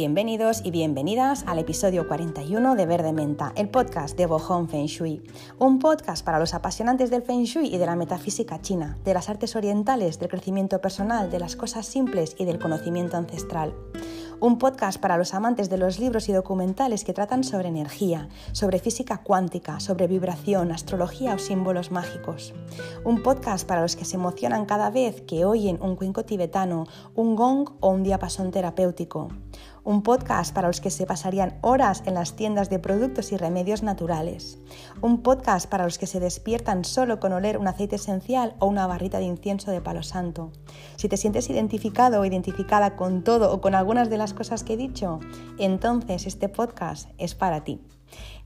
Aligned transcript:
Bienvenidos 0.00 0.60
y 0.62 0.70
bienvenidas 0.70 1.42
al 1.48 1.58
episodio 1.58 2.06
41 2.06 2.76
de 2.76 2.86
Verde 2.86 3.12
Menta, 3.12 3.52
el 3.56 3.68
podcast 3.68 4.16
de 4.16 4.26
Bohong 4.26 4.68
Feng 4.68 4.86
Shui. 4.86 5.20
Un 5.58 5.80
podcast 5.80 6.24
para 6.24 6.38
los 6.38 6.54
apasionantes 6.54 7.10
del 7.10 7.22
Feng 7.22 7.42
Shui 7.42 7.74
y 7.74 7.78
de 7.78 7.86
la 7.86 7.96
metafísica 7.96 8.60
china, 8.60 8.96
de 9.04 9.12
las 9.12 9.28
artes 9.28 9.56
orientales, 9.56 10.20
del 10.20 10.28
crecimiento 10.28 10.80
personal, 10.80 11.32
de 11.32 11.40
las 11.40 11.56
cosas 11.56 11.84
simples 11.84 12.36
y 12.38 12.44
del 12.44 12.60
conocimiento 12.60 13.16
ancestral. 13.16 13.74
Un 14.40 14.58
podcast 14.58 15.00
para 15.00 15.16
los 15.16 15.34
amantes 15.34 15.68
de 15.68 15.78
los 15.78 15.98
libros 15.98 16.28
y 16.28 16.32
documentales 16.32 17.02
que 17.02 17.12
tratan 17.12 17.42
sobre 17.42 17.66
energía, 17.66 18.28
sobre 18.52 18.78
física 18.78 19.24
cuántica, 19.24 19.80
sobre 19.80 20.06
vibración, 20.06 20.70
astrología 20.70 21.34
o 21.34 21.38
símbolos 21.38 21.90
mágicos. 21.90 22.54
Un 23.04 23.24
podcast 23.24 23.66
para 23.66 23.82
los 23.82 23.96
que 23.96 24.04
se 24.04 24.14
emocionan 24.14 24.64
cada 24.64 24.90
vez 24.90 25.22
que 25.22 25.44
oyen 25.44 25.82
un 25.82 25.96
cuenco 25.96 26.24
tibetano, 26.24 26.86
un 27.16 27.34
gong 27.34 27.70
o 27.80 27.88
un 27.88 28.04
diapasón 28.04 28.52
terapéutico 28.52 29.30
un 29.84 30.02
podcast 30.02 30.54
para 30.54 30.68
los 30.68 30.80
que 30.80 30.90
se 30.90 31.06
pasarían 31.06 31.58
horas 31.60 32.02
en 32.06 32.14
las 32.14 32.36
tiendas 32.36 32.70
de 32.70 32.78
productos 32.78 33.32
y 33.32 33.36
remedios 33.36 33.82
naturales, 33.82 34.58
un 35.00 35.22
podcast 35.22 35.68
para 35.68 35.84
los 35.84 35.98
que 35.98 36.06
se 36.06 36.20
despiertan 36.20 36.84
solo 36.84 37.20
con 37.20 37.32
oler 37.32 37.58
un 37.58 37.68
aceite 37.68 37.96
esencial 37.96 38.54
o 38.58 38.66
una 38.66 38.86
barrita 38.86 39.18
de 39.18 39.24
incienso 39.24 39.70
de 39.70 39.80
palo 39.80 40.02
santo. 40.02 40.52
Si 40.96 41.08
te 41.08 41.16
sientes 41.16 41.50
identificado 41.50 42.20
o 42.20 42.24
identificada 42.24 42.96
con 42.96 43.24
todo 43.24 43.52
o 43.52 43.60
con 43.60 43.74
algunas 43.74 44.10
de 44.10 44.18
las 44.18 44.34
cosas 44.34 44.64
que 44.64 44.74
he 44.74 44.76
dicho, 44.76 45.20
entonces 45.58 46.26
este 46.26 46.48
podcast 46.48 47.10
es 47.18 47.34
para 47.34 47.64
ti. 47.64 47.80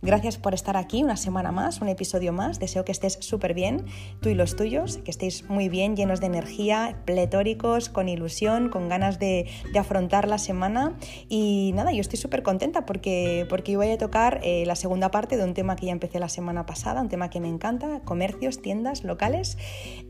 Gracias 0.05 0.37
por 0.37 0.52
estar 0.52 0.77
aquí 0.77 1.05
una 1.05 1.16
semana 1.16 1.52
más, 1.52 1.80
un 1.80 1.88
episodio 1.88 2.33
más. 2.33 2.59
Deseo 2.59 2.84
que 2.84 2.91
estés 2.91 3.19
súper 3.20 3.55
bien, 3.55 3.87
tú 4.20 4.30
y 4.30 4.34
los 4.34 4.56
tuyos, 4.56 4.97
que 4.97 5.12
estéis 5.12 5.48
muy 5.48 5.69
bien, 5.69 5.95
llenos 5.95 6.19
de 6.19 6.27
energía, 6.27 6.96
pletóricos, 7.04 7.88
con 7.88 8.09
ilusión, 8.09 8.68
con 8.68 8.88
ganas 8.88 9.21
de, 9.21 9.49
afrontar 9.79 10.26
la 10.26 10.38
semana. 10.38 10.96
Y 11.29 11.71
nada, 11.76 11.93
yo 11.93 12.01
estoy 12.01 12.18
súper 12.18 12.43
contenta 12.43 12.85
porque, 12.85 13.46
porque 13.49 13.76
voy 13.76 13.93
a 13.93 13.99
tocar 13.99 14.41
eh, 14.43 14.65
la 14.66 14.74
segunda 14.74 15.13
parte 15.13 15.37
de 15.37 15.45
un 15.45 15.54
tema 15.54 15.76
que 15.76 15.87
ya 15.87 15.93
empecé 15.93 16.19
la 16.19 16.29
semana 16.29 16.66
pasada, 16.66 17.01
un 17.01 17.09
tema 17.09 17.30
que 17.30 17.38
me 17.38 17.48
encanta, 17.48 18.01
comercios, 18.01 18.60
tiendas, 18.60 19.04
locales. 19.04 19.57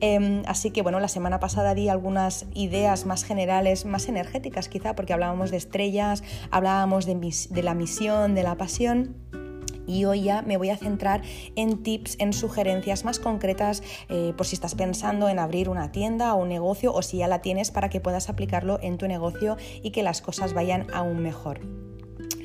Em, 0.00 0.42
así 0.46 0.70
que 0.70 0.80
bueno, 0.80 1.00
la 1.00 1.08
semana 1.08 1.38
pasada 1.38 1.74
di 1.74 1.90
algunas 1.90 2.46
ideas 2.54 3.04
más 3.04 3.24
generales, 3.24 3.84
más 3.84 4.08
energéticas 4.08 4.70
quizá, 4.70 4.94
porque 4.94 5.12
hablábamos 5.12 5.50
de 5.50 5.58
estrellas, 5.58 6.22
hablábamos 6.50 7.04
de, 7.04 7.14
de 7.50 7.62
la 7.62 7.74
misión, 7.74 8.34
de 8.34 8.42
la 8.42 8.56
pasión 8.56 9.41
y 9.86 10.04
hoy 10.04 10.22
ya 10.22 10.42
me 10.42 10.56
voy 10.56 10.70
a 10.70 10.76
centrar 10.76 11.22
en 11.56 11.82
tips, 11.82 12.16
en 12.18 12.32
sugerencias 12.32 13.04
más 13.04 13.18
concretas 13.18 13.82
eh, 14.08 14.32
por 14.36 14.46
si 14.46 14.54
estás 14.54 14.74
pensando 14.74 15.28
en 15.28 15.38
abrir 15.38 15.68
una 15.68 15.92
tienda 15.92 16.34
o 16.34 16.42
un 16.42 16.48
negocio 16.48 16.92
o 16.92 17.02
si 17.02 17.18
ya 17.18 17.28
la 17.28 17.40
tienes 17.40 17.70
para 17.70 17.88
que 17.88 18.00
puedas 18.00 18.28
aplicarlo 18.28 18.78
en 18.82 18.98
tu 18.98 19.06
negocio 19.08 19.56
y 19.82 19.90
que 19.90 20.02
las 20.02 20.20
cosas 20.22 20.54
vayan 20.54 20.86
aún 20.92 21.22
mejor. 21.22 21.60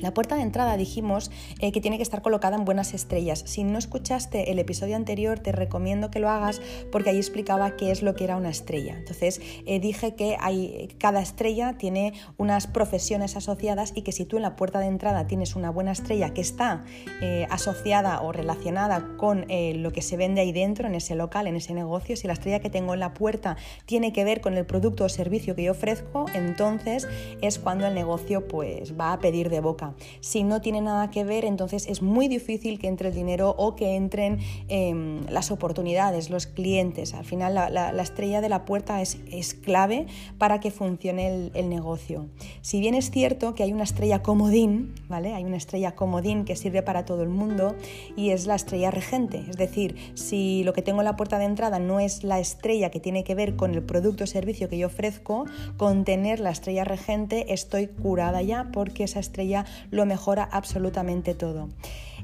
La 0.00 0.14
puerta 0.14 0.36
de 0.36 0.42
entrada 0.42 0.76
dijimos 0.76 1.30
eh, 1.60 1.72
que 1.72 1.80
tiene 1.80 1.96
que 1.96 2.02
estar 2.02 2.22
colocada 2.22 2.56
en 2.56 2.64
buenas 2.64 2.94
estrellas. 2.94 3.42
Si 3.46 3.64
no 3.64 3.78
escuchaste 3.78 4.52
el 4.52 4.58
episodio 4.58 4.94
anterior, 4.94 5.40
te 5.40 5.50
recomiendo 5.50 6.10
que 6.10 6.20
lo 6.20 6.30
hagas 6.30 6.60
porque 6.92 7.10
ahí 7.10 7.16
explicaba 7.16 7.76
qué 7.76 7.90
es 7.90 8.02
lo 8.02 8.14
que 8.14 8.24
era 8.24 8.36
una 8.36 8.50
estrella. 8.50 8.96
Entonces 8.96 9.40
eh, 9.66 9.80
dije 9.80 10.14
que 10.14 10.36
hay, 10.40 10.88
cada 10.98 11.20
estrella 11.20 11.76
tiene 11.78 12.12
unas 12.36 12.68
profesiones 12.68 13.36
asociadas 13.36 13.92
y 13.94 14.02
que 14.02 14.12
si 14.12 14.24
tú 14.24 14.36
en 14.36 14.42
la 14.42 14.54
puerta 14.54 14.78
de 14.78 14.86
entrada 14.86 15.26
tienes 15.26 15.56
una 15.56 15.70
buena 15.70 15.92
estrella 15.92 16.32
que 16.32 16.42
está 16.42 16.84
eh, 17.20 17.46
asociada 17.50 18.22
o 18.22 18.32
relacionada 18.32 19.16
con 19.16 19.46
lo 19.48 19.92
que 19.92 20.02
se 20.02 20.16
vende 20.16 20.40
ahí 20.40 20.52
dentro, 20.52 20.86
en 20.86 20.94
ese 20.94 21.14
local, 21.14 21.46
en 21.46 21.56
ese 21.56 21.74
negocio, 21.74 22.16
si 22.16 22.26
la 22.26 22.34
estrella 22.34 22.60
que 22.60 22.70
tengo 22.70 22.94
en 22.94 23.00
la 23.00 23.14
puerta 23.14 23.56
tiene 23.86 24.12
que 24.12 24.24
ver 24.24 24.40
con 24.40 24.56
el 24.56 24.66
producto 24.66 25.04
o 25.04 25.08
servicio 25.08 25.54
que 25.54 25.64
yo 25.64 25.72
ofrezco, 25.72 26.26
entonces 26.34 27.08
es 27.40 27.58
cuando 27.58 27.86
el 27.86 27.94
negocio 27.94 28.46
pues 28.46 28.98
va 28.98 29.12
a 29.12 29.18
pedir 29.18 29.48
de 29.48 29.60
boca. 29.60 29.87
Si 30.20 30.42
no 30.42 30.60
tiene 30.60 30.80
nada 30.80 31.10
que 31.10 31.24
ver, 31.24 31.44
entonces 31.44 31.86
es 31.86 32.02
muy 32.02 32.28
difícil 32.28 32.78
que 32.78 32.88
entre 32.88 33.08
el 33.08 33.14
dinero 33.14 33.54
o 33.56 33.74
que 33.76 33.96
entren 33.96 34.38
em, 34.68 35.26
las 35.28 35.50
oportunidades, 35.50 36.30
los 36.30 36.46
clientes. 36.46 37.14
Al 37.14 37.24
final 37.24 37.54
la, 37.54 38.02
estrella 38.02 38.40
de 38.40 38.48
la 38.48 38.64
puerta 38.64 39.00
es, 39.00 39.18
clave 39.62 40.06
para 40.38 40.60
que 40.60 40.70
funcione 40.70 41.50
el, 41.54 41.68
negocio. 41.68 42.26
Si 42.62 42.80
bien 42.80 42.94
es 42.94 43.10
cierto 43.10 43.54
que 43.54 43.62
hay 43.62 43.72
una 43.72 43.84
estrella 43.84 44.22
comodín, 44.22 44.94
¿vale? 45.08 45.34
Hay 45.34 45.44
una 45.44 45.56
estrella 45.56 45.94
comodín 45.94 46.44
que 46.44 46.56
sirve 46.56 46.82
para 46.82 47.04
todo 47.04 47.22
el 47.22 47.28
mundo 47.28 47.74
y 48.16 48.30
es 48.30 48.46
la 48.46 48.54
estrella 48.54 48.90
regente. 48.90 49.44
Es 49.48 49.56
decir, 49.56 49.96
si 50.14 50.62
lo 50.64 50.72
que 50.72 50.82
tengo 50.82 51.00
en 51.00 51.04
la 51.04 51.16
puerta 51.16 51.38
de 51.38 51.44
entrada 51.44 51.78
no 51.78 52.00
es 52.00 52.24
la 52.24 52.40
estrella 52.40 52.90
que 52.90 53.00
tiene 53.00 53.24
que 53.24 53.34
ver 53.34 53.56
con 53.56 53.74
el 53.74 53.82
producto 53.82 54.24
o 54.24 54.26
servicio 54.26 54.68
que 54.68 54.78
yo 54.78 54.86
ofrezco, 54.86 55.44
con 55.76 56.04
tener 56.04 56.40
la 56.40 56.50
estrella 56.50 56.84
regente 56.84 57.52
estoy 57.52 57.86
curada 57.86 58.42
ya 58.42 58.70
porque 58.72 59.04
esa 59.04 59.20
estrella 59.20 59.64
lo 59.90 60.06
mejora 60.06 60.48
absolutamente 60.50 61.34
todo. 61.34 61.68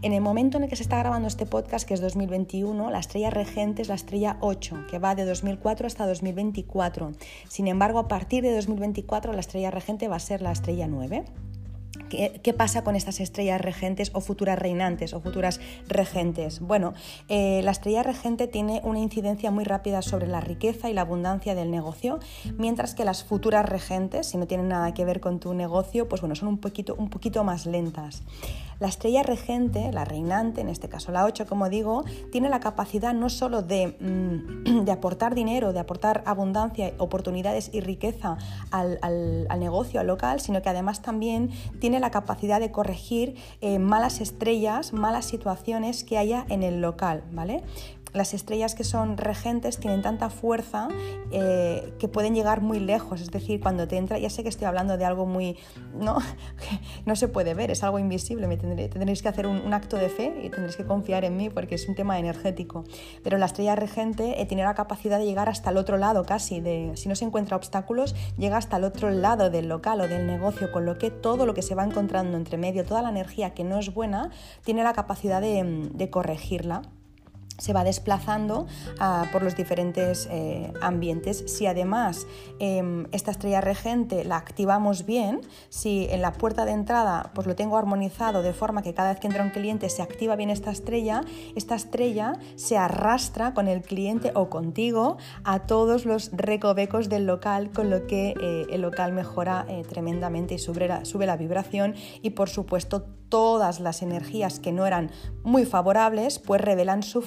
En 0.03 0.13
el 0.13 0.21
momento 0.21 0.59
en 0.59 0.65
el 0.65 0.69
que 0.69 0.77
se 0.77 0.83
está 0.83 0.99
grabando 0.99 1.29
este 1.29 1.47
podcast, 1.47 1.89
que 1.89 1.95
es 1.95 2.01
2021, 2.01 2.91
la 2.91 2.99
estrella 2.99 3.31
regente 3.31 3.81
es 3.81 3.89
la 3.89 3.95
estrella 3.95 4.37
8, 4.41 4.87
que 4.91 4.99
va 4.99 5.15
de 5.15 5.25
2004 5.25 5.87
hasta 5.87 6.07
2024. 6.07 7.13
Sin 7.49 7.69
embargo, 7.69 8.01
a 8.01 8.09
partir 8.09 8.43
de 8.43 8.55
2024 8.55 9.33
la 9.33 9.41
estrella 9.41 9.71
regente 9.71 10.09
va 10.09 10.17
a 10.17 10.21
ser 10.21 10.43
la 10.43 10.53
estrella 10.53 10.89
9. 10.89 11.25
¿Qué, 12.09 12.55
pasa 12.57 12.85
con 12.85 12.97
estas 12.97 13.21
estrellas 13.21 13.61
regentes 13.61 14.11
o 14.15 14.21
futuras 14.21 14.59
reinantes 14.59 15.15
o 15.15 15.21
futuras 15.21 15.61
regentes? 15.89 16.61
Bueno, 16.61 16.95
eh, 17.29 17.61
la 17.65 17.71
estrella 17.71 18.03
regente 18.03 18.47
tiene 18.47 18.81
una 18.85 19.01
incidencia 19.01 19.51
muy 19.51 19.65
rápida 19.65 20.03
sobre 20.03 20.27
la 20.27 20.41
riqueza 20.41 20.89
y 20.91 20.95
la 20.95 21.01
abundancia 21.01 21.55
del 21.55 21.71
negocio, 21.71 22.21
mientras 22.57 22.95
que 22.95 23.05
las 23.05 23.25
futuras 23.25 23.69
regentes, 23.69 24.29
si 24.29 24.39
no 24.39 24.47
tienen 24.47 24.69
nada 24.69 24.95
que 24.95 25.05
ver 25.05 25.21
con 25.21 25.41
tu 25.41 25.55
negocio, 25.55 26.09
pues 26.09 26.21
bueno, 26.21 26.35
son 26.35 26.49
un 26.49 26.59
poquito, 26.59 26.95
un 26.95 27.11
poquito 27.11 27.43
más 27.45 27.67
lentas. 27.67 28.23
La 28.81 28.89
estrella 28.89 29.23
regente, 29.23 29.93
la 29.93 30.05
reinante, 30.05 30.61
en 30.61 30.69
este 30.69 30.89
caso 30.89 31.13
la 31.13 31.25
8, 31.25 31.47
como 31.47 31.69
digo, 31.69 32.05
tiene 32.33 32.49
la 32.49 32.61
capacidad 32.61 33.15
no 33.15 33.29
solo 33.29 33.63
de, 33.63 33.97
mm, 34.01 34.85
de 34.85 34.93
aportar 34.93 35.35
dinero, 35.35 35.73
de 35.73 35.81
aportar 35.81 36.23
abundancia, 36.27 36.93
oportunidades 36.99 37.71
y 37.73 37.81
riqueza 37.81 38.39
al, 38.71 38.99
al 39.03 39.61
negocio, 39.61 40.01
al 40.01 40.07
local, 40.07 40.41
sino 40.41 40.63
que 40.63 40.69
además 40.69 41.03
también 41.03 41.51
tiene 41.81 42.01
la 42.01 42.11
capacidad 42.11 42.61
de 42.61 42.71
corregir 42.71 43.37
eh, 43.61 43.79
malas 43.79 44.21
estrellas, 44.21 44.93
malas 44.93 45.25
situaciones 45.25 46.05
que 46.05 46.19
haya 46.19 46.45
en 46.49 46.63
el 46.63 46.81
local, 46.81 47.25
¿vale? 47.33 47.63
Las 48.15 48.33
estrellas 48.33 48.75
que 48.75 48.85
son 48.85 49.19
regentes 49.19 49.79
tienen 49.79 50.01
tanta 50.01 50.31
fuerza 50.31 50.89
eh, 51.33 51.93
que 51.99 52.09
pueden 52.09 52.35
llegar 52.35 52.63
muy 52.63 52.79
lejos. 52.79 53.21
Es 53.21 53.31
decir, 53.31 53.61
cuando 53.61 53.89
te 53.89 53.97
entra, 53.97 54.19
ya 54.19 54.31
sé 54.31 54.45
que 54.45 54.49
estoy 54.49 54.67
hablando 54.67 54.97
de 54.97 55.05
algo 55.05 55.27
muy. 55.27 55.59
no, 55.99 56.19
no 57.07 57.17
se 57.17 57.29
puede 57.29 57.55
ver, 57.55 57.73
es 57.73 57.83
algo 57.83 57.99
invisible. 57.99 58.47
Me 58.47 58.57
tendréis 58.57 59.21
que 59.21 59.29
hacer 59.29 59.47
un, 59.49 59.75
acto 59.75 59.97
de 59.97 60.09
fe 60.09 60.33
y 60.45 60.51
tendréis 60.51 60.77
que 60.77 60.85
confiar 60.85 61.25
en 61.25 61.37
mí 61.37 61.51
porque 61.51 61.75
es 61.75 61.89
un 61.89 61.97
tema 61.97 62.19
energético. 62.21 62.85
Pero 63.25 63.37
la 63.37 63.47
estrella 63.47 63.75
regente 63.75 64.41
eh, 64.41 64.47
tiene 64.47 64.63
la 64.63 64.75
capacidad 64.75 65.19
de 65.19 65.27
llegar 65.27 65.49
hasta 65.49 65.71
el 65.71 65.77
otro 65.77 65.99
lado 65.99 66.25
casi. 66.25 66.61
De, 66.61 66.93
si 66.95 67.09
no 67.09 67.17
se 67.17 67.25
encuentra 67.25 67.57
obstáculos, 67.57 68.15
llega 68.39 68.57
hasta 68.57 68.77
el 68.77 68.85
otro 68.85 69.11
lado 69.11 69.51
del 69.51 69.69
local 69.69 70.01
o 70.01 70.07
del 70.07 70.29
negocio, 70.29 70.71
con 70.71 70.87
lo 70.87 70.99
que 70.99 71.11
todo 71.11 71.47
lo 71.47 71.55
que 71.55 71.63
se 71.63 71.75
va 71.75 71.83
encontrando 71.83 72.37
entre 72.37 72.59
medio, 72.59 72.85
toda 72.85 73.03
la 73.03 73.11
energía 73.11 73.55
que 73.55 73.65
no 73.65 73.81
es 73.81 73.93
buena, 73.93 74.31
tiene 74.63 74.85
la 74.85 74.93
capacidad 74.93 75.41
de 75.41 76.11
corregirla 76.11 76.83
se 77.59 77.73
va 77.73 77.85
desplazando 77.85 78.67
ah, 78.99 79.27
por 79.33 79.43
los 79.43 79.57
diferentes 79.57 80.29
eh, 80.31 80.73
ambientes. 80.81 81.45
Si 81.47 81.67
además 81.67 82.27
em, 82.59 83.07
esta 83.13 83.31
estrella 83.31 83.61
regente 83.61 84.25
la 84.25 84.37
activamos 84.37 85.07
bien, 85.07 85.41
si 85.69 86.07
en 86.11 86.23
la 86.23 86.33
puerta 86.33 86.65
de 86.65 86.73
entrada 86.73 87.31
pues 87.35 87.47
lo 87.47 87.55
tengo 87.55 87.77
armonizado 87.77 88.43
de 88.43 88.53
forma 88.53 88.83
que 88.83 88.95
cada 88.95 89.11
vez 89.11 89.21
que 89.21 89.27
entra 89.27 89.45
un 89.45 89.51
cliente 89.51 89.89
se 89.89 90.03
activa 90.03 90.37
bien 90.37 90.51
esta 90.51 90.71
estrella, 90.71 91.23
esta 91.55 91.75
estrella 91.75 92.35
se 92.57 92.77
arrastra 92.77 93.55
con 93.55 93.69
el 93.69 93.83
cliente 93.83 94.33
o 94.35 94.49
contigo 94.51 95.17
a 95.45 95.61
todos 95.61 96.05
los 96.05 96.31
recovecos 96.33 97.09
del 97.09 97.27
local, 97.27 97.71
con 97.71 97.91
lo 97.91 98.07
que 98.07 98.35
eh, 98.41 98.67
el 98.71 98.83
local 98.83 99.13
mejora 99.13 99.65
eh, 99.69 99.83
tremendamente 99.89 100.55
y 100.55 100.59
sube 100.59 100.89
la, 100.89 101.05
sube 101.05 101.27
la 101.27 101.37
vibración 101.37 101.95
y 102.23 102.31
por 102.31 102.49
supuesto 102.49 103.05
todas 103.29 103.81
las 103.81 104.03
energías 104.03 104.61
que 104.61 104.71
no 104.71 104.87
eran 104.87 105.11
muy 105.43 105.65
favorables 105.65 106.39
pues 106.39 106.61
revelan 106.61 107.03
su 107.03 107.23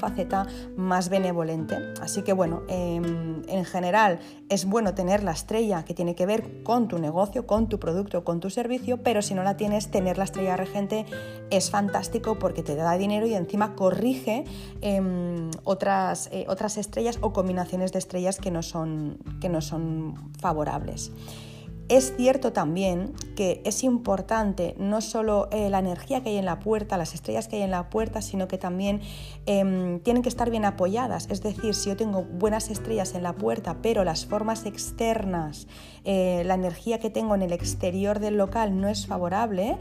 más 0.76 1.10
benevolente. 1.10 1.78
Así 2.02 2.24
que 2.24 2.34
bueno, 2.34 2.64
em, 2.68 3.44
en 3.48 3.66
general 3.66 4.20
es 4.50 4.66
bueno 4.66 4.94
tener 4.94 5.24
la 5.24 5.32
estrella 5.32 5.84
que 5.84 5.94
tiene 5.94 6.16
que 6.16 6.26
ver 6.26 6.64
con 6.64 6.88
tu 6.88 6.98
negocio, 7.00 7.46
con 7.46 7.68
tu 7.68 7.80
producto, 7.80 8.24
con 8.24 8.40
tu 8.40 8.50
servicio, 8.50 9.04
pero 9.04 9.22
si 9.22 9.34
no 9.34 9.44
la 9.44 9.58
tienes, 9.58 9.92
tener 9.92 10.18
la 10.18 10.24
estrella 10.24 10.58
regente 10.58 11.06
es 11.50 11.70
fantástico 11.70 12.40
porque 12.40 12.64
te 12.64 12.76
da 12.76 12.98
dinero 12.98 13.28
y 13.28 13.34
encima 13.34 13.76
corrige 13.76 14.46
em, 14.82 15.52
otras, 15.64 16.30
eh, 16.32 16.46
otras 16.48 16.78
estrellas 16.78 17.20
o 17.22 17.34
combinaciones 17.34 17.92
de 17.92 18.00
estrellas 18.00 18.38
que 18.38 18.52
no 18.52 18.64
son, 18.64 19.18
que 19.42 19.50
no 19.50 19.62
son 19.62 20.16
favorables. 20.40 21.12
Es 21.90 22.14
cierto 22.18 22.52
también 22.52 23.14
que 23.38 23.62
es 23.64 23.86
importante 23.86 24.76
no 24.78 25.00
solo 25.00 25.48
eh, 25.52 25.70
la 25.70 25.80
energía 25.80 26.22
que 26.22 26.30
hay 26.30 26.38
en 26.38 26.44
la 26.44 26.60
puerta, 26.60 26.98
las 26.98 27.14
estrellas 27.14 27.48
que 27.48 27.56
hay 27.56 27.62
en 27.62 27.72
la 27.72 27.90
puerta, 27.90 28.22
sino 28.22 28.50
que 28.50 28.58
también 28.58 29.00
em, 29.46 30.02
tienen 30.02 30.22
que 30.22 30.28
estar 30.28 30.50
bien 30.50 30.66
apoyadas. 30.66 31.28
Es 31.30 31.42
decir, 31.42 31.74
si 31.74 31.88
yo 31.88 31.96
tengo 31.96 32.24
buenas 32.24 32.70
estrellas 32.70 33.16
en 33.16 33.24
la 33.24 33.34
puerta, 33.34 33.78
pero 33.82 34.04
las 34.04 34.26
formas 34.26 34.66
externas, 34.66 35.68
eh, 36.04 36.44
la 36.46 36.56
energía 36.56 37.00
que 37.00 37.10
tengo 37.10 37.36
en 37.36 37.42
el 37.42 37.54
exterior 37.54 38.20
del 38.20 38.36
local 38.36 38.82
no 38.82 38.90
es 38.90 39.08
favorable, 39.08 39.78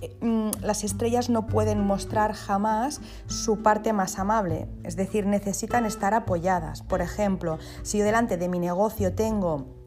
eh, 0.00 0.16
mm, 0.20 0.62
las 0.62 0.84
estrellas 0.84 1.28
no 1.28 1.48
pueden 1.48 1.84
mostrar 1.84 2.34
jamás 2.34 3.00
su 3.26 3.64
parte 3.64 3.92
más 3.92 4.20
amable, 4.20 4.68
es 4.84 4.94
decir, 4.94 5.26
necesitan 5.26 5.86
estar 5.86 6.14
apoyadas. 6.14 6.82
Por 6.82 7.00
ejemplo, 7.00 7.58
si 7.82 7.98
yo 7.98 8.04
delante 8.04 8.36
de 8.36 8.48
mi 8.48 8.60
negocio 8.60 9.12
tengo 9.12 9.77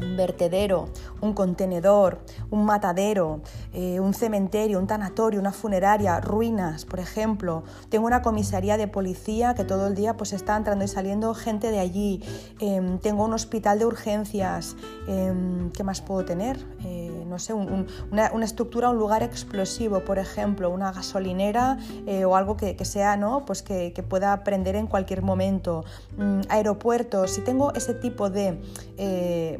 un 0.00 0.16
vertedero, 0.16 0.88
un 1.20 1.32
contenedor, 1.32 2.20
un 2.50 2.64
matadero, 2.64 3.40
eh, 3.72 4.00
un 4.00 4.14
cementerio, 4.14 4.78
un 4.78 4.86
tanatorio, 4.86 5.40
una 5.40 5.52
funeraria, 5.52 6.20
ruinas, 6.20 6.84
por 6.84 7.00
ejemplo. 7.00 7.64
Tengo 7.88 8.06
una 8.06 8.22
comisaría 8.22 8.76
de 8.76 8.88
policía 8.88 9.54
que 9.54 9.64
todo 9.64 9.86
el 9.86 9.94
día 9.94 10.16
pues 10.16 10.32
está 10.32 10.56
entrando 10.56 10.84
y 10.84 10.88
saliendo 10.88 11.34
gente 11.34 11.70
de 11.70 11.80
allí. 11.80 12.22
Em, 12.60 12.98
tengo 12.98 13.24
un 13.24 13.32
hospital 13.32 13.78
de 13.78 13.86
urgencias. 13.86 14.76
Em, 15.06 15.70
¿Qué 15.70 15.84
más 15.84 16.00
puedo 16.00 16.24
tener? 16.24 16.58
Eh, 16.84 17.24
no 17.26 17.38
sé, 17.38 17.52
una, 17.52 18.26
estructura, 18.42 18.90
un 18.90 18.98
lugar 18.98 19.22
explosivo, 19.22 20.00
por 20.00 20.18
ejemplo, 20.18 20.70
una 20.70 20.92
gasolinera 20.92 21.78
eh, 22.06 22.24
o 22.24 22.36
algo 22.36 22.56
que, 22.56 22.76
sea, 22.84 23.16
¿no? 23.16 23.44
Pues 23.44 23.62
que, 23.62 23.92
pueda 24.08 24.44
prender 24.44 24.76
en 24.76 24.86
cualquier 24.86 25.22
momento. 25.22 25.84
Mm, 26.16 26.40
aeropuertos, 26.48 27.32
si 27.32 27.42
tengo 27.42 27.74
ese 27.74 27.92
tipo 27.92 28.30
de, 28.30 28.58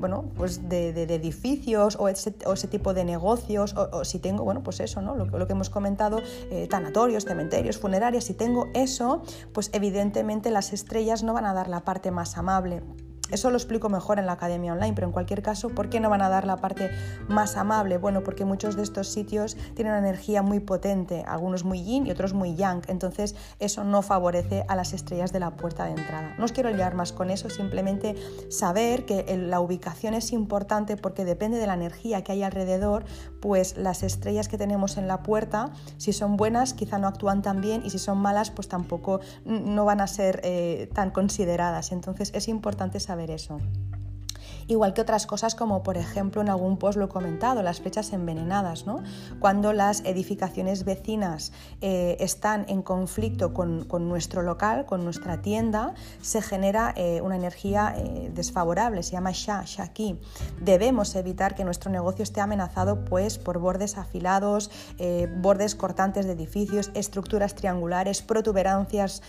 bueno, 0.00 0.27
pues 0.36 0.68
de, 0.68 0.90
edificios 1.02 1.96
o 1.98 2.08
ese, 2.08 2.30
tipo 2.68 2.94
de 2.94 3.04
negocios, 3.04 3.74
o, 3.74 4.04
si 4.04 4.18
tengo, 4.18 4.44
bueno, 4.44 4.62
pues 4.62 4.80
eso, 4.80 5.02
¿no? 5.02 5.16
Lo, 5.16 5.46
que 5.46 5.52
hemos 5.52 5.70
comentado, 5.70 6.20
eh, 6.50 6.66
tanatorios, 6.68 7.24
cementerios, 7.24 7.78
funerarias, 7.78 8.24
si 8.24 8.34
tengo 8.34 8.68
eso, 8.74 9.22
pues 9.52 9.70
evidentemente 9.72 10.50
las 10.50 10.72
estrellas 10.72 11.22
no 11.22 11.32
van 11.32 11.46
a 11.46 11.54
dar 11.54 11.68
la 11.68 11.80
parte 11.84 12.10
más 12.10 12.36
amable. 12.36 12.82
Eso 13.30 13.50
lo 13.50 13.56
explico 13.56 13.88
mejor 13.88 14.18
en 14.18 14.26
la 14.26 14.32
academia 14.32 14.72
online, 14.72 14.94
pero 14.94 15.06
en 15.06 15.12
cualquier 15.12 15.42
caso, 15.42 15.68
¿por 15.68 15.90
qué 15.90 16.00
no 16.00 16.08
van 16.08 16.22
a 16.22 16.28
dar 16.28 16.46
la 16.46 16.56
parte 16.56 16.90
más 17.28 17.56
amable? 17.56 17.98
Bueno, 17.98 18.22
porque 18.22 18.44
muchos 18.44 18.76
de 18.76 18.82
estos 18.82 19.08
sitios 19.08 19.56
tienen 19.74 19.92
una 19.92 19.98
energía 19.98 20.42
muy 20.42 20.60
potente, 20.60 21.24
algunos 21.26 21.64
muy 21.64 21.82
yin 21.82 22.06
y 22.06 22.10
otros 22.10 22.32
muy 22.32 22.54
yang, 22.54 22.82
entonces 22.88 23.34
eso 23.58 23.84
no 23.84 24.02
favorece 24.02 24.64
a 24.68 24.76
las 24.76 24.92
estrellas 24.92 25.32
de 25.32 25.40
la 25.40 25.56
puerta 25.56 25.84
de 25.84 25.90
entrada. 25.90 26.34
No 26.38 26.44
os 26.44 26.52
quiero 26.52 26.70
liar 26.70 26.94
más 26.94 27.12
con 27.12 27.30
eso, 27.30 27.50
simplemente 27.50 28.14
saber 28.48 29.04
que 29.04 29.36
la 29.36 29.60
ubicación 29.60 30.14
es 30.14 30.32
importante 30.32 30.96
porque 30.96 31.24
depende 31.24 31.58
de 31.58 31.66
la 31.66 31.74
energía 31.74 32.24
que 32.24 32.32
hay 32.32 32.42
alrededor, 32.42 33.04
pues 33.40 33.76
las 33.76 34.02
estrellas 34.02 34.48
que 34.48 34.56
tenemos 34.56 34.96
en 34.96 35.06
la 35.06 35.22
puerta, 35.22 35.70
si 35.98 36.12
son 36.12 36.36
buenas, 36.36 36.72
quizá 36.72 36.98
no 36.98 37.08
actúan 37.08 37.42
tan 37.42 37.60
bien 37.60 37.82
y 37.84 37.90
si 37.90 37.98
son 37.98 38.18
malas, 38.18 38.50
pues 38.50 38.68
tampoco 38.68 39.20
no 39.44 39.84
van 39.84 40.00
a 40.00 40.06
ser 40.06 40.40
eh, 40.44 40.88
tan 40.94 41.10
consideradas. 41.10 41.92
Entonces 41.92 42.30
es 42.34 42.48
importante 42.48 43.00
saber 43.00 43.17
ver 43.18 43.32
eso 43.32 43.58
igual 44.68 44.94
que 44.94 45.00
otras 45.00 45.26
cosas 45.26 45.54
como 45.54 45.82
por 45.82 45.96
ejemplo 45.96 46.42
en 46.42 46.48
algún 46.48 46.76
post 46.76 46.98
lo 46.98 47.06
he 47.06 47.08
comentado, 47.08 47.62
las 47.62 47.80
flechas 47.80 48.12
envenenadas, 48.12 48.86
¿no? 48.86 49.02
cuando 49.40 49.72
las 49.72 50.04
edificaciones 50.04 50.84
vecinas 50.84 51.52
eh, 51.80 52.16
están 52.20 52.66
en 52.68 52.82
conflicto 52.82 53.54
con, 53.54 53.88
nuestro 54.08 54.42
local, 54.42 54.84
con 54.84 55.04
nuestra 55.04 55.40
tienda, 55.40 55.94
se 56.20 56.42
genera 56.42 56.92
eh, 56.96 57.20
una 57.22 57.36
energía 57.36 57.94
eh, 57.96 58.30
desfavorable, 58.34 59.02
se 59.02 59.12
llama 59.12 59.32
sha, 59.32 59.62
shaki. 59.64 60.20
Debemos 60.60 61.14
evitar 61.14 61.54
que 61.54 61.64
nuestro 61.64 61.90
negocio 61.90 62.22
esté 62.22 62.40
amenazado 62.40 63.04
pues, 63.04 63.38
por 63.38 63.58
bordes 63.58 63.96
afilados, 63.96 64.70
bordes 65.38 65.74
cortantes 65.74 66.26
de 66.26 66.32
edificios, 66.32 66.90
estructuras 66.94 67.54
triangulares, 67.54 68.22
protuberancias 68.22 69.22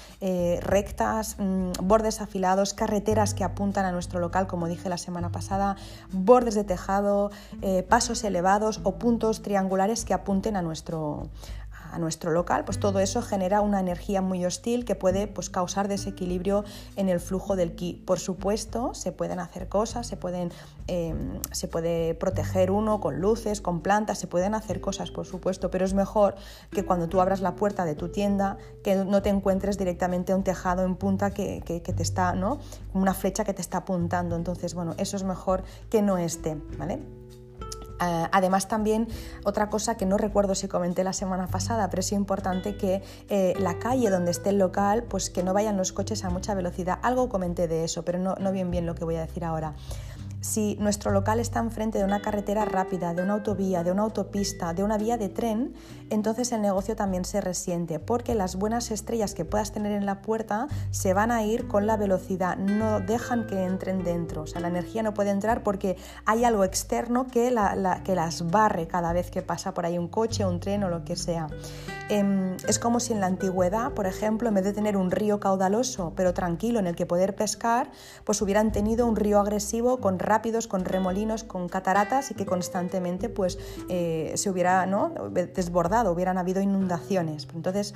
rectas, 0.61 1.37
mm, 1.39 1.71
bordes 1.83 2.21
afilados, 2.21 2.73
carreteras 2.73 3.33
que 3.33 3.43
apuntan 3.43 3.85
a 3.85 3.91
nuestro 3.91 4.19
local, 4.19 4.47
como 4.47 4.67
dije 4.67 4.89
la 4.89 4.97
semana 4.97 5.28
pasada, 5.29 5.75
bordes 6.11 6.55
de 6.55 6.63
tejado, 6.63 7.31
eh, 7.61 7.83
pasos 7.83 8.23
elevados 8.23 8.81
o 8.83 8.95
puntos 8.95 9.41
triangulares 9.41 10.05
que 10.05 10.13
apunten 10.13 10.55
a 10.55 10.61
nuestro, 10.61 11.29
a 11.91 11.99
nuestro 11.99 12.31
local, 12.31 12.65
pues 12.65 12.79
todo 12.79 12.99
eso 12.99 13.21
genera 13.21 13.61
una 13.61 13.79
energía 13.79 14.21
muy 14.21 14.45
hostil 14.45 14.85
que 14.85 14.95
puede 14.95 15.27
pues, 15.27 15.49
causar 15.49 15.87
desequilibrio 15.87 16.63
en 16.95 17.09
el 17.09 17.19
flujo 17.19 17.55
del 17.55 17.75
ki. 17.75 18.03
Por 18.05 18.19
supuesto, 18.19 18.93
se 18.93 19.11
pueden 19.11 19.39
hacer 19.39 19.67
cosas, 19.67 20.07
se, 20.07 20.17
pueden, 20.17 20.51
em, 20.87 21.39
se 21.51 21.67
puede 21.67 22.15
proteger 22.15 22.71
uno 22.71 22.99
con 22.99 23.19
luces, 23.19 23.61
con 23.61 23.81
plantas, 23.81 24.17
se 24.17 24.27
pueden 24.27 24.55
hacer 24.55 24.81
cosas, 24.81 25.11
por 25.11 25.25
supuesto, 25.25 25.71
pero 25.71 25.85
es 25.85 25.93
mejor 25.93 26.35
que 26.71 26.83
cuando 26.85 27.09
tú 27.09 27.21
abras 27.21 27.41
la 27.41 27.55
puerta 27.55 27.85
de 27.85 27.95
tu 27.95 28.09
tienda, 28.09 28.57
que 28.83 28.95
no 28.95 29.21
te 29.21 29.29
encuentres 29.29 29.77
directamente 29.77 30.33
un 30.33 30.43
tejado 30.43 30.83
en 30.83 30.95
punta 30.95 31.31
que, 31.31 31.61
que, 31.61 31.81
que 31.81 31.93
te 31.93 32.03
está, 32.03 32.33
¿no? 32.33 32.59
Una 32.93 33.13
flecha 33.13 33.43
que 33.43 33.53
te 33.53 33.61
está 33.61 33.79
apuntando. 33.79 34.35
Entonces, 34.35 34.73
bueno, 34.73 34.95
eso 34.97 35.17
es 35.17 35.23
mejor 35.23 35.63
que 35.89 36.01
no 36.01 36.17
esté, 36.17 36.55
¿vale? 36.77 37.18
Eh, 38.01 38.27
además 38.31 38.67
también 38.67 39.07
otra 39.43 39.69
cosa 39.69 39.97
que 39.97 40.05
no 40.05 40.17
recuerdo 40.17 40.55
si 40.55 40.67
comenté 40.67 41.03
la 41.03 41.13
semana 41.13 41.47
pasada, 41.47 41.89
pero 41.89 42.01
es 42.01 42.11
importante 42.11 42.77
que 42.77 43.01
eh, 43.29 43.53
la 43.59 43.79
calle 43.79 44.09
donde 44.09 44.31
esté 44.31 44.49
el 44.49 44.57
local, 44.57 45.03
pues 45.03 45.29
que 45.29 45.43
no 45.43 45.53
vayan 45.53 45.77
los 45.77 45.91
coches 45.91 46.23
a 46.23 46.29
mucha 46.29 46.53
velocidad. 46.53 46.99
Algo 47.01 47.29
comenté 47.29 47.67
de 47.67 47.83
eso, 47.83 48.03
pero 48.03 48.19
no, 48.19 48.35
no 48.35 48.51
bien 48.51 48.71
bien 48.71 48.85
lo 48.85 48.95
que 48.95 49.05
voy 49.05 49.15
a 49.15 49.21
decir 49.21 49.43
ahora. 49.43 49.73
Si 50.41 50.77
nuestro 50.79 51.11
local 51.11 51.39
está 51.39 51.59
enfrente 51.59 51.97
de 51.97 52.05
una 52.05 52.21
carretera 52.21 52.63
rápida, 52.65 53.13
de 53.13 53.23
una 53.23 53.33
autovía, 53.33 53.83
de 53.83 53.91
una 53.91 54.03
autopista, 54.03 54.73
de 54.73 54.83
una 54.83 54.97
vía 54.97 55.17
de 55.17 55.27
tren, 55.27 55.73
entonces 56.09 56.51
el 56.51 56.61
negocio 56.61 56.95
también 56.95 57.25
se 57.25 57.41
resiente, 57.41 57.99
porque 57.99 58.35
las 58.35 58.55
buenas 58.55 58.91
estrellas 58.91 59.33
que 59.33 59.43
puedas 59.43 59.71
tener 59.71 59.91
en 59.91 60.05
la 60.05 60.21
puerta 60.21 60.67
se 60.91 61.13
van 61.13 61.31
a 61.31 61.43
ir 61.43 61.67
con 61.67 61.87
la 61.87 61.97
velocidad, 61.97 62.57
no 62.57 63.01
dejan 63.01 63.47
que 63.47 63.63
entren 63.63 64.03
dentro, 64.03 64.43
o 64.43 64.47
sea, 64.47 64.61
la 64.61 64.69
energía 64.69 65.03
no 65.03 65.13
puede 65.13 65.31
entrar 65.31 65.63
porque 65.63 65.97
hay 66.25 66.45
algo 66.45 66.63
externo 66.63 67.27
que, 67.27 67.53
que 68.05 68.15
las 68.15 68.49
barre 68.49 68.87
cada 68.87 69.13
vez 69.13 69.31
que 69.31 69.41
pasa 69.41 69.73
por 69.73 69.85
ahí 69.85 69.97
un 69.97 70.07
coche, 70.07 70.45
un 70.45 70.59
tren 70.59 70.83
o 70.83 70.89
lo 70.89 71.03
que 71.03 71.15
sea. 71.15 71.47
Em, 72.09 72.57
es 72.67 72.79
como 72.79 72.99
si 72.99 73.13
en 73.13 73.19
la 73.19 73.27
antigüedad, 73.27 73.91
por 73.91 74.07
ejemplo, 74.07 74.49
en 74.49 74.55
vez 74.55 74.63
de 74.63 74.73
tener 74.73 74.97
un 74.97 75.11
río 75.11 75.39
caudaloso 75.39 76.11
pero 76.15 76.33
tranquilo 76.33 76.79
en 76.79 76.87
el 76.87 76.95
que 76.95 77.05
poder 77.05 77.35
pescar, 77.35 77.91
pues 78.23 78.41
hubieran 78.41 78.71
tenido 78.71 79.05
un 79.05 79.15
río 79.15 79.39
agresivo 79.39 79.99
con 79.99 80.17
rápidos, 80.17 80.67
con 80.67 80.85
remolinos, 80.85 81.43
con 81.43 81.69
cataratas 81.69 82.31
y 82.31 82.33
que 82.33 82.47
constantemente 82.47 83.29
pues, 83.29 83.59
eh, 83.89 84.33
se 84.35 84.49
hubiera 84.49 84.87
¿no? 84.87 85.13
desbordado, 85.31 86.11
hubieran 86.11 86.39
habido 86.39 86.61
inundaciones. 86.61 87.47
Entonces, 87.53 87.93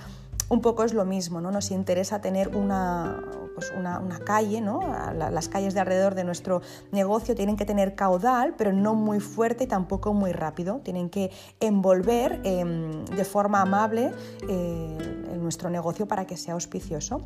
un 0.50 0.62
poco 0.62 0.84
es 0.84 0.94
lo 0.94 1.06
mismo, 1.06 1.42
¿no? 1.42 1.52
Nos 1.52 1.72
interesa 1.72 2.22
tener 2.22 2.56
una, 2.56 3.24
pues 3.56 3.72
una, 3.78 4.02
calle, 4.26 4.62
¿no? 4.62 4.82
Las 5.14 5.50
calles 5.50 5.74
de 5.74 5.80
alrededor 5.80 6.16
de 6.16 6.24
nuestro 6.24 6.62
negocio 6.92 7.36
tienen 7.36 7.58
que 7.58 7.66
tener 7.66 7.96
caudal, 7.96 8.56
pero 8.58 8.74
no 8.74 8.96
muy 8.96 9.20
fuerte 9.20 9.66
y 9.66 9.68
tampoco 9.68 10.14
muy 10.14 10.32
rápido. 10.32 10.82
Tienen 10.84 11.10
que 11.10 11.32
envolver 11.60 12.42
em, 12.44 13.06
de 13.06 13.26
forma 13.26 13.62
amable 13.62 14.12
eh, 14.48 14.98
nuestro 15.40 15.70
negocio 15.70 16.08
para 16.08 16.26
que 16.26 16.38
sea 16.38 16.54
auspicioso 16.54 17.22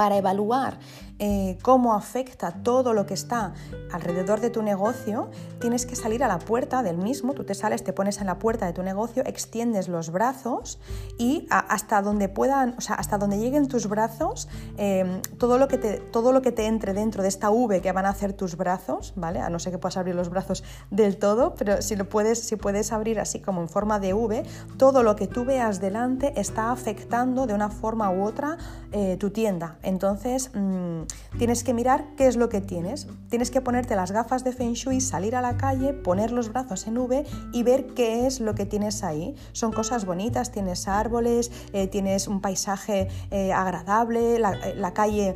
para 0.00 0.16
evaluar 0.16 0.78
eh, 1.22 1.58
cómo 1.60 1.92
afecta 1.92 2.50
todo 2.50 2.94
lo 2.94 3.04
que 3.04 3.12
está 3.12 3.52
alrededor 3.92 4.40
de 4.40 4.48
tu 4.48 4.62
negocio, 4.62 5.28
tienes 5.60 5.84
que 5.84 5.94
salir 5.94 6.24
a 6.24 6.28
la 6.28 6.38
puerta 6.38 6.82
del 6.82 6.96
mismo. 6.96 7.34
Tú 7.34 7.44
te 7.44 7.54
sales, 7.54 7.84
te 7.84 7.92
pones 7.92 8.22
en 8.22 8.26
la 8.26 8.38
puerta 8.38 8.64
de 8.64 8.72
tu 8.72 8.82
negocio, 8.82 9.22
extiendes 9.26 9.88
los 9.88 10.10
brazos 10.10 10.78
y 11.18 11.46
hasta 11.50 12.00
donde 12.00 12.30
puedan, 12.30 12.74
o 12.78 12.80
sea, 12.80 12.96
hasta 12.96 13.18
donde 13.18 13.38
lleguen 13.38 13.68
tus 13.68 13.86
brazos, 13.86 14.48
em, 14.78 15.20
todo, 15.36 15.58
lo 15.58 15.68
que 15.68 15.76
te, 15.76 15.98
todo 15.98 16.32
lo 16.32 16.40
que 16.40 16.52
te 16.52 16.64
entre 16.64 16.94
dentro 16.94 17.22
de 17.22 17.28
esta 17.28 17.50
V 17.50 17.82
que 17.82 17.92
van 17.92 18.06
a 18.06 18.08
hacer 18.08 18.32
tus 18.32 18.56
brazos, 18.56 19.12
¿vale? 19.14 19.40
A 19.40 19.50
no 19.50 19.58
ser 19.58 19.72
que 19.72 19.78
puedas 19.78 19.98
abrir 19.98 20.14
los 20.14 20.30
brazos 20.30 20.64
del 20.90 21.18
todo, 21.18 21.54
pero 21.54 21.82
si 21.82 21.96
lo 21.96 22.08
puedes, 22.08 22.40
si 22.40 22.56
puedes 22.56 22.92
abrir 22.92 23.20
así 23.20 23.40
como 23.40 23.60
en 23.60 23.68
forma 23.68 24.00
de 24.00 24.14
V, 24.14 24.42
todo 24.78 25.02
lo 25.02 25.16
que 25.16 25.26
tú 25.26 25.44
veas 25.44 25.82
delante 25.82 26.40
está 26.40 26.72
afectando 26.72 27.46
de 27.46 27.52
una 27.52 27.68
forma 27.68 28.10
u 28.10 28.24
otra 28.24 28.56
eh, 28.92 29.18
tu 29.18 29.28
tienda. 29.28 29.76
Entonces, 29.90 30.50
mm, 30.54 31.02
tienes 31.36 31.64
que 31.64 31.74
mirar 31.74 32.14
qué 32.16 32.28
es 32.28 32.36
lo 32.36 32.48
que 32.48 32.60
tienes. 32.60 33.08
Tienes 33.28 33.50
que 33.50 33.60
ponerte 33.60 33.96
las 33.96 34.12
gafas 34.12 34.44
de 34.44 34.52
Feng 34.52 34.74
Shui, 34.74 35.00
salir 35.00 35.34
a 35.34 35.40
la 35.40 35.56
calle, 35.56 35.92
poner 35.92 36.30
los 36.30 36.52
brazos 36.52 36.86
en 36.86 36.96
V 36.96 37.24
y 37.52 37.62
ver 37.64 37.88
qué 37.88 38.26
es 38.26 38.40
lo 38.40 38.54
que 38.54 38.66
tienes 38.66 39.02
ahí. 39.02 39.34
Son 39.52 39.72
cosas 39.72 40.06
bonitas, 40.06 40.52
tienes 40.52 40.86
árboles, 40.86 41.50
eh, 41.72 41.88
tienes 41.88 42.28
un 42.28 42.40
paisaje 42.40 43.08
eh, 43.32 43.52
agradable, 43.52 44.38
la, 44.38 44.56
la 44.74 44.94
calle 44.94 45.34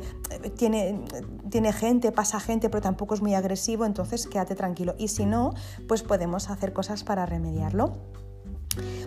tiene, 0.55 1.01
tiene 1.49 1.73
gente, 1.73 2.11
pasa 2.13 2.39
gente, 2.39 2.69
pero 2.69 2.81
tampoco 2.81 3.13
es 3.13 3.21
muy 3.21 3.33
agresivo, 3.33 3.85
entonces 3.85 4.25
quédate 4.25 4.55
tranquilo. 4.55 4.95
Y 4.97 5.09
si 5.09 5.25
no, 5.25 5.53
pues 5.87 6.01
podemos 6.01 6.49
hacer 6.49 6.71
cosas 6.71 7.03
para 7.03 7.25
remediarlo. 7.25 7.93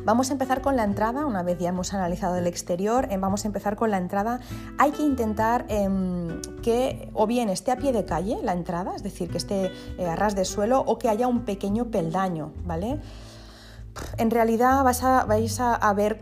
Vamos 0.04 0.30
a 0.30 0.32
empezar 0.32 0.62
con 0.62 0.76
la 0.76 0.84
entrada, 0.84 1.26
una 1.26 1.42
vez 1.42 1.58
ya 1.58 1.68
hemos 1.68 1.92
analizado 1.92 2.36
el 2.36 2.46
exterior, 2.46 3.08
eh, 3.10 3.18
vamos 3.18 3.44
a 3.44 3.48
empezar 3.48 3.76
con 3.76 3.90
la 3.90 3.98
entrada. 3.98 4.40
Hay 4.78 4.92
que 4.92 5.02
intentar 5.02 5.66
em, 5.68 6.40
que 6.62 7.10
o 7.12 7.26
bien 7.26 7.48
esté 7.48 7.72
a 7.72 7.76
pie 7.76 7.92
de 7.92 8.04
calle 8.04 8.38
la 8.42 8.52
entrada, 8.52 8.94
es 8.96 9.02
decir, 9.02 9.28
que 9.30 9.38
esté 9.38 9.70
eh, 9.98 10.06
a 10.06 10.16
ras 10.16 10.34
de 10.34 10.44
suelo 10.44 10.80
o 10.86 10.98
que 10.98 11.08
haya 11.08 11.26
un 11.28 11.44
pequeño 11.44 11.86
peldaño, 11.86 12.52
¿vale? 12.64 13.00
En 14.16 14.30
realidad 14.30 14.82
vais 14.84 15.02
a, 15.02 15.20
a, 15.74 15.94
ver, 15.94 16.18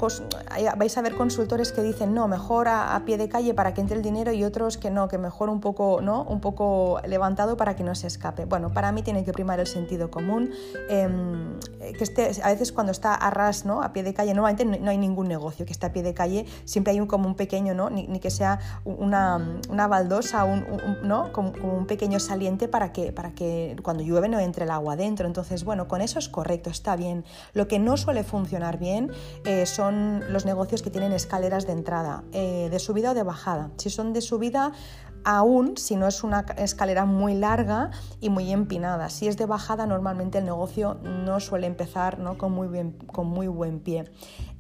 vais 0.77 0.99
a 0.99 1.03
ver 1.03 1.15
consultores 1.15 1.73
que 1.73 1.83
dicen 1.83 2.15
no, 2.15 2.29
mejor 2.29 2.69
a, 2.69 3.01
pie 3.05 3.19
de 3.19 3.29
calle 3.29 3.55
para 3.55 3.75
que 3.75 3.81
entre 3.81 3.97
el 3.97 4.03
dinero 4.03 4.33
y 4.33 4.45
otros 4.45 4.79
que 4.79 4.91
no, 4.91 5.09
que 5.09 5.19
mejor 5.19 5.49
un 5.49 5.61
poco, 5.61 6.01
¿no? 6.03 6.25
un 6.25 6.41
poco 6.41 7.01
levantado 7.07 7.57
para 7.57 7.77
que 7.77 7.85
no 7.85 7.95
se 7.95 8.07
escape. 8.07 8.45
Bueno, 8.45 8.73
para 8.73 8.93
mí 8.93 9.03
tiene 9.03 9.25
que 9.25 9.33
primar 9.33 9.61
el 9.61 9.67
sentido 9.67 10.11
común, 10.11 10.51
em, 10.89 11.59
que 11.81 12.41
a 12.43 12.49
veces 12.49 12.73
cuando 12.73 12.93
está 12.93 13.15
a 13.15 13.31
ras, 13.31 13.65
¿no? 13.65 13.83
a 13.83 13.93
pie 13.93 14.03
de 14.03 14.15
calle, 14.15 14.35
normalmente 14.35 14.65
no 14.65 14.91
hay 14.91 14.99
ningún 14.99 15.29
negocio 15.29 15.65
que 15.67 15.73
esté 15.73 15.87
a 15.87 15.93
pie 15.93 16.03
de 16.03 16.15
calle, 16.15 16.47
siempre 16.65 16.93
hay 16.93 17.01
un, 17.01 17.07
como 17.07 17.29
un 17.29 17.35
pequeño, 17.35 17.75
¿no? 17.75 17.91
ni, 17.91 18.07
que 18.21 18.31
sea 18.31 18.59
una, 18.85 19.61
una 19.69 19.87
baldosa, 19.87 20.45
un, 20.45 20.67
¿no? 21.03 21.33
como, 21.33 21.53
un 21.63 21.87
pequeño 21.87 22.19
saliente 22.21 22.69
para 22.69 22.93
que, 22.93 23.13
para 23.13 23.33
que 23.33 23.77
cuando 23.83 24.03
llueve 24.03 24.29
no 24.29 24.39
entre 24.39 24.65
el 24.65 24.71
agua 24.71 24.97
dentro. 24.97 25.27
Entonces, 25.27 25.65
bueno, 25.65 25.89
con 25.89 26.01
eso 26.01 26.19
es 26.19 26.29
correcto, 26.29 26.71
está 26.71 26.97
bien. 26.97 27.25
Que 27.67 27.79
no 27.79 27.97
suele 27.97 28.25
funcionar 28.25 28.79
bien 28.79 29.11
eh, 29.45 29.67
son 29.67 30.23
los 30.33 30.45
negocios 30.45 30.83
que 30.83 30.91
tienen 30.91 31.13
escaleras 31.13 31.67
de 31.67 31.73
entrada, 31.73 32.25
eh, 32.33 32.69
de 32.71 32.79
subida 32.79 33.13
o 33.13 33.15
de 33.15 33.23
bajada. 33.23 33.71
Si 33.77 33.91
son 33.91 34.13
de 34.13 34.21
subida, 34.21 34.73
aún 35.27 35.77
si 35.77 35.97
no 35.97 36.07
es 36.07 36.23
una 36.23 36.47
escalera 36.57 37.05
muy 37.05 37.35
larga 37.35 37.91
y 38.21 38.31
muy 38.31 38.53
empinada. 38.53 39.11
Si 39.11 39.27
es 39.27 39.37
de 39.37 39.45
bajada, 39.45 39.85
normalmente 39.85 40.39
el 40.39 40.45
negocio 40.45 40.99
no 41.03 41.41
suele 41.41 41.67
empezar 41.67 42.21
¿no? 42.21 42.39
Con, 42.39 42.53
muy 42.53 42.69
bien, 42.69 42.93
con 42.93 43.27
muy 43.27 43.49
buen 43.49 43.81
pie. 43.81 44.05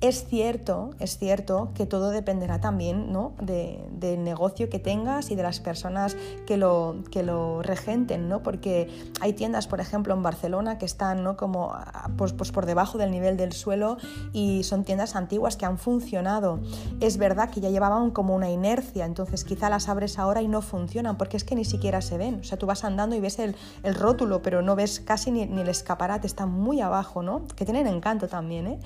Es 0.01 0.27
cierto, 0.27 0.91
es 0.99 1.19
cierto 1.19 1.71
que 1.75 1.87
todo 1.87 2.11
dependerá 2.11 2.61
también 2.61 3.13
¿no? 3.13 3.35
del 3.39 4.25
negocio 4.25 4.69
que 4.69 4.79
tengas 4.81 5.31
y 5.31 5.37
de 5.37 5.43
las 5.45 5.61
personas 5.61 6.17
que 6.47 6.57
lo, 6.57 6.97
que 7.13 7.23
lo 7.23 7.63
regenten, 7.63 8.29
¿no? 8.29 8.43
porque 8.43 8.89
hay 9.21 9.35
tiendas, 9.35 9.69
por 9.69 9.81
ejemplo, 9.81 10.15
en 10.15 10.23
Barcelona 10.23 10.79
que 10.79 10.85
están 10.85 11.23
¿no? 11.23 11.37
como 11.37 11.75
pues, 12.19 12.33
pues 12.33 12.51
por 12.51 12.67
debajo 12.67 12.99
del 12.99 13.13
nivel 13.13 13.37
del 13.37 13.53
suelo 13.53 13.99
y 14.33 14.65
son 14.65 14.83
tiendas 14.83 15.15
antiguas 15.15 15.57
que 15.57 15.65
han 15.65 15.79
funcionado. 15.79 16.59
Es 17.01 17.19
verdad 17.19 17.51
que 17.51 17.61
ya 17.61 17.71
llevaban 17.71 18.11
como 18.11 18.35
una 18.35 18.51
inercia, 18.51 19.07
entonces 19.07 19.45
quizá 19.45 19.71
las 19.71 19.89
abres 19.89 20.19
ahora 20.19 20.43
y 20.43 20.49
no 20.49 20.56
funcionan 20.63 21.17
porque 21.17 21.37
es 21.37 21.45
que 21.45 21.55
ni 21.55 21.65
siquiera 21.65 22.01
se 22.01 22.19
ven. 22.19 22.41
O 22.41 22.45
sea, 22.45 22.59
tú 22.59 22.67
vas 22.67 22.85
andando 22.85 23.17
y 23.17 23.21
ves 23.21 23.39
el, 23.39 23.55
rótulo, 23.95 24.43
pero 24.43 24.63
no 24.63 24.77
ves 24.77 25.01
casi 25.01 25.31
ni, 25.31 25.47
ni 25.47 25.63
el 25.63 25.69
escaparate, 25.69 26.27
está 26.27 26.47
muy 26.47 26.81
abajo, 26.81 27.23
¿no? 27.23 27.47
Que 27.57 27.65
tienen 27.65 27.87
encanto 27.87 28.29
también, 28.29 28.67
¿eh? 28.67 28.81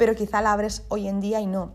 pero 0.00 0.14
quizá 0.14 0.40
la 0.40 0.52
abres 0.52 0.84
hoy 0.88 1.08
en 1.08 1.20
día 1.20 1.40
y 1.40 1.46
no. 1.46 1.74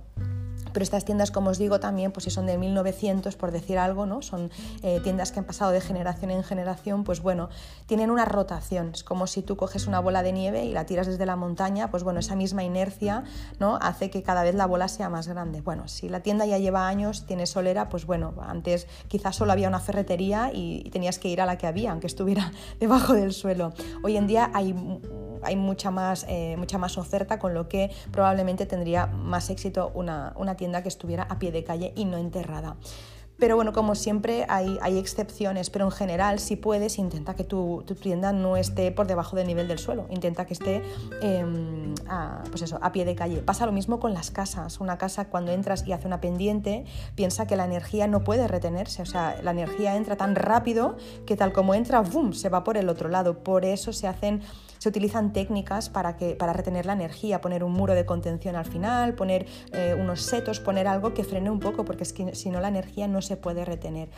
Pero 0.76 0.84
estas 0.84 1.06
tiendas, 1.06 1.32
como 1.32 1.52
os 1.52 1.58
digo, 1.58 1.80
también, 1.80 2.12
pues 2.12 2.26
si 2.26 2.32
son 2.32 2.48
de 2.48 2.58
1900, 2.58 3.38
por 3.38 3.52
decir 3.52 3.78
algo, 3.78 4.06
¿no? 4.06 4.22
Son 4.22 4.52
eh, 4.84 5.00
tiendas 5.02 5.32
que 5.32 5.40
han 5.40 5.46
pasado 5.46 5.72
de 5.72 5.80
generación 5.80 6.32
en 6.32 6.44
generación, 6.44 7.06
pues 7.06 7.22
bueno, 7.22 7.48
tienen 7.86 8.12
una 8.12 8.26
rotación. 8.26 8.92
Es 8.94 9.06
como 9.06 9.26
si 9.26 9.42
tú 9.42 9.56
coges 9.56 9.88
una 9.88 10.02
bola 10.02 10.22
de 10.22 10.34
nieve 10.34 10.66
y 10.66 10.74
la 10.74 10.86
tiras 10.86 11.08
desde 11.08 11.26
la 11.26 11.38
montaña, 11.38 11.90
pues 11.92 12.04
bueno, 12.04 12.20
esa 12.20 12.36
misma 12.36 12.66
inercia, 12.66 13.24
¿no? 13.58 13.80
Hace 13.82 14.10
que 14.10 14.22
cada 14.22 14.44
vez 14.44 14.54
la 14.54 14.66
bola 14.66 14.90
sea 14.90 15.08
más 15.08 15.30
grande. 15.30 15.62
Bueno, 15.62 15.88
si 15.88 16.10
la 16.10 16.20
tienda 16.20 16.46
ya 16.46 16.58
lleva 16.58 16.90
años, 16.90 17.26
tiene 17.26 17.46
solera, 17.46 17.88
pues 17.88 18.06
bueno, 18.06 18.34
antes 18.46 18.86
quizás 19.08 19.38
solo 19.38 19.54
había 19.54 19.70
una 19.70 19.80
ferretería 19.80 20.52
y 20.54 20.90
tenías 20.90 21.20
que 21.20 21.30
ir 21.30 21.40
a 21.40 21.46
la 21.46 21.58
que 21.58 21.68
había, 21.68 21.92
aunque 21.92 22.08
estuviera 22.08 22.52
debajo 22.82 23.14
del 23.14 23.32
suelo. 23.32 23.72
Hoy 24.04 24.18
en 24.18 24.28
día 24.28 24.52
hay 24.54 24.74
hay 25.46 25.56
mucha 25.56 25.92
más, 25.92 26.26
eh, 26.28 26.56
mucha 26.58 26.78
más 26.78 26.98
oferta, 26.98 27.40
con 27.40 27.54
lo 27.54 27.70
que 27.70 27.92
probablemente 28.12 28.66
tendría 28.66 29.08
más 29.08 29.50
éxito 29.50 29.92
una, 29.94 30.34
una 30.36 30.56
tienda 30.56 30.65
que 30.72 30.90
estuviera 30.90 31.24
a 31.24 31.40
pie 31.40 31.52
de 31.52 31.64
calle 31.64 31.94
y 31.96 32.06
no 32.06 32.18
enterrada. 32.18 32.78
Pero 33.38 33.58
bueno, 33.58 33.74
como 33.74 33.96
siempre 33.96 34.46
hay, 34.48 34.78
hay, 34.82 34.98
excepciones, 34.98 35.70
pero 35.70 35.84
en 35.84 35.92
general 35.92 36.40
si 36.40 36.56
puedes 36.56 36.98
intenta 36.98 37.36
que 37.36 37.44
tu, 37.44 37.84
tu, 37.86 37.94
tienda 37.94 38.32
no 38.32 38.56
esté 38.56 38.94
por 38.94 39.08
debajo 39.08 39.36
del 39.36 39.48
nivel 39.48 39.68
del 39.68 39.78
suelo, 39.78 40.08
intenta 40.10 40.46
que 40.46 40.54
esté 40.54 40.82
em, 41.22 41.94
a, 42.08 42.44
pues 42.50 42.62
eso, 42.62 42.80
a 42.82 42.94
pie 42.94 43.04
de 43.04 43.14
calle. 43.14 43.42
Pasa 43.42 43.66
lo 43.66 43.74
mismo 43.74 44.00
con 44.00 44.14
las 44.14 44.32
casas, 44.32 44.80
una 44.80 44.98
casa 44.98 45.26
cuando 45.26 45.52
entras 45.52 45.86
y 45.86 45.92
hace 45.92 46.08
una 46.08 46.22
pendiente, 46.22 46.86
piensa 47.16 47.46
que 47.46 47.58
la 47.58 47.66
energía 47.66 48.08
no 48.08 48.24
puede 48.24 48.48
retenerse, 48.48 49.02
o 49.02 49.06
sea, 49.06 49.36
la 49.44 49.52
energía 49.52 49.98
entra 49.98 50.16
tan 50.16 50.36
rápido 50.36 50.96
que 51.26 51.36
tal 51.36 51.52
como 51.52 51.74
entra, 51.74 52.00
¡bum!, 52.00 52.32
se 52.32 52.48
va 52.48 52.64
por 52.64 52.78
el 52.78 52.88
otro 52.88 53.10
lado. 53.10 53.44
Por 53.44 53.66
eso 53.66 53.92
se 53.92 54.08
hacen 54.08 54.44
se 54.86 54.90
utilizan 54.90 55.34
técnicas 55.34 55.90
para, 55.90 56.16
que, 56.16 56.36
para 56.36 56.54
retener 56.54 56.86
la 56.86 56.94
energía, 56.94 57.42
poner 57.42 57.64
un 57.64 57.72
muro 57.72 57.96
de 57.96 58.06
contención 58.06 58.56
al 58.56 58.66
final, 58.66 59.16
poner 59.16 59.48
eh, 59.74 59.98
unos 60.00 60.22
setos, 60.22 60.60
poner 60.60 60.88
algo 60.88 61.16
que 61.16 61.24
frene 61.24 61.50
un 61.50 61.60
poco, 61.60 61.86
porque 61.86 62.04
es 62.04 62.14
que 62.14 62.36
si 62.36 62.52
no 62.52 62.60
la 62.60 62.68
energía 62.68 63.08
no 63.08 63.24
se 63.24 63.36
puede 63.36 63.66
retener. 63.66 64.10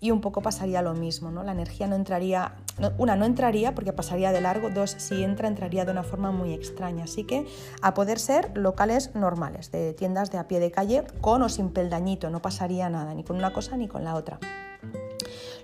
Y 0.00 0.10
un 0.10 0.20
poco 0.20 0.42
pasaría 0.42 0.82
lo 0.82 0.94
mismo, 0.94 1.30
¿no? 1.30 1.44
La 1.44 1.52
energía 1.52 1.86
no 1.86 1.94
entraría, 1.94 2.56
una, 2.98 3.14
no 3.14 3.24
entraría 3.24 3.72
porque 3.76 3.92
pasaría 3.92 4.32
de 4.32 4.40
largo, 4.40 4.68
dos, 4.68 4.96
si 4.98 5.22
entra, 5.22 5.46
entraría 5.46 5.84
de 5.84 5.92
una 5.92 6.02
forma 6.02 6.32
muy 6.32 6.52
extraña. 6.52 7.04
Así 7.04 7.22
que 7.22 7.46
a 7.80 7.94
poder 7.94 8.18
ser 8.18 8.50
locales 8.58 9.14
normales, 9.14 9.70
de 9.70 9.94
tiendas 9.94 10.32
de 10.32 10.38
a 10.38 10.48
pie 10.48 10.58
de 10.58 10.72
calle, 10.72 11.04
con 11.20 11.40
o 11.42 11.48
sin 11.48 11.70
peldañito, 11.70 12.30
no 12.30 12.42
pasaría 12.42 12.90
nada, 12.90 13.14
ni 13.14 13.22
con 13.22 13.36
una 13.36 13.52
cosa 13.52 13.76
ni 13.76 13.86
con 13.86 14.02
la 14.02 14.16
otra. 14.16 14.40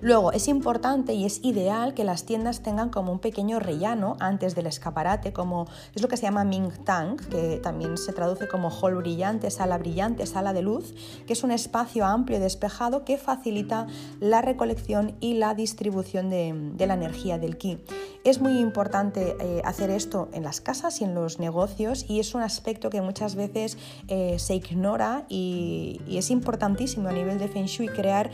Luego, 0.02 0.32
es 0.32 0.48
importante 0.48 1.14
y 1.14 1.24
es 1.24 1.44
ideal 1.44 1.94
que 1.94 2.02
las 2.02 2.24
tiendas 2.24 2.64
tengan 2.64 2.90
como 2.90 3.12
un 3.12 3.20
pequeño 3.20 3.60
rellano 3.60 4.16
antes 4.18 4.56
del 4.56 4.66
escaparate, 4.66 5.32
como 5.32 5.68
es 5.94 6.02
lo 6.02 6.08
que 6.08 6.16
se 6.16 6.24
llama 6.24 6.42
Ming 6.42 6.72
Tang, 6.84 7.20
que 7.30 7.60
también 7.62 7.96
se 7.96 8.12
traduce 8.12 8.48
como 8.48 8.68
hall 8.68 8.96
brillante, 8.96 9.48
sala 9.52 9.78
brillante, 9.78 10.26
sala 10.26 10.52
de 10.52 10.62
luz, 10.62 10.92
que 11.24 11.34
es 11.34 11.44
un 11.44 11.52
espacio 11.52 12.04
amplio 12.04 12.38
y 12.38 12.40
despejado 12.40 13.04
que 13.04 13.16
facilita 13.16 13.86
la 14.18 14.42
recolección 14.42 15.14
y 15.20 15.34
la 15.34 15.54
distribución 15.54 16.30
de, 16.30 16.74
la 16.84 16.94
energía 16.94 17.38
del 17.38 17.56
ki. 17.56 17.78
Es 18.24 18.40
muy 18.40 18.58
importante 18.58 19.36
eh, 19.40 19.62
hacer 19.64 19.90
esto 19.90 20.28
en 20.32 20.42
las 20.42 20.60
casas 20.60 21.00
y 21.00 21.04
en 21.04 21.14
los 21.14 21.38
negocios 21.38 22.06
y 22.08 22.18
es 22.18 22.34
un 22.34 22.42
aspecto 22.42 22.90
que 22.90 23.00
muchas 23.00 23.36
veces 23.36 23.78
eh, 24.08 24.36
se 24.38 24.56
ignora 24.56 25.26
y, 25.28 26.00
es 26.08 26.30
importantísimo 26.30 27.08
a 27.08 27.12
nivel 27.12 27.38
de 27.38 27.48
Feng 27.48 27.66
Shui 27.66 27.88
crear 27.88 28.30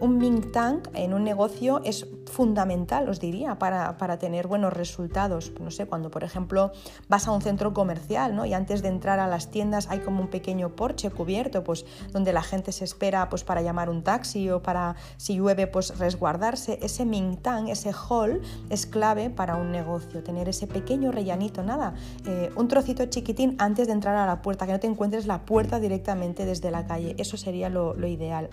un 0.00 0.18
Ming 0.18 0.52
Tang 0.52 0.80
en 0.94 1.11
un 1.14 1.24
negocio 1.24 1.80
es 1.84 2.06
fundamental, 2.30 3.08
os 3.08 3.20
diría, 3.20 3.58
para, 3.58 4.18
tener 4.18 4.46
buenos 4.46 4.72
resultados. 4.72 5.52
No 5.60 5.70
sé, 5.70 5.86
cuando 5.86 6.10
por 6.10 6.24
ejemplo 6.24 6.72
vas 7.08 7.26
a 7.26 7.32
un 7.32 7.42
centro 7.42 7.72
comercial 7.72 8.34
¿no? 8.36 8.46
y 8.46 8.54
antes 8.54 8.82
de 8.82 8.88
entrar 8.88 9.18
a 9.20 9.26
las 9.26 9.50
tiendas 9.50 9.88
hay 9.90 10.00
como 10.00 10.20
un 10.20 10.28
pequeño 10.28 10.70
porche 10.70 11.10
cubierto, 11.10 11.64
pues 11.64 11.84
donde 12.12 12.32
la 12.32 12.42
gente 12.42 12.72
se 12.72 12.84
espera 12.84 13.28
pues, 13.28 13.44
para 13.44 13.62
llamar 13.62 13.90
un 13.90 14.02
taxi 14.02 14.50
o 14.50 14.62
para, 14.62 14.96
si 15.16 15.36
llueve, 15.36 15.66
pues 15.66 15.98
resguardarse. 15.98 16.78
Ese 16.82 17.04
mingtang, 17.04 17.68
ese 17.68 17.92
hall, 17.92 18.40
es 18.70 18.86
clave 18.86 19.30
para 19.30 19.56
un 19.56 19.70
negocio, 19.70 20.22
tener 20.22 20.48
ese 20.48 20.66
pequeño 20.66 21.12
rellanito, 21.12 21.62
nada, 21.62 21.94
eh, 22.26 22.50
un 22.56 22.68
trocito 22.68 23.04
chiquitín 23.06 23.56
antes 23.58 23.86
de 23.86 23.92
entrar 23.92 24.16
a 24.16 24.26
la 24.26 24.42
puerta, 24.42 24.66
que 24.66 24.72
no 24.72 24.80
te 24.80 24.86
encuentres 24.86 25.26
la 25.26 25.44
puerta 25.44 25.80
directamente 25.80 26.44
desde 26.44 26.70
la 26.70 26.86
calle. 26.86 27.14
Eso 27.18 27.36
sería 27.36 27.68
lo, 27.68 27.94
ideal. 28.06 28.50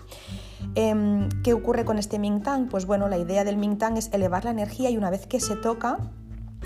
Em, 0.74 1.28
¿Qué 1.42 1.52
ocurre 1.52 1.84
con 1.84 1.98
este 1.98 2.18
mingtang? 2.18 2.68
pues 2.68 2.86
bueno, 2.86 3.08
la 3.08 3.18
idea 3.18 3.44
del 3.44 3.56
Mingtang 3.56 3.96
es 3.96 4.10
elevar 4.12 4.44
la 4.44 4.50
energía 4.50 4.90
y 4.90 4.96
una 4.96 5.10
vez 5.10 5.26
que 5.26 5.40
se 5.40 5.56
toca, 5.56 5.98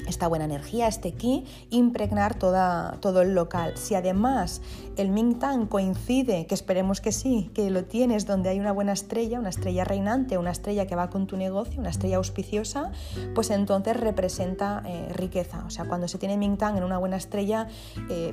esta 0.09 0.29
buena 0.29 0.45
energía, 0.45 0.89
este 0.89 1.13
ki, 1.13 1.45
impregnar 1.71 2.35
toda, 2.35 2.99
todo 3.01 3.23
el 3.23 3.35
local. 3.35 3.75
Si 3.77 3.95
además 3.95 4.61
el 4.97 5.11
Ming 5.11 5.39
Tang 5.39 5.67
coincide, 5.67 6.47
que 6.47 6.55
esperemos 6.55 7.01
que 7.01 7.13
sí, 7.13 7.51
que 7.55 7.71
lo 7.71 7.85
tienes 7.85 8.27
donde 8.27 8.49
hay 8.49 8.61
una 8.61 8.73
buena 8.73 8.93
estrella, 8.93 9.39
una 9.39 9.49
estrella 9.49 9.85
reinante, 9.85 10.39
una 10.39 10.51
estrella 10.51 10.87
que 10.87 10.97
va 10.97 11.11
con 11.11 11.27
tu 11.27 11.37
negocio, 11.37 11.81
una 11.81 11.91
estrella 11.91 12.17
auspiciosa, 12.17 12.93
pues 13.35 13.51
entonces 13.51 13.97
representa 13.97 14.83
eh, 14.87 15.09
riqueza. 15.13 15.65
O 15.67 15.71
sea, 15.71 15.87
cuando 15.87 16.09
se 16.09 16.19
tiene 16.19 16.37
Ming 16.37 16.57
Tang 16.57 16.77
en 16.77 16.85
una 16.85 16.99
buena 16.99 17.17
estrella, 17.17 17.69
eh, 18.09 18.33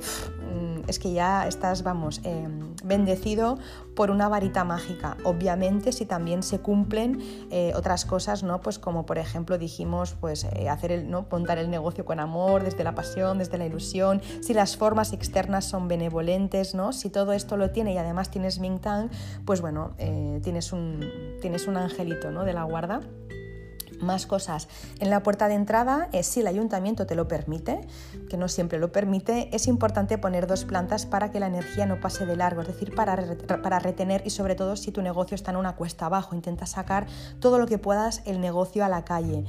es 0.86 0.98
que 0.98 1.12
ya 1.12 1.46
estás, 1.46 1.82
vamos, 1.82 2.20
eh, 2.24 2.48
bendecido 2.84 3.58
por 3.94 4.10
una 4.10 4.28
varita 4.28 4.64
mágica. 4.64 5.16
Obviamente, 5.24 5.92
si 5.92 6.06
también 6.06 6.42
se 6.42 6.60
cumplen 6.60 7.22
otras 7.74 8.04
cosas, 8.04 8.42
¿no? 8.42 8.60
Pues 8.60 8.78
como 8.78 9.04
por 9.04 9.18
ejemplo 9.18 9.58
dijimos, 9.58 10.16
pues 10.20 10.46
hacer 10.70 10.92
el, 10.92 11.10
¿no? 11.10 11.26
Montar 11.30 11.58
el 11.58 11.70
negocio 11.70 12.04
con 12.04 12.20
amor, 12.20 12.64
desde 12.64 12.84
la 12.84 12.94
pasión, 12.94 13.38
desde 13.38 13.58
la 13.58 13.66
ilusión, 13.66 14.22
si 14.40 14.54
las 14.54 14.76
formas 14.76 15.12
externas 15.12 15.64
son 15.64 15.88
benevolentes, 15.88 16.51
Si 16.92 17.08
todo 17.08 17.32
esto 17.32 17.56
lo 17.56 17.70
tiene 17.70 17.94
y 17.94 17.98
además 17.98 18.30
tienes 18.30 18.58
Ming 18.58 18.78
Tang, 18.78 19.08
pues 19.46 19.62
bueno, 19.62 19.94
eh, 19.96 20.38
tienes, 20.42 20.72
un, 20.72 21.00
tienes 21.40 21.66
un 21.66 21.78
angelito 21.78 22.30
¿no? 22.30 22.44
de 22.44 22.52
la 22.52 22.64
guarda 22.64 23.00
Más 24.00 24.26
cosas. 24.26 24.68
En 25.00 25.08
la 25.08 25.22
puerta 25.22 25.48
de 25.48 25.54
entrada, 25.54 26.08
eh, 26.12 26.22
si 26.22 26.40
el 26.40 26.46
ayuntamiento 26.48 27.06
te 27.06 27.14
lo 27.14 27.26
permite, 27.26 27.80
que 28.28 28.36
no 28.36 28.48
siempre 28.48 28.78
lo 28.78 28.92
permite, 28.92 29.48
es 29.56 29.66
importante 29.66 30.18
poner 30.18 30.46
dos 30.46 30.64
plantas 30.64 31.06
para 31.06 31.30
que 31.30 31.40
la 31.40 31.46
energía 31.46 31.86
no 31.86 32.00
pase 32.00 32.26
de 32.26 32.36
largo, 32.36 32.60
es 32.60 32.66
decir, 32.66 32.94
para, 32.94 33.16
para 33.62 33.78
retener 33.78 34.22
y 34.26 34.30
sobre 34.30 34.54
todo 34.54 34.76
si 34.76 34.90
tu 34.90 35.00
negocio 35.00 35.34
está 35.34 35.52
en 35.52 35.56
una 35.56 35.76
cuesta 35.76 36.06
abajo, 36.06 36.34
intenta 36.34 36.66
sacar 36.66 37.06
todo 37.40 37.58
lo 37.58 37.66
que 37.66 37.78
puedas 37.78 38.22
el 38.26 38.40
negocio 38.40 38.84
a 38.84 38.88
la 38.88 39.04
calle. 39.04 39.44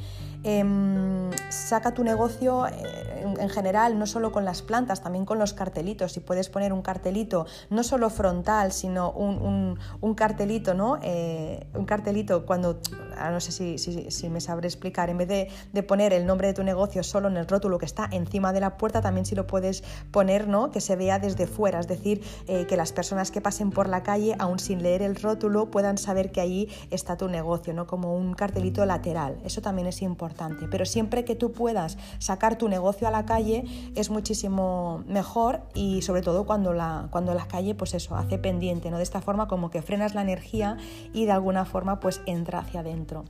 Em, 0.45 1.31
saca 1.47 1.93
tu 1.93 2.03
negocio 2.03 2.67
eh, 2.67 3.25
en, 3.39 3.49
general, 3.49 3.97
no 3.97 4.05
solo 4.05 4.33
con 4.33 4.43
las 4.43 4.61
plantas, 4.61 5.01
también 5.01 5.23
con 5.23 5.39
los 5.39 5.53
cartelitos. 5.53 6.11
Si 6.11 6.19
puedes 6.19 6.49
poner 6.49 6.73
un 6.73 6.81
cartelito, 6.81 7.45
no 7.69 7.83
solo 7.83 8.09
frontal, 8.09 8.73
sino 8.73 9.11
un, 9.11 9.77
cartelito, 10.15 10.73
¿no? 10.73 10.99
Eh, 11.01 11.65
un 11.73 11.85
cartelito 11.85 12.45
cuando, 12.45 12.81
ah, 13.17 13.31
no 13.31 13.39
sé 13.39 13.53
si, 13.53 13.77
si, 13.77 14.29
me 14.29 14.41
sabré 14.41 14.67
explicar, 14.67 15.09
en 15.09 15.17
vez 15.17 15.27
de, 15.29 15.83
poner 15.83 16.11
el 16.11 16.25
nombre 16.25 16.47
de 16.47 16.53
tu 16.53 16.63
negocio 16.63 17.03
solo 17.03 17.29
en 17.29 17.37
el 17.37 17.47
rótulo 17.47 17.77
que 17.77 17.85
está 17.85 18.09
encima 18.11 18.51
de 18.51 18.59
la 18.59 18.77
puerta, 18.77 19.01
también 19.01 19.25
si 19.25 19.35
lo 19.35 19.47
puedes 19.47 19.83
poner, 20.11 20.47
¿no? 20.47 20.71
Que 20.71 20.81
se 20.81 20.97
vea 20.97 21.19
desde 21.19 21.47
fuera, 21.47 21.79
es 21.79 21.87
decir, 21.87 22.21
eh, 22.47 22.65
que 22.67 22.75
las 22.75 22.91
personas 22.91 23.31
que 23.31 23.39
pasen 23.39 23.71
por 23.71 23.87
la 23.87 24.03
calle, 24.03 24.35
aún 24.39 24.59
sin 24.59 24.83
leer 24.83 25.01
el 25.01 25.15
rótulo, 25.15 25.71
puedan 25.71 25.97
saber 25.97 26.31
que 26.33 26.41
ahí 26.41 26.69
está 26.89 27.15
tu 27.15 27.29
negocio, 27.29 27.73
¿no? 27.73 27.87
Como 27.87 28.13
un 28.15 28.33
cartelito 28.33 28.85
lateral. 28.85 29.37
Eso 29.45 29.61
también 29.61 29.87
es 29.87 30.01
importante 30.01 30.32
pero 30.69 30.85
siempre 30.85 31.25
que 31.25 31.35
tú 31.35 31.51
puedas 31.51 31.97
sacar 32.19 32.57
tu 32.57 32.69
negocio 32.69 33.07
a 33.07 33.11
la 33.11 33.25
calle 33.25 33.63
es 33.95 34.09
muchísimo 34.09 35.03
mejor 35.07 35.61
y 35.73 36.01
sobre 36.01 36.21
todo 36.21 36.45
cuando 36.45 36.73
la, 36.73 37.07
cuando 37.11 37.33
la 37.33 37.47
calle 37.47 37.75
pues 37.75 37.93
eso, 37.93 38.15
hace 38.15 38.37
pendiente, 38.37 38.91
¿no? 38.91 38.97
De 38.97 39.03
esta 39.03 39.21
forma 39.21 39.47
como 39.47 39.69
que 39.69 39.81
frenas 39.81 40.15
la 40.15 40.21
energía 40.21 40.77
y 41.13 41.25
de 41.25 41.31
alguna 41.31 41.65
forma 41.65 41.99
pues 41.99 42.21
entra 42.25 42.59
hacia 42.59 42.81
adentro. 42.81 43.25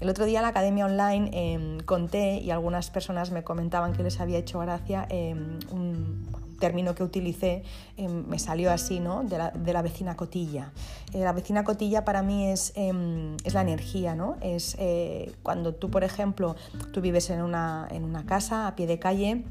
El 0.00 0.08
otro 0.08 0.24
día 0.24 0.38
en 0.40 0.42
la 0.42 0.48
academia 0.48 0.86
online 0.86 1.30
em, 1.32 1.80
conté 1.80 2.38
y 2.38 2.50
algunas 2.50 2.90
personas 2.90 3.30
me 3.30 3.42
comentaban 3.44 3.92
que 3.92 4.02
les 4.02 4.20
había 4.20 4.38
hecho 4.38 4.58
gracia 4.58 5.06
em, 5.08 5.58
un, 5.70 6.26
término 6.58 6.94
que 6.94 7.02
utilicé 7.02 7.62
em, 7.96 8.26
me 8.26 8.38
salió 8.38 8.72
así, 8.72 9.00
¿no? 9.00 9.22
De 9.24 9.72
la, 9.72 9.82
vecina 9.82 10.16
cotilla. 10.16 10.72
Eh, 11.12 11.20
la 11.20 11.32
vecina 11.32 11.64
cotilla 11.64 12.04
para 12.04 12.22
mí 12.22 12.48
es, 12.48 12.72
es 12.76 13.54
la 13.54 13.60
energía, 13.60 14.14
¿no? 14.14 14.36
Es 14.40 14.76
eh, 14.78 15.34
cuando 15.42 15.74
tú, 15.74 15.90
por 15.90 16.04
ejemplo, 16.04 16.56
tú 16.92 17.00
vives 17.00 17.30
en 17.30 17.42
una, 17.42 17.86
en 17.90 18.04
una 18.04 18.24
casa 18.26 18.66
a 18.66 18.74
pie 18.74 18.86
de 18.86 18.98
calle 18.98 19.44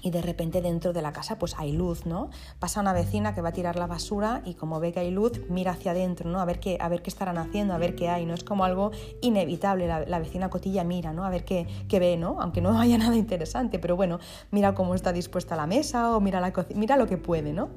y 0.00 0.10
de 0.10 0.22
repente 0.22 0.62
dentro 0.62 0.92
de 0.92 1.02
la 1.02 1.12
casa 1.12 1.38
pues 1.38 1.54
hay 1.58 1.72
luz, 1.72 2.06
¿no? 2.06 2.30
Pasa 2.58 2.80
una 2.80 2.92
vecina 2.92 3.34
que 3.34 3.40
va 3.40 3.50
a 3.50 3.52
tirar 3.52 3.76
la 3.76 3.86
basura 3.86 4.42
y 4.44 4.54
como 4.54 4.80
ve 4.80 4.92
que 4.92 5.00
hay 5.00 5.10
luz, 5.10 5.40
mira 5.48 5.72
hacia 5.72 5.92
adentro, 5.92 6.30
¿no? 6.30 6.40
A 6.40 6.44
ver 6.44 6.60
qué, 6.60 6.78
a 6.80 6.88
ver 6.88 7.02
qué 7.02 7.10
estarán 7.10 7.38
haciendo, 7.38 7.74
a 7.74 7.78
ver 7.78 7.94
qué 7.94 8.08
hay, 8.08 8.26
¿no? 8.26 8.34
Es 8.34 8.44
como 8.44 8.64
algo 8.64 8.90
inevitable, 9.20 9.86
la, 9.86 10.18
vecina 10.18 10.50
cotilla 10.50 10.84
mira, 10.84 11.12
¿no? 11.12 11.24
A 11.24 11.30
ver 11.30 11.44
qué, 11.44 11.66
qué, 11.88 11.98
ve, 11.98 12.16
¿no? 12.16 12.38
Aunque 12.40 12.60
no 12.60 12.78
haya 12.80 12.98
nada 12.98 13.16
interesante, 13.16 13.78
pero 13.78 13.96
bueno, 13.96 14.18
mira 14.50 14.74
cómo 14.74 14.94
está 14.94 15.12
dispuesta 15.12 15.56
la 15.56 15.66
mesa 15.66 16.16
o 16.16 16.20
mira, 16.20 16.40
la 16.40 16.52
mira 16.74 16.96
lo 16.96 17.06
que 17.06 17.18
puede, 17.18 17.52
¿no? 17.52 17.70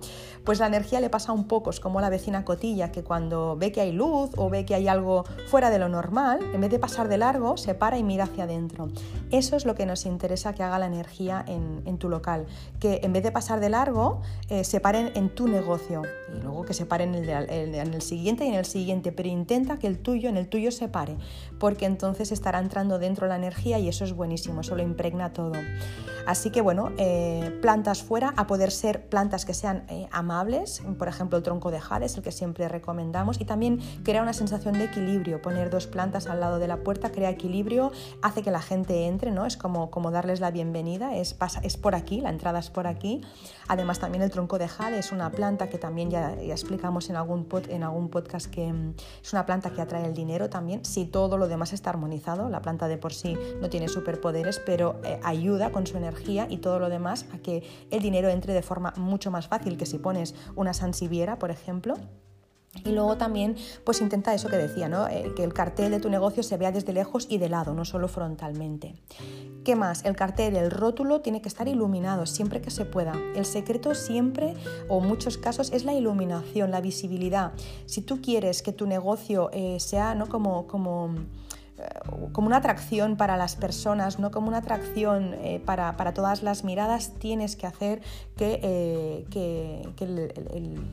Pues 0.43 0.60
la 0.60 0.67
energía 0.67 1.00
le 1.00 1.10
pasa 1.10 1.31
un 1.31 1.48
poco, 1.48 1.69
es 1.69 1.79
como 1.79 2.01
la 2.01 2.10
vecina 2.10 2.45
cotilla 2.45 2.91
que 2.91 3.03
cuando 3.03 3.55
ve 3.57 3.72
que 3.72 3.81
hay 3.81 3.91
luz 3.91 4.31
o 4.38 4.50
ve 4.50 4.65
que 4.65 4.75
hay 4.75 4.88
algo 4.88 5.25
fuera 5.48 5.69
de 5.69 5.79
lo 5.79 5.89
normal, 5.89 6.39
en 6.53 6.62
vez 6.62 6.72
de 6.72 6.79
pasar 6.79 7.07
de 7.07 7.17
largo, 7.17 7.57
se 7.57 7.75
para 7.75 7.98
y 7.98 8.03
mira 8.03 8.25
hacia 8.25 8.45
adentro. 8.45 8.89
Eso 9.31 9.55
es 9.55 9.65
lo 9.65 9.75
que 9.75 9.86
nos 9.86 10.05
interesa 10.05 10.53
que 10.53 10.63
haga 10.63 10.79
la 10.79 10.86
energía 10.86 11.43
en, 11.48 11.81
en 11.86 11.98
tu 11.98 12.05
local, 12.10 12.46
que 12.80 13.02
en 13.04 13.14
vez 13.14 13.24
de 13.24 13.32
pasar 13.32 13.60
de 13.60 13.70
largo, 13.70 14.22
eh, 14.50 14.64
se 14.64 14.80
paren 14.80 15.12
en 15.16 15.30
tu 15.30 15.48
negocio 15.48 16.04
y 16.34 16.42
luego 16.42 16.64
que 16.66 16.74
se 16.74 16.86
paren 16.86 17.16
en 17.16 17.30
el, 17.30 17.50
en 17.50 17.94
el 17.94 18.02
siguiente 18.02 18.46
y 18.46 18.50
en 18.50 18.56
el 18.56 18.66
siguiente, 18.66 19.12
pero 19.12 19.30
intenta 19.30 19.78
que 19.78 19.88
el 19.88 20.00
tuyo, 20.00 20.30
en 20.30 20.38
el 20.38 20.48
tuyo 20.48 20.72
se 20.72 20.88
pare, 20.88 21.18
porque 21.60 21.86
entonces 21.86 22.32
estará 22.32 22.60
entrando 22.60 23.00
dentro 23.00 23.28
la 23.28 23.36
energía 23.36 23.80
y 23.80 23.88
eso 23.88 24.04
es 24.04 24.14
buenísimo, 24.14 24.62
eso 24.62 24.76
lo 24.76 24.84
impregna 24.84 25.34
todo. 25.34 25.54
Así 26.26 26.50
que 26.50 26.62
bueno, 26.62 26.92
eh, 26.98 27.58
plantas 27.62 28.02
fuera, 28.02 28.34
a 28.36 28.48
poder 28.48 28.72
ser 28.72 29.08
plantas 29.08 29.46
que 29.46 29.54
sean 29.54 29.86
eh, 29.90 30.08
amables, 30.12 30.82
por 30.98 31.08
ejemplo 31.08 31.38
el 31.38 31.44
tronco 31.44 31.70
de 31.70 31.80
jade 31.80 32.08
es 32.08 32.18
el 32.18 32.24
que 32.24 32.32
siempre 32.32 32.68
recomendamos, 32.68 33.40
y 33.40 33.46
también 33.46 33.80
crea 34.04 34.22
una 34.22 34.34
sensación 34.34 34.74
de 34.74 34.86
equilibrio, 34.86 35.42
poner 35.42 35.70
dos 35.70 35.88
plantas 35.88 36.28
al 36.28 36.40
lado 36.40 36.60
de 36.60 36.68
la 36.68 36.78
puerta 36.78 37.12
crea 37.12 37.30
equilibrio, 37.30 37.92
hace 38.22 38.42
que 38.42 38.52
la 38.52 38.62
gente 38.62 39.06
entre, 39.08 39.32
¿no? 39.32 39.46
Es 39.46 39.58
como, 39.58 39.92
como 39.92 40.12
darles 40.12 40.40
la 40.40 40.52
bienvenida, 40.52 41.16
es, 41.16 41.34
pasa, 41.34 41.60
es 41.64 41.78
por 41.78 41.95
aquí, 41.96 42.22
la 42.22 42.30
entrada 42.30 42.60
es 42.60 42.70
por 42.70 42.88
aquí. 42.88 43.22
Además 43.68 44.00
también 44.00 44.24
el 44.24 44.30
tronco 44.30 44.58
de 44.58 44.68
jade 44.68 45.00
es 45.00 45.12
una 45.12 45.32
planta 45.32 45.70
que 45.70 45.78
también 45.78 46.10
ya, 46.12 46.34
explicamos 46.34 47.10
en 47.10 47.16
algún, 47.16 47.48
en 47.70 47.84
algún 47.84 48.10
podcast 48.10 48.48
que 48.48 48.72
mm, 48.72 48.94
es 49.24 49.34
una 49.34 49.46
planta 49.46 49.72
que 49.72 49.82
atrae 49.82 50.06
el 50.06 50.14
dinero 50.14 50.50
también, 50.50 50.86
si 50.86 51.06
todo 51.06 51.38
lo 51.38 51.48
demás 51.48 51.74
está 51.74 51.90
armonizado, 51.90 52.50
la 52.50 52.62
planta 52.62 52.88
de 52.88 52.98
por 52.98 53.14
sí 53.14 53.38
no 53.62 53.70
tiene 53.70 53.88
superpoderes, 53.88 54.60
pero 54.60 55.00
eh, 55.04 55.20
ayuda 55.24 55.72
con 55.72 55.88
su 55.88 55.98
energía 55.98 56.48
y 56.50 56.58
todo 56.58 56.80
lo 56.80 56.90
demás 56.90 57.25
a 57.34 57.40
que 57.40 57.64
el 57.92 58.02
dinero 58.02 58.30
entre 58.30 58.54
de 58.54 58.62
forma 58.62 58.94
mucho 58.98 59.32
más 59.32 59.48
fácil 59.48 59.78
que 59.78 59.86
si 59.86 59.98
pones 59.98 60.36
una 60.56 60.74
sansiviera, 60.74 61.40
por 61.40 61.52
ejemplo. 61.52 61.96
Y 62.84 62.91
luego 62.91 63.17
también, 63.17 63.55
pues 63.84 64.01
intenta 64.01 64.34
eso 64.34 64.50
que 64.50 64.58
decía, 64.58 64.89
¿no? 64.89 65.08
Eh, 65.08 65.34
que 65.36 65.44
el 65.44 65.53
cartel 65.53 65.91
de 65.91 66.00
tu 66.00 66.10
negocio 66.10 66.44
se 66.44 66.58
vea 66.58 66.72
desde 66.72 66.94
lejos 66.94 67.27
y 67.29 67.38
de 67.38 67.50
lado, 67.50 67.74
no 67.74 67.86
solo 67.86 68.08
frontalmente. 68.08 68.95
¿Qué 69.63 69.76
más? 69.76 70.06
El 70.06 70.15
cartel, 70.15 70.56
el 70.56 70.69
rótulo 70.69 71.21
tiene 71.21 71.41
que 71.41 71.47
estar 71.47 71.67
iluminado 71.67 72.28
siempre 72.28 72.62
que 72.62 72.69
se 72.69 72.86
pueda. 72.86 73.13
El 73.36 73.45
secreto 73.45 73.95
siempre, 73.95 74.54
o 74.89 75.02
en 75.02 75.08
muchos 75.08 75.38
casos, 75.39 75.71
es 75.71 75.86
la 75.86 75.93
iluminación, 75.93 76.69
la 76.69 76.82
visibilidad. 76.82 77.54
Si 77.88 78.02
tú 78.02 78.21
quieres 78.21 78.62
que 78.62 78.73
tu 78.73 78.86
negocio 78.86 79.50
eh, 79.54 79.80
sea, 79.80 80.13
¿no? 80.13 80.28
Como, 80.28 80.67
como 80.67 81.15
como 82.32 82.48
una 82.48 82.58
atracción 82.58 83.17
para 83.17 83.38
las 83.38 83.56
personas, 83.56 84.19
no 84.19 84.32
como 84.32 84.48
una 84.48 84.58
atracción 84.58 85.34
eh, 85.36 85.62
para, 85.65 86.13
todas 86.13 86.43
las 86.43 86.63
miradas, 86.63 87.13
tienes 87.19 87.56
que 87.56 87.67
hacer 87.67 88.02
que, 88.36 88.60
eh, 88.62 89.26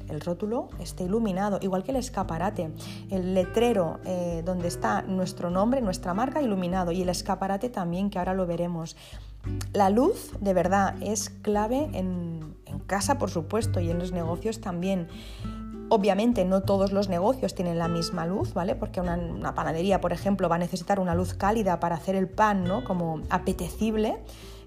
el, 0.09 0.21
rótulo 0.21 0.69
esté 0.81 1.05
iluminado, 1.05 1.59
igual 1.63 1.83
que 1.83 1.91
el 1.91 1.97
escaparate, 1.97 2.71
el 3.11 3.35
letrero 3.35 3.99
donde 4.45 4.69
está 4.69 5.03
nuestro 5.03 5.51
nombre, 5.51 5.81
nuestra 5.81 6.15
marca 6.15 6.41
iluminado 6.41 6.93
y 6.93 7.03
el 7.03 7.09
escaparate 7.09 7.69
también, 7.71 8.11
que 8.11 8.19
ahora 8.19 8.35
lo 8.35 8.47
veremos. 8.47 8.97
La 9.73 9.91
luz 9.91 10.31
de 10.41 10.55
verdad 10.55 10.95
es 11.03 11.31
clave 11.31 11.91
en 11.93 12.55
casa, 12.87 13.19
por 13.19 13.31
supuesto, 13.31 13.81
y 13.81 13.91
en 13.91 13.99
los 13.99 14.13
negocios 14.13 14.61
también. 14.61 15.09
Obviamente 15.95 16.47
no 16.47 16.63
todos 16.63 16.91
los 16.91 17.11
negocios 17.11 17.55
tienen 17.55 17.79
la 17.79 17.87
misma 17.87 18.25
luz, 18.25 18.55
¿vale? 18.55 18.75
Porque 18.75 19.03
una, 19.03 19.55
panadería, 19.55 20.01
por 20.01 20.15
ejemplo, 20.15 20.49
va 20.49 20.57
a 20.57 20.59
necesitar 20.59 20.99
una 20.99 21.15
luz 21.15 21.35
cálida 21.35 21.81
para 21.81 21.97
hacer 21.97 22.15
el 22.15 22.31
pan, 22.31 22.65
¿no? 22.65 22.83
Como 22.83 23.21
apetecible 23.29 24.17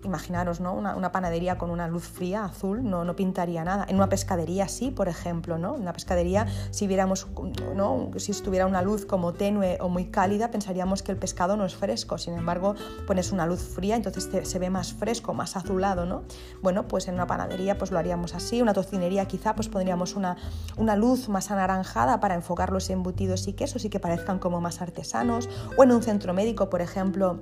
imaginaros, 0.05 0.59
¿no? 0.61 0.73
Una, 0.73 1.11
panadería 1.11 1.57
con 1.57 1.69
una 1.69 1.87
luz 1.87 2.07
fría, 2.07 2.45
azul, 2.45 2.87
no, 2.89 3.03
no 3.03 3.15
pintaría 3.15 3.63
nada. 3.63 3.85
En 3.87 3.95
una 3.95 4.09
pescadería 4.09 4.67
sí, 4.67 4.91
por 4.91 5.07
ejemplo, 5.07 5.57
¿no? 5.57 5.75
En 5.75 5.81
una 5.81 5.93
pescadería, 5.93 6.47
si 6.71 6.87
viéramos, 6.87 7.27
¿no? 7.75 8.11
Si 8.17 8.31
estuviera 8.31 8.65
una 8.65 8.81
luz 8.81 9.05
como 9.05 9.33
tenue 9.33 9.77
o 9.81 9.89
muy 9.89 10.05
cálida, 10.05 10.51
pensaríamos 10.51 11.03
que 11.03 11.11
el 11.11 11.17
pescado 11.17 11.57
no 11.57 11.65
es 11.65 11.75
fresco. 11.75 12.17
Sin 12.17 12.35
embargo, 12.35 12.75
pones 13.07 13.31
una 13.31 13.45
luz 13.45 13.61
fría, 13.61 13.95
entonces 13.95 14.29
se 14.47 14.59
ve 14.59 14.69
más 14.69 14.93
fresco, 14.93 15.33
más 15.33 15.55
azulado, 15.55 16.05
¿no? 16.05 16.23
Bueno, 16.61 16.87
pues 16.87 17.07
en 17.07 17.15
una 17.15 17.27
panadería 17.27 17.77
pues 17.77 17.91
lo 17.91 17.99
haríamos 17.99 18.35
así. 18.35 18.61
Una 18.61 18.73
tocinería 18.73 19.25
quizá 19.25 19.55
pues 19.55 19.69
pondríamos 19.69 20.15
una, 20.15 20.37
una 20.77 20.95
luz 20.95 21.29
más 21.29 21.51
anaranjada 21.51 22.19
para 22.19 22.35
enfocar 22.35 22.71
los 22.71 22.89
embutidos 22.89 23.47
y 23.47 23.53
quesos 23.53 23.85
y 23.85 23.89
que 23.89 23.99
parezcan 23.99 24.39
como 24.39 24.61
más 24.61 24.81
artesanos. 24.81 25.49
O 25.77 25.83
en 25.83 25.91
un 25.91 26.03
centro 26.03 26.33
médico, 26.33 26.69
por 26.69 26.81
ejemplo, 26.81 27.39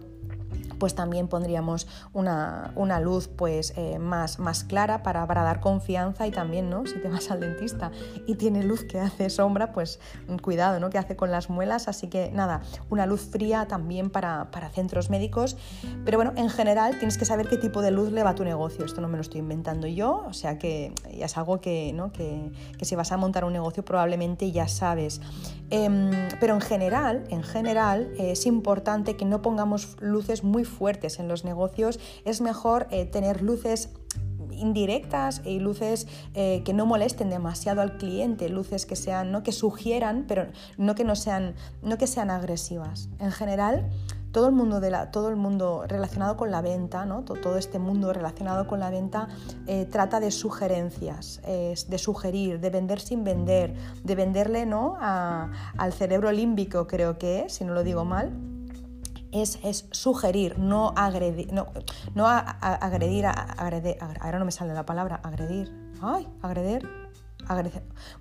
pues 0.84 0.96
también 0.96 1.30
pondríamos 1.30 1.88
una, 2.12 3.00
luz 3.00 3.30
pues, 3.30 3.72
eh, 3.78 4.00
más, 4.00 4.38
más 4.38 4.66
clara 4.66 5.02
para, 5.02 5.26
para, 5.28 5.42
dar 5.42 5.62
confianza 5.62 6.28
y 6.28 6.32
también, 6.32 6.70
¿no? 6.70 6.86
Si 6.86 7.00
te 7.00 7.08
vas 7.08 7.32
al 7.32 7.40
dentista 7.40 7.90
y 8.28 8.36
tiene 8.36 8.64
luz 8.64 8.84
que 8.84 9.00
hace 9.00 9.30
sombra, 9.30 9.72
pues 9.72 10.02
cuidado, 10.42 10.82
¿no? 10.82 10.90
Que 10.90 10.98
hace 10.98 11.16
con 11.16 11.32
las 11.32 11.50
muelas, 11.50 11.88
así 11.88 12.10
que 12.10 12.32
nada, 12.34 12.64
una 12.90 13.06
luz 13.06 13.22
fría 13.22 13.66
también 13.66 14.10
para, 14.10 14.50
centros 14.74 15.10
médicos, 15.10 15.56
pero 16.04 16.18
bueno, 16.18 16.34
en 16.36 16.50
general 16.50 16.98
tienes 16.98 17.18
que 17.18 17.24
saber 17.24 17.48
qué 17.48 17.56
tipo 17.56 17.82
de 17.82 17.92
luz 17.92 18.12
le 18.12 18.22
va 18.22 18.32
a 18.32 18.36
tu 18.36 18.44
negocio, 18.44 18.84
esto 18.84 19.00
no 19.00 19.08
me 19.08 19.16
lo 19.16 19.22
estoy 19.22 19.40
inventando 19.40 19.88
yo, 19.88 20.26
o 20.28 20.34
sea 20.34 20.60
que 20.60 20.94
ya 21.18 21.28
es 21.28 21.38
algo 21.38 21.62
que, 21.62 21.94
¿no? 21.94 22.12
que, 22.12 22.52
si 22.82 22.96
vas 22.98 23.14
a 23.14 23.16
montar 23.16 23.46
un 23.46 23.54
negocio 23.54 23.86
probablemente 23.86 24.52
ya 24.52 24.68
sabes. 24.68 25.22
Em, 25.70 26.12
pero 26.42 26.56
en 26.56 26.62
general, 26.62 27.24
en 27.30 27.42
general 27.42 28.12
es 28.18 28.46
importante 28.46 29.16
que 29.16 29.24
no 29.24 29.42
pongamos 29.42 29.96
luces 30.02 30.44
muy 30.44 30.66
fuertes 30.74 31.20
en 31.20 31.28
los 31.28 31.46
negocios, 31.46 32.00
es 32.26 32.42
mejor 32.42 32.88
eh, 32.92 33.06
tener 33.06 33.42
luces 33.42 33.90
indirectas 34.52 35.42
y 35.46 35.60
luces 35.60 36.08
eh, 36.34 36.62
que 36.64 36.74
no 36.74 36.86
molesten 36.86 37.30
demasiado 37.30 37.82
al 37.82 37.98
cliente, 37.98 38.50
luces 38.50 38.86
que 38.86 38.96
sean, 38.96 39.32
¿no? 39.32 39.44
que 39.44 39.52
sugieran, 39.52 40.26
pero 40.28 40.48
no 40.78 40.96
que 40.96 41.04
no 41.04 41.16
sean, 41.16 41.56
no 41.82 41.98
que 41.98 42.08
sean 42.08 42.30
agresivas. 42.30 43.10
En 43.20 43.32
general, 43.32 43.90
todo 44.32 44.48
el 44.48 44.54
mundo, 44.54 44.80
de 44.80 44.90
la, 44.90 45.12
todo 45.12 45.30
el 45.30 45.36
mundo 45.36 45.86
relacionado 45.88 46.38
con 46.38 46.50
la 46.50 46.62
venta, 46.62 47.06
¿no? 47.06 47.24
todo, 47.24 47.58
este 47.58 47.78
mundo 47.78 48.14
relacionado 48.14 48.68
con 48.68 48.80
la 48.80 48.90
venta 48.90 49.28
eh, 49.68 49.86
trata 49.86 50.20
de 50.20 50.32
sugerencias, 50.32 51.42
de 51.44 51.98
sugerir, 51.98 52.60
de 52.60 52.70
vender 52.70 53.00
sin 53.00 53.24
vender, 53.24 53.76
de 54.04 54.16
venderle 54.16 54.66
¿no? 54.66 54.98
al 55.00 55.94
cerebro 55.94 56.32
límbico, 56.32 56.88
creo 56.88 57.18
que 57.18 57.42
es, 57.42 57.54
si 57.54 57.66
no 57.66 57.74
lo 57.74 57.84
digo 57.84 58.06
mal 58.06 58.53
es, 59.34 59.60
es, 59.64 59.88
sugerir, 59.92 60.58
no 60.60 60.94
agredir, 60.96 61.52
no, 61.52 61.68
no 62.16 62.28
agredir, 62.28 63.26
agredir, 63.26 63.98
ahora 64.20 64.40
no 64.40 64.46
me 64.46 64.52
sale 64.52 64.74
la 64.74 64.86
palabra, 64.86 65.20
agredir, 65.24 65.74
ay, 66.02 66.28
agredir, 66.42 67.03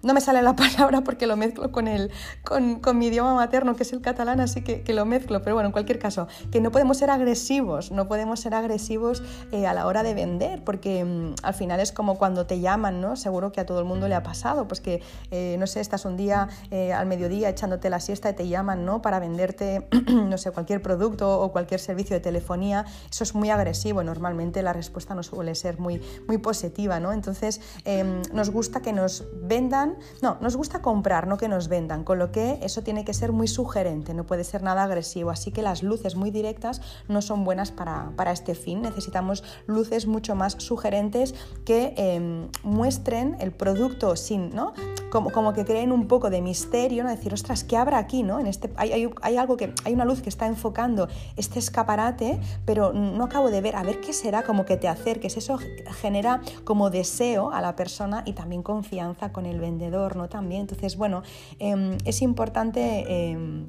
no 0.02 0.14
me 0.14 0.20
sale 0.20 0.42
la 0.42 0.56
palabra 0.56 1.02
porque 1.02 1.26
lo 1.26 1.37
mezclo 1.37 1.72
con, 1.72 1.88
el, 1.88 2.11
con, 2.44 2.80
con, 2.80 2.98
mi 2.98 3.06
idioma 3.06 3.35
materno, 3.35 3.76
que 3.76 3.82
es 3.82 3.92
el 3.92 4.00
catalán, 4.00 4.40
así 4.40 4.62
que, 4.62 4.82
que, 4.82 4.92
lo 4.92 5.04
mezclo. 5.04 5.42
Pero 5.42 5.56
bueno, 5.56 5.68
en 5.68 5.72
cualquier 5.72 5.98
caso, 5.98 6.28
que 6.50 6.61
no 6.61 6.70
podemos 6.70 6.98
ser 6.98 7.11
agresivos, 7.11 7.90
no 7.90 8.08
podemos 8.08 8.40
ser 8.40 8.54
agresivos 8.54 9.22
eh, 9.52 9.66
a 9.66 9.74
la 9.74 9.87
hora 9.87 10.02
de 10.02 10.14
vender, 10.14 10.64
porque 10.64 11.04
mm, 11.04 11.35
al 11.42 11.54
final 11.54 11.80
es 11.80 11.92
como 11.92 12.18
cuando 12.18 12.46
te 12.46 12.61
llaman, 12.61 13.00
¿no? 13.00 13.16
Seguro 13.16 13.52
que 13.52 13.61
a 13.61 13.66
todo 13.66 13.78
el 13.78 13.85
mundo 13.85 14.08
le 14.08 14.14
ha 14.14 14.22
pasado, 14.22 14.66
pues 14.68 14.80
que, 14.80 15.02
eh, 15.30 15.56
no 15.58 15.66
sé, 15.66 15.80
estás 15.80 16.04
un 16.04 16.16
día 16.16 16.48
eh, 16.70 16.92
al 16.92 17.06
mediodía 17.06 17.48
echándote 17.48 17.90
la 17.90 18.00
siesta 18.00 18.30
y 18.30 18.35
te 18.35 18.48
llaman, 18.48 18.85
¿no? 18.85 19.02
Para 19.02 19.18
venderte, 19.18 19.87
no 20.08 20.38
sé, 20.38 20.50
cualquier 20.50 20.82
producto 20.82 21.40
o 21.40 21.52
cualquier 21.52 21.80
servicio 21.80 22.14
de 22.14 22.20
telefonía. 22.20 22.85
Eso 23.11 23.24
es 23.24 23.35
muy 23.35 23.50
agresivo. 23.50 24.02
Normalmente 24.02 24.62
la 24.62 24.72
respuesta 24.72 25.14
no 25.14 25.22
suele 25.22 25.54
ser 25.54 25.78
muy, 25.78 26.00
muy 26.26 26.38
positiva, 26.38 27.00
¿no? 27.00 27.12
Entonces, 27.12 27.61
em, 27.85 28.22
nos 28.32 28.50
gusta 28.50 28.80
que 28.80 28.92
nos 28.92 29.12
vendan, 29.42 29.96
no, 30.22 30.38
nos 30.40 30.57
gusta 30.57 30.81
comprar, 30.81 31.27
no 31.27 31.37
que 31.37 31.48
nos 31.48 31.68
vendan, 31.68 32.05
con 32.05 32.18
lo 32.18 32.33
que 32.33 32.59
eso 32.62 32.83
tiene 32.83 33.05
que 33.05 33.12
ser 33.12 33.33
muy 33.33 33.48
sugerente, 33.48 34.14
no 34.14 34.25
puede 34.25 34.44
ser 34.44 34.62
nada 34.62 34.85
agresivo, 34.85 35.31
así 35.31 35.51
que 35.51 35.62
las 35.62 35.83
luces 35.83 36.16
muy 36.16 36.31
directas 36.31 36.81
no 37.09 37.20
son 37.20 37.44
buenas 37.44 37.70
para, 37.70 38.33
este 38.33 38.55
fin, 38.55 38.81
necesitamos 38.81 39.44
luces 39.66 40.07
mucho 40.07 40.35
más 40.35 40.55
sugerentes 40.59 41.35
que 41.64 41.92
em, 41.96 42.48
muestren 42.62 43.37
el 43.40 43.53
producto 43.53 44.16
sin, 44.16 44.51
¿no? 44.55 44.72
Como, 45.11 45.31
como, 45.31 45.53
que 45.53 45.66
creen 45.66 45.92
un 45.92 46.07
poco 46.09 46.31
de 46.31 46.40
misterio, 46.40 47.05
¿no? 47.05 47.11
decir, 47.11 47.35
ostras, 47.35 47.64
¿qué 47.64 47.77
habrá 47.77 47.98
aquí? 47.98 48.22
¿no? 48.22 48.40
En 48.40 48.46
este, 48.46 48.72
hay, 48.77 48.92
hay, 48.92 49.11
hay, 49.20 49.37
algo 49.37 49.59
que, 49.59 49.75
hay 49.85 49.92
una 49.92 50.07
luz 50.07 50.22
que 50.22 50.31
está 50.31 50.46
enfocando 50.46 51.09
este 51.37 51.59
escaparate, 51.59 52.40
pero 52.64 52.94
no 52.94 53.25
acabo 53.25 53.51
de 53.51 53.61
ver, 53.61 53.77
a 53.77 53.83
ver 53.83 54.01
qué 54.01 54.14
será, 54.14 54.42
como 54.42 54.64
que 54.64 54.79
te 54.79 54.88
acerques, 54.88 55.37
eso 55.37 55.59
genera 56.01 56.40
como 56.64 56.88
deseo 56.88 57.51
a 57.51 57.61
la 57.61 57.77
persona 57.77 58.22
y 58.25 58.33
también 58.33 58.62
confianza 58.62 59.02
con 59.33 59.47
el 59.47 59.61
vendedor, 59.61 60.17
¿no? 60.17 60.29
También. 60.29 60.62
Entonces, 60.62 60.97
bueno, 60.97 61.23
em, 61.59 61.99
es 62.05 62.23
importante 62.23 63.05
em, 63.31 63.67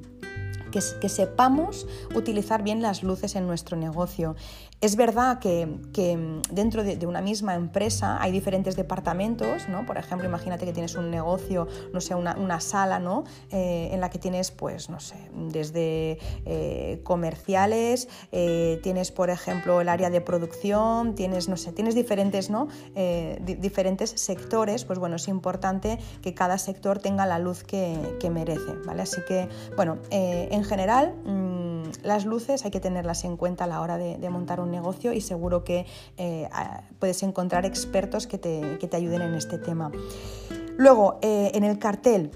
que, 0.70 1.08
sepamos 1.08 1.86
utilizar 2.16 2.64
bien 2.64 2.82
las 2.82 3.02
luces 3.04 3.36
en 3.36 3.46
nuestro 3.46 3.76
negocio. 3.76 4.34
Es 4.84 4.96
verdad 4.96 5.38
que, 5.38 5.66
dentro 6.50 6.84
de, 6.84 7.06
una 7.06 7.22
misma 7.22 7.54
empresa 7.54 8.22
hay 8.22 8.30
diferentes 8.32 8.76
departamentos, 8.76 9.66
¿no? 9.66 9.86
Por 9.86 9.96
ejemplo, 9.96 10.28
imagínate 10.28 10.66
que 10.66 10.74
tienes 10.74 10.94
un 10.94 11.10
negocio, 11.10 11.66
no 11.94 12.02
sé, 12.02 12.14
una, 12.14 12.60
sala, 12.60 12.98
¿no? 12.98 13.24
Eh, 13.50 13.88
en 13.92 14.02
la 14.02 14.10
que 14.10 14.18
tienes, 14.18 14.50
pues, 14.50 14.90
no 14.90 15.00
sé, 15.00 15.16
desde 15.32 16.18
eh, 16.44 17.00
comerciales, 17.02 18.10
eh, 18.30 18.78
tienes, 18.82 19.10
por 19.10 19.30
ejemplo, 19.30 19.80
el 19.80 19.88
área 19.88 20.10
de 20.10 20.20
producción, 20.20 21.14
tienes, 21.14 21.48
no 21.48 21.56
sé, 21.56 21.72
tienes 21.72 21.94
diferentes, 21.94 22.50
¿no? 22.50 22.68
diferentes 23.40 24.10
sectores, 24.10 24.84
pues 24.84 24.98
bueno, 24.98 25.16
es 25.16 25.28
importante 25.28 25.98
que 26.20 26.34
cada 26.34 26.58
sector 26.58 26.98
tenga 26.98 27.24
la 27.24 27.38
luz 27.38 27.64
que, 27.64 27.96
merece, 28.30 28.72
¿vale? 28.84 29.00
Así 29.00 29.22
que, 29.26 29.48
bueno, 29.76 29.96
en 30.10 30.52
en 30.52 30.64
general, 30.64 31.14
mm, 31.24 31.53
las 32.02 32.24
luces 32.24 32.64
hay 32.64 32.70
que 32.70 32.80
tenerlas 32.80 33.24
en 33.24 33.36
cuenta 33.36 33.64
a 33.64 33.66
la 33.66 33.80
hora 33.80 33.96
de, 33.96 34.30
montar 34.30 34.60
un 34.60 34.70
negocio 34.70 35.12
y 35.12 35.20
seguro 35.20 35.64
que 35.64 35.86
eh, 36.16 36.48
puedes 36.98 37.22
encontrar 37.22 37.64
expertos 37.66 38.26
que 38.26 38.38
te, 38.38 38.96
ayuden 38.96 39.22
en 39.22 39.34
este 39.34 39.58
tema. 39.58 39.90
Luego, 40.76 41.18
eh, 41.22 41.52
en 41.54 41.64
el 41.64 41.78
cartel, 41.78 42.30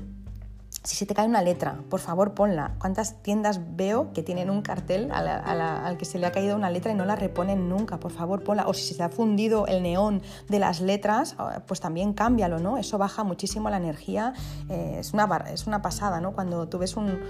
si 0.89 0.97
se 0.97 1.05
te 1.05 1.13
cae 1.13 1.27
una 1.27 1.43
letra, 1.43 1.83
por 1.91 2.01
favor 2.01 2.33
ponla. 2.33 2.77
¿Cuántas 2.79 3.23
tiendas 3.23 3.61
veo 3.77 4.11
que 4.15 4.23
tienen 4.23 4.49
un 4.49 4.63
cartel 4.63 5.13
al 5.13 5.99
que 5.99 6.07
se 6.07 6.19
le 6.19 6.27
ha 6.27 6.33
caído 6.33 6.57
una 6.57 6.71
letra 6.71 6.91
y 6.93 6.95
no 6.95 7.05
la 7.05 7.15
reponen 7.15 7.69
nunca? 7.69 8.01
Por 8.01 8.11
favor 8.11 8.43
ponla. 8.43 8.67
O 8.67 8.73
si 8.73 8.95
se 8.95 9.03
ha 9.03 9.11
fundido 9.11 9.67
el 9.67 9.83
neón 9.83 10.23
de 10.49 10.59
las 10.59 10.81
letras, 10.81 11.35
ah, 11.37 11.61
pues 11.67 11.81
también 11.81 12.15
cámbialo, 12.15 12.59
¿no? 12.59 12.79
Eso 12.79 12.97
baja 12.97 13.23
muchísimo 13.23 13.69
la 13.69 13.77
energía. 13.77 14.33
Eh, 14.71 14.97
es, 15.01 15.13
una, 15.13 15.27
es 15.53 15.67
una 15.67 15.83
pasada, 15.83 16.23
¿no? 16.23 16.33
Cuando 16.33 16.71
tú 16.71 16.79
ves 16.79 16.97
un, 16.97 17.21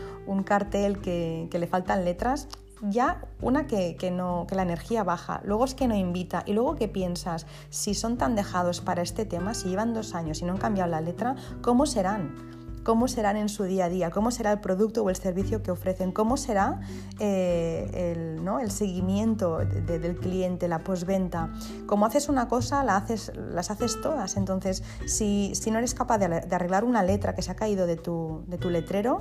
cartel 0.44 1.00
que, 1.00 1.48
le 1.52 1.66
faltan 1.66 2.04
letras, 2.04 2.46
ya 2.80 3.22
una 3.42 3.66
que, 3.66 3.96
no, 4.12 4.46
que 4.48 4.54
la 4.54 4.62
energía 4.62 5.02
baja, 5.02 5.40
luego 5.42 5.64
es 5.64 5.74
que 5.74 5.88
no 5.88 5.96
invita 5.96 6.44
y 6.46 6.52
luego 6.52 6.76
que 6.76 6.86
piensas, 6.86 7.44
si 7.70 7.94
son 7.94 8.18
tan 8.18 8.36
dejados 8.36 8.80
para 8.80 9.02
este 9.02 9.24
tema, 9.24 9.52
si 9.54 9.68
llevan 9.68 9.94
dos 9.94 10.14
años 10.14 10.42
y 10.42 10.44
no 10.44 10.52
han 10.52 10.58
cambiado 10.58 10.88
la 10.88 11.00
letra, 11.00 11.34
¿cómo 11.60 11.86
serán? 11.86 12.57
Cómo 12.82 13.08
serán 13.08 13.36
en 13.36 13.48
su 13.48 13.64
día 13.64 13.86
a 13.86 13.88
día, 13.88 14.10
cómo 14.10 14.30
será 14.30 14.52
el 14.52 14.60
producto 14.60 15.02
o 15.02 15.10
el 15.10 15.16
servicio 15.16 15.62
que 15.62 15.70
ofrecen, 15.70 16.12
cómo 16.12 16.36
será 16.36 16.80
eh, 17.18 18.14
el, 18.16 18.44
¿no? 18.44 18.60
el, 18.60 18.70
seguimiento 18.70 19.58
del 19.58 20.16
cliente, 20.16 20.68
la 20.68 20.80
postventa. 20.80 21.50
Como 21.86 22.06
haces 22.06 22.28
una 22.28 22.48
cosa, 22.48 22.84
la 22.84 22.96
haces, 22.96 23.32
las 23.36 23.70
haces 23.70 24.00
todas. 24.00 24.36
Entonces, 24.36 24.82
si, 25.06 25.52
si 25.54 25.70
no 25.70 25.78
eres 25.78 25.94
capaz 25.94 26.18
de, 26.18 26.26
arreglar 26.26 26.84
una 26.84 27.02
letra 27.02 27.34
que 27.34 27.42
se 27.42 27.50
ha 27.50 27.56
caído 27.56 27.86
de 27.86 27.96
tu, 27.96 28.42
de 28.46 28.58
tu 28.58 28.70
letrero, 28.70 29.20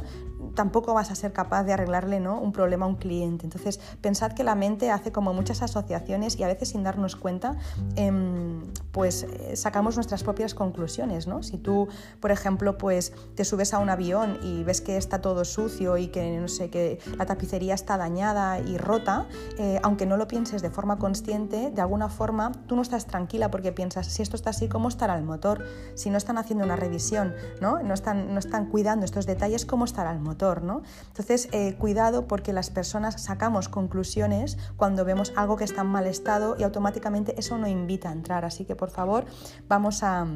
tampoco 0.55 0.93
vas 0.93 1.11
a 1.11 1.15
ser 1.15 1.33
capaz 1.33 1.63
de 1.63 1.73
arreglarle 1.73 2.19
¿no? 2.19 2.39
un 2.39 2.51
problema 2.51 2.85
a 2.85 2.89
un 2.89 2.95
cliente. 2.95 3.45
Entonces, 3.45 3.79
pensad 4.01 4.33
que 4.33 4.43
la 4.43 4.55
mente 4.55 4.91
hace 4.91 5.11
como 5.11 5.33
muchas 5.33 5.61
asociaciones 5.61 6.37
y 6.37 6.43
a 6.43 6.47
veces 6.47 6.69
sin 6.69 6.83
darnos 6.83 7.15
cuenta, 7.15 7.57
em, 7.95 8.61
pues 8.91 9.23
eh, 9.23 9.55
sacamos 9.55 9.95
nuestras 9.95 10.23
propias 10.23 10.53
conclusiones. 10.53 11.27
¿no? 11.27 11.43
Si 11.43 11.57
tú, 11.57 11.87
por 12.19 12.31
ejemplo, 12.31 12.77
pues 12.77 13.13
te 13.35 13.45
subes 13.45 13.73
a 13.73 13.79
un 13.79 13.89
avión 13.89 14.39
y 14.41 14.63
ves 14.63 14.81
que 14.81 14.97
está 14.97 15.21
todo 15.21 15.45
sucio 15.45 15.97
y 15.97 16.07
que 16.07 16.39
no 16.39 16.47
sé 16.47 16.69
que 16.69 16.99
la 17.17 17.25
tapicería 17.25 17.73
está 17.73 17.97
dañada 17.97 18.59
y 18.59 18.77
rota, 18.77 19.27
eh, 19.57 19.79
aunque 19.83 20.05
no 20.05 20.17
lo 20.17 20.27
pienses 20.27 20.61
de 20.61 20.69
forma 20.69 20.97
consciente, 20.97 21.71
de 21.71 21.81
alguna 21.81 22.09
forma 22.09 22.51
tú 22.67 22.75
no 22.75 22.81
estás 22.81 23.05
tranquila 23.05 23.51
porque 23.51 23.71
piensas, 23.71 24.07
si 24.07 24.21
esto 24.21 24.35
está 24.35 24.51
así, 24.51 24.67
¿cómo 24.67 24.87
estará 24.87 25.15
el 25.15 25.23
motor? 25.23 25.65
Si 25.95 26.09
no 26.09 26.17
están 26.17 26.37
haciendo 26.37 26.65
una 26.65 26.75
revisión, 26.75 27.33
¿no? 27.61 27.79
No 27.79 27.93
están, 27.93 28.33
no 28.33 28.39
están 28.39 28.67
cuidando 28.67 29.05
estos 29.05 29.25
detalles, 29.25 29.65
¿cómo 29.65 29.85
estará 29.85 30.11
el 30.11 30.19
motor? 30.19 30.36
Entonces, 31.07 31.49
eh, 31.51 31.75
cuidado 31.77 32.27
porque 32.27 32.53
las 32.53 32.69
personas 32.69 33.21
sacamos 33.21 33.69
conclusiones 33.69 34.57
cuando 34.75 35.03
vemos 35.05 35.33
algo 35.35 35.57
que 35.57 35.63
está 35.63 35.81
en 35.81 35.87
mal 35.87 36.07
estado 36.07 36.55
y 36.57 36.63
automáticamente 36.63 37.39
eso 37.39 37.57
no 37.57 37.67
invita 37.67 38.09
a 38.09 38.13
entrar. 38.13 38.45
Así 38.45 38.65
que, 38.65 38.75
por 38.75 38.89
favor, 38.89 39.25
vamos 39.67 40.03
a 40.03 40.27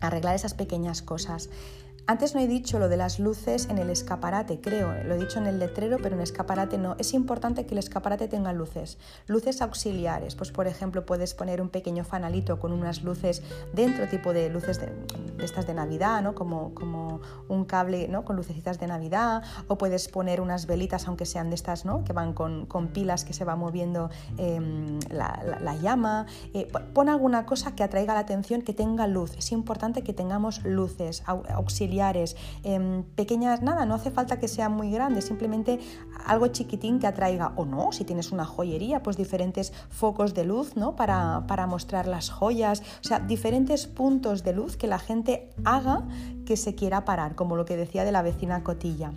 arreglar 0.00 0.34
esas 0.34 0.54
pequeñas 0.54 1.02
cosas. 1.02 1.50
Antes 2.10 2.34
no 2.34 2.40
he 2.40 2.46
dicho 2.46 2.78
lo 2.78 2.88
de 2.88 2.96
las 2.96 3.18
luces 3.18 3.68
en 3.68 3.76
el 3.76 3.90
escaparate, 3.90 4.62
creo. 4.62 4.94
Lo 5.04 5.14
he 5.14 5.18
dicho 5.18 5.40
en 5.40 5.46
el 5.46 5.58
letrero, 5.58 5.98
pero 6.02 6.16
en 6.16 6.22
escaparate 6.22 6.78
no. 6.78 6.96
Es 6.98 7.12
importante 7.12 7.66
que 7.66 7.74
el 7.74 7.78
escaparate 7.78 8.28
tenga 8.28 8.54
luces. 8.54 8.96
Luces 9.26 9.60
auxiliares. 9.60 10.34
Pues 10.34 10.50
por 10.50 10.66
ejemplo 10.66 11.04
puedes 11.04 11.34
poner 11.34 11.60
un 11.60 11.68
pequeño 11.68 12.04
fanalito 12.04 12.58
con 12.60 12.72
unas 12.72 13.02
luces 13.02 13.42
dentro, 13.74 14.08
tipo 14.08 14.32
de 14.32 14.48
luces 14.48 14.80
de, 14.80 14.90
estas 15.44 15.66
de 15.66 15.74
Navidad, 15.74 16.22
¿no? 16.22 16.34
Como, 16.34 16.72
como 16.72 17.20
un 17.46 17.66
cable 17.66 18.08
¿no? 18.08 18.24
con 18.24 18.36
lucecitas 18.36 18.80
de 18.80 18.86
Navidad. 18.86 19.42
O 19.66 19.76
puedes 19.76 20.08
poner 20.08 20.40
unas 20.40 20.64
velitas, 20.64 21.08
aunque 21.08 21.26
sean 21.26 21.50
de 21.50 21.56
estas, 21.56 21.84
¿no? 21.84 22.04
Que 22.04 22.14
van 22.14 22.32
con, 22.32 22.88
pilas 22.94 23.26
que 23.26 23.34
se 23.34 23.44
va 23.44 23.54
moviendo 23.54 24.08
em, 24.38 24.98
la, 25.10 25.76
llama. 25.82 26.24
Eh, 26.54 26.68
pon 26.94 27.10
alguna 27.10 27.44
cosa 27.44 27.74
que 27.74 27.82
atraiga 27.82 28.14
la 28.14 28.20
atención, 28.20 28.62
que 28.62 28.72
tenga 28.72 29.06
luz. 29.06 29.36
Es 29.36 29.52
importante 29.52 30.00
que 30.00 30.14
tengamos 30.14 30.64
luces 30.64 31.22
auxiliares 31.26 31.97
Em, 32.62 33.02
pequeñas, 33.14 33.62
nada, 33.62 33.84
no 33.84 33.94
hace 33.94 34.10
falta 34.10 34.38
que 34.38 34.46
sea 34.46 34.68
muy 34.68 34.90
grande, 34.90 35.20
simplemente 35.20 35.80
algo 36.26 36.46
chiquitín 36.48 37.00
que 37.00 37.06
atraiga, 37.06 37.52
o 37.56 37.64
no, 37.64 37.90
si 37.92 38.04
tienes 38.04 38.30
una 38.30 38.44
joyería, 38.44 39.02
pues 39.02 39.16
diferentes 39.16 39.72
focos 39.90 40.32
de 40.34 40.44
luz, 40.44 40.76
¿no? 40.76 40.94
Para, 40.94 41.44
para 41.48 41.66
mostrar 41.66 42.06
las 42.06 42.30
joyas, 42.30 42.82
o 43.02 43.04
sea, 43.04 43.18
diferentes 43.18 43.86
puntos 43.86 44.44
de 44.44 44.52
luz 44.52 44.76
que 44.76 44.86
la 44.86 44.98
gente 44.98 45.50
haga 45.64 46.04
que 46.48 46.56
se 46.56 46.74
quiera 46.74 47.04
parar, 47.04 47.34
como 47.34 47.56
lo 47.56 47.66
que 47.66 47.76
decía 47.76 48.04
de 48.04 48.12
la 48.12 48.22
vecina 48.22 48.64
Cotilla. 48.64 49.12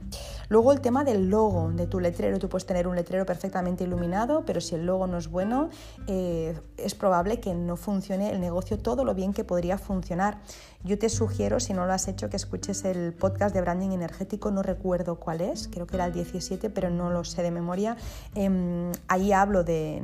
Luego 0.49 0.73
el 0.73 0.81
tema 0.81 1.05
del 1.05 1.29
logo 1.29 1.71
de 1.71 1.87
tu 1.87 2.01
letrero, 2.01 2.39
tú 2.39 2.49
puedes 2.49 2.65
tener 2.65 2.89
un 2.89 2.95
letrero 2.97 3.25
perfectamente 3.25 3.85
iluminado, 3.85 4.43
pero 4.45 4.59
si 4.59 4.75
el 4.75 4.85
logo 4.85 5.07
no 5.07 5.17
es 5.17 5.29
bueno, 5.29 5.69
eh, 6.07 6.59
es 6.75 6.93
probable 6.93 7.39
que 7.39 7.53
no 7.53 7.77
funcione 7.77 8.31
el 8.31 8.41
negocio 8.41 8.77
todo 8.77 9.05
lo 9.05 9.15
bien 9.15 9.31
que 9.31 9.45
podría 9.45 9.77
funcionar. 9.77 10.39
Yo 10.83 10.97
te 10.97 11.09
sugiero, 11.09 11.59
si 11.59 11.73
no 11.73 11.85
lo 11.85 11.93
has 11.93 12.07
hecho, 12.07 12.29
que 12.29 12.37
escuches 12.37 12.85
el 12.85 13.13
podcast 13.13 13.53
de 13.53 13.61
branding 13.61 13.91
energético, 13.91 14.49
no 14.49 14.63
recuerdo 14.63 15.15
cuál 15.15 15.41
es, 15.41 15.67
creo 15.67 15.85
que 15.85 15.95
era 15.95 16.05
el 16.05 16.13
17, 16.13 16.71
pero 16.71 16.89
no 16.89 17.11
lo 17.11 17.23
sé 17.23 17.43
de 17.43 17.51
memoria. 17.51 17.97
Em, 18.33 18.91
ahí 19.07 19.31
hablo 19.31 19.63
de, 19.63 20.01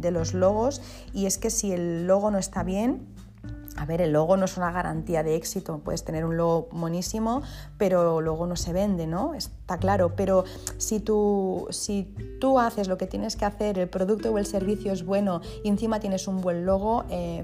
de 0.00 0.10
los 0.10 0.34
logos 0.34 0.82
y 1.12 1.26
es 1.26 1.38
que 1.38 1.50
si 1.50 1.72
el 1.72 2.08
logo 2.08 2.32
no 2.32 2.38
está 2.38 2.64
bien, 2.64 3.06
a 3.76 3.84
ver, 3.84 4.00
el 4.00 4.12
logo 4.12 4.36
no 4.36 4.44
es 4.44 4.56
una 4.56 4.70
garantía 4.72 5.22
de 5.22 5.36
éxito, 5.36 5.80
puedes 5.84 6.04
tener 6.04 6.24
un 6.24 6.36
logo 6.36 6.68
monísimo, 6.72 7.42
pero 7.78 8.20
luego 8.20 8.46
no 8.46 8.56
se 8.56 8.72
vende, 8.72 9.06
¿no? 9.06 9.34
Está 9.34 9.78
claro, 9.78 10.14
pero 10.16 10.44
si 10.78 11.00
tú, 11.00 11.66
si 11.70 12.14
tú 12.40 12.58
haces 12.58 12.88
lo 12.88 12.98
que 12.98 13.06
tienes 13.06 13.36
que 13.36 13.44
hacer, 13.44 13.78
el 13.78 13.88
producto 13.88 14.32
o 14.32 14.38
el 14.38 14.46
servicio 14.46 14.92
es 14.92 15.04
bueno 15.04 15.40
y 15.62 15.68
encima 15.68 16.00
tienes 16.00 16.26
un 16.28 16.40
buen 16.40 16.64
logo, 16.64 17.04
eh, 17.10 17.42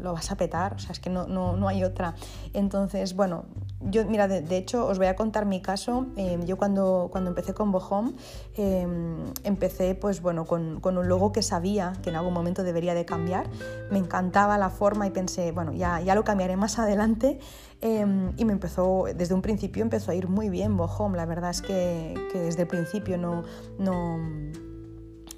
lo 0.00 0.12
vas 0.12 0.30
a 0.30 0.36
petar, 0.36 0.74
o 0.74 0.78
sea, 0.78 0.92
es 0.92 1.00
que 1.00 1.10
no, 1.10 1.26
no, 1.26 1.56
no 1.56 1.68
hay 1.68 1.84
otra. 1.84 2.14
Entonces, 2.52 3.14
bueno, 3.14 3.44
yo, 3.90 4.04
mira, 4.06 4.28
de, 4.28 4.56
hecho, 4.56 4.86
os 4.86 4.98
voy 4.98 5.06
a 5.06 5.16
contar 5.16 5.46
mi 5.46 5.60
caso. 5.60 6.06
Em, 6.16 6.44
yo 6.44 6.56
cuando, 6.56 7.08
cuando 7.10 7.30
empecé 7.30 7.54
con 7.54 7.72
Bohome, 7.72 8.14
em, 8.56 9.32
empecé 9.44 9.94
pues 9.94 10.20
bueno, 10.20 10.46
con, 10.46 10.80
con, 10.80 10.98
un 10.98 11.08
logo 11.08 11.32
que 11.32 11.42
sabía 11.42 11.92
que 12.02 12.10
en 12.10 12.16
algún 12.16 12.34
momento 12.34 12.62
debería 12.62 12.94
de 12.94 13.04
cambiar. 13.04 13.46
Me 13.90 13.98
encantaba 13.98 14.58
la 14.58 14.70
forma 14.70 15.06
y 15.06 15.10
pensé, 15.10 15.52
bueno, 15.52 15.72
ya, 15.72 16.00
ya 16.00 16.14
lo 16.14 16.24
cambiaré 16.24 16.56
más 16.56 16.78
adelante. 16.78 17.38
Em, 17.80 18.32
y 18.36 18.44
me 18.44 18.52
empezó, 18.52 19.04
desde 19.14 19.34
un 19.34 19.42
principio 19.42 19.82
empezó 19.82 20.10
a 20.10 20.14
ir 20.14 20.28
muy 20.28 20.48
bien 20.48 20.76
Bohome. 20.76 21.16
La 21.16 21.26
verdad 21.26 21.50
es 21.50 21.62
que, 21.62 22.14
que 22.32 22.38
desde 22.38 22.62
el 22.62 22.68
principio 22.68 23.18
no 23.18 23.42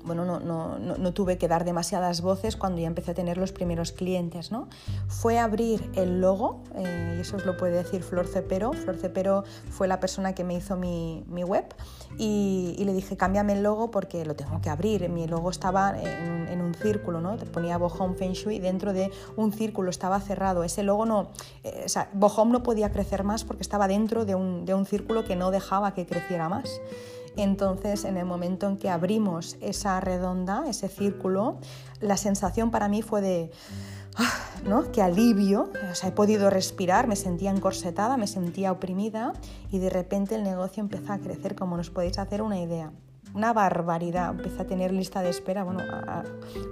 bueno, 0.06 0.24
no, 0.24 0.40
no, 0.40 0.78
no, 0.78 1.12
tuve 1.12 1.36
que 1.36 1.48
dar 1.48 1.64
demasiadas 1.64 2.20
voces 2.20 2.56
cuando 2.56 2.80
ya 2.80 2.86
empecé 2.86 3.10
a 3.10 3.14
tener 3.14 3.38
los 3.38 3.52
primeros 3.52 3.92
clientes. 3.92 4.52
¿no? 4.52 4.68
Fue 5.08 5.38
abrir 5.38 5.90
el 5.94 6.20
logo, 6.20 6.62
eh, 6.76 7.16
y 7.18 7.20
eso 7.20 7.36
os 7.36 7.44
lo 7.44 7.56
puede 7.56 7.72
decir 7.76 8.02
Flor 8.02 8.26
Cepero. 8.26 8.72
Flor 8.72 8.96
Cepero 8.96 9.44
fue 9.70 9.88
la 9.88 10.00
persona 10.00 10.34
que 10.34 10.44
me 10.44 10.54
hizo 10.54 10.76
mi, 10.76 11.24
mi 11.28 11.44
web 11.44 11.66
y, 12.18 12.82
le 12.84 12.92
dije, 12.92 13.16
cámbiame 13.16 13.54
el 13.54 13.62
logo 13.62 13.90
porque 13.90 14.24
lo 14.24 14.36
tengo 14.36 14.60
que 14.60 14.70
abrir. 14.70 15.08
Mi 15.08 15.26
logo 15.26 15.50
estaba 15.50 15.94
en, 16.00 16.60
un 16.60 16.74
círculo, 16.74 17.20
¿no? 17.20 17.36
Te 17.36 17.44
ponía 17.44 17.76
Bohome 17.76 18.14
Feng 18.14 18.32
Shui 18.32 18.58
dentro 18.58 18.92
de 18.92 19.10
un 19.36 19.52
círculo, 19.52 19.90
estaba 19.90 20.20
cerrado. 20.20 20.64
Ese 20.64 20.82
logo 20.82 21.04
no, 21.04 21.28
eh, 21.64 21.82
o 21.84 21.88
sea, 21.88 22.08
Bohome 22.14 22.52
no 22.52 22.62
podía 22.62 22.90
crecer 22.90 23.24
más 23.24 23.44
porque 23.44 23.62
estaba 23.62 23.88
dentro 23.88 24.24
de 24.24 24.34
un, 24.34 24.64
de 24.64 24.72
un 24.72 24.86
círculo 24.86 25.24
que 25.24 25.36
no 25.36 25.50
dejaba 25.50 25.92
que 25.94 26.06
creciera 26.06 26.48
más. 26.48 26.80
Entonces, 27.36 28.04
en 28.04 28.16
el 28.16 28.24
momento 28.24 28.66
en 28.68 28.76
que 28.76 28.88
abrimos 28.88 29.56
esa 29.60 30.00
redonda, 30.00 30.64
ese 30.68 30.88
círculo, 30.88 31.58
la 32.00 32.16
sensación 32.16 32.70
para 32.70 32.88
mí 32.88 33.02
fue 33.02 33.20
de... 33.20 33.50
Ah, 34.18 34.32
¿no? 34.64 34.90
Qué 34.92 35.02
alivio, 35.02 35.70
o 35.90 35.94
sea, 35.94 36.08
he 36.08 36.12
podido 36.12 36.48
respirar, 36.48 37.06
me 37.06 37.16
sentía 37.16 37.50
encorsetada, 37.50 38.16
me 38.16 38.26
sentía 38.26 38.72
oprimida 38.72 39.34
y 39.70 39.78
de 39.78 39.90
repente 39.90 40.36
el 40.36 40.42
negocio 40.42 40.80
empieza 40.80 41.12
a 41.12 41.18
crecer 41.18 41.54
como 41.54 41.76
nos 41.76 41.90
podéis 41.90 42.18
hacer 42.18 42.40
una 42.40 42.58
idea 42.58 42.92
una 43.36 43.52
barbaridad. 43.52 44.30
Empecé 44.30 44.62
a 44.62 44.66
tener 44.66 44.92
lista 44.92 45.20
de 45.20 45.28
espera, 45.28 45.62
bueno, 45.62 45.82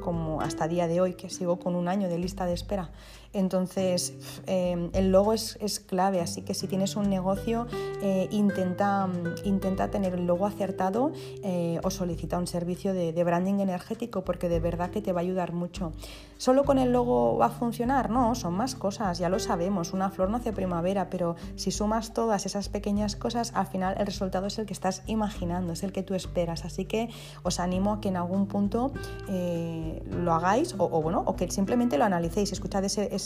como 0.02 0.40
hasta 0.40 0.66
día 0.66 0.88
de 0.88 1.00
hoy, 1.00 1.14
que 1.14 1.28
sigo 1.28 1.58
con 1.58 1.76
un 1.76 1.88
año 1.88 2.08
de 2.08 2.18
lista 2.18 2.46
de 2.46 2.54
espera. 2.54 2.90
Entonces, 3.34 4.14
em, 4.46 4.90
el 4.92 5.12
logo 5.12 5.32
es, 5.32 5.80
clave, 5.86 6.20
así 6.20 6.42
que 6.42 6.54
si 6.54 6.66
tienes 6.66 6.96
un 6.96 7.10
negocio, 7.10 7.66
eh, 8.02 8.28
intenta, 8.30 9.08
intenta 9.44 9.90
tener 9.90 10.14
el 10.14 10.26
logo 10.26 10.46
acertado 10.46 11.12
eh, 11.42 11.80
o 11.82 11.90
solicita 11.90 12.38
un 12.38 12.46
servicio 12.46 12.94
de, 12.94 13.12
de, 13.12 13.24
branding 13.24 13.60
energético 13.60 14.24
porque 14.24 14.48
de 14.48 14.60
verdad 14.60 14.90
que 14.90 15.02
te 15.02 15.12
va 15.12 15.20
a 15.20 15.22
ayudar 15.22 15.52
mucho. 15.52 15.92
¿Solo 16.36 16.64
con 16.64 16.78
el 16.78 16.92
logo 16.92 17.38
va 17.38 17.46
a 17.46 17.50
funcionar? 17.50 18.10
No, 18.10 18.34
son 18.34 18.54
más 18.54 18.74
cosas, 18.74 19.18
ya 19.18 19.28
lo 19.28 19.38
sabemos. 19.38 19.92
Una 19.92 20.10
flor 20.10 20.30
no 20.30 20.36
hace 20.36 20.52
primavera, 20.52 21.08
pero 21.10 21.36
si 21.56 21.70
sumas 21.70 22.12
todas 22.12 22.46
esas 22.46 22.68
pequeñas 22.68 23.16
cosas, 23.16 23.52
al 23.54 23.66
final 23.66 23.96
el 23.98 24.06
resultado 24.06 24.46
es 24.46 24.58
el 24.58 24.66
que 24.66 24.72
estás 24.72 25.02
imaginando, 25.06 25.72
es 25.72 25.82
el 25.82 25.92
que 25.92 26.02
tú 26.02 26.14
esperas. 26.14 26.64
Así 26.64 26.84
que 26.84 27.08
os 27.42 27.60
animo 27.60 27.94
a 27.94 28.00
que 28.00 28.08
en 28.08 28.16
algún 28.16 28.46
punto 28.46 28.92
eh, 29.28 30.02
lo 30.10 30.34
hagáis 30.34 30.74
o, 30.78 30.88
bueno, 31.02 31.22
o 31.26 31.36
que 31.36 31.50
simplemente 31.50 31.98
lo 31.98 32.04
analicéis, 32.04 32.52
escuchad 32.52 32.84
ese 32.84 32.94
ese, 32.94 33.23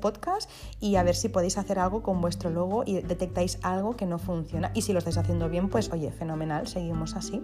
podcast 0.00 0.50
y 0.80 0.96
a 0.96 1.02
ver 1.02 1.14
si 1.14 1.28
podéis 1.28 1.58
hacer 1.58 1.78
algo 1.78 2.02
con 2.02 2.20
vuestro 2.20 2.50
logo 2.50 2.82
y 2.86 3.00
detectáis 3.00 3.58
algo 3.62 3.96
que 3.96 4.06
no 4.06 4.18
funciona. 4.18 4.70
Y 4.74 4.82
si 4.82 4.92
lo 4.92 4.98
estáis 4.98 5.18
haciendo 5.18 5.48
bien, 5.48 5.68
pues 5.68 5.90
oye, 5.92 6.10
fenomenal, 6.10 6.66
seguimos 6.66 7.14
así. 7.14 7.42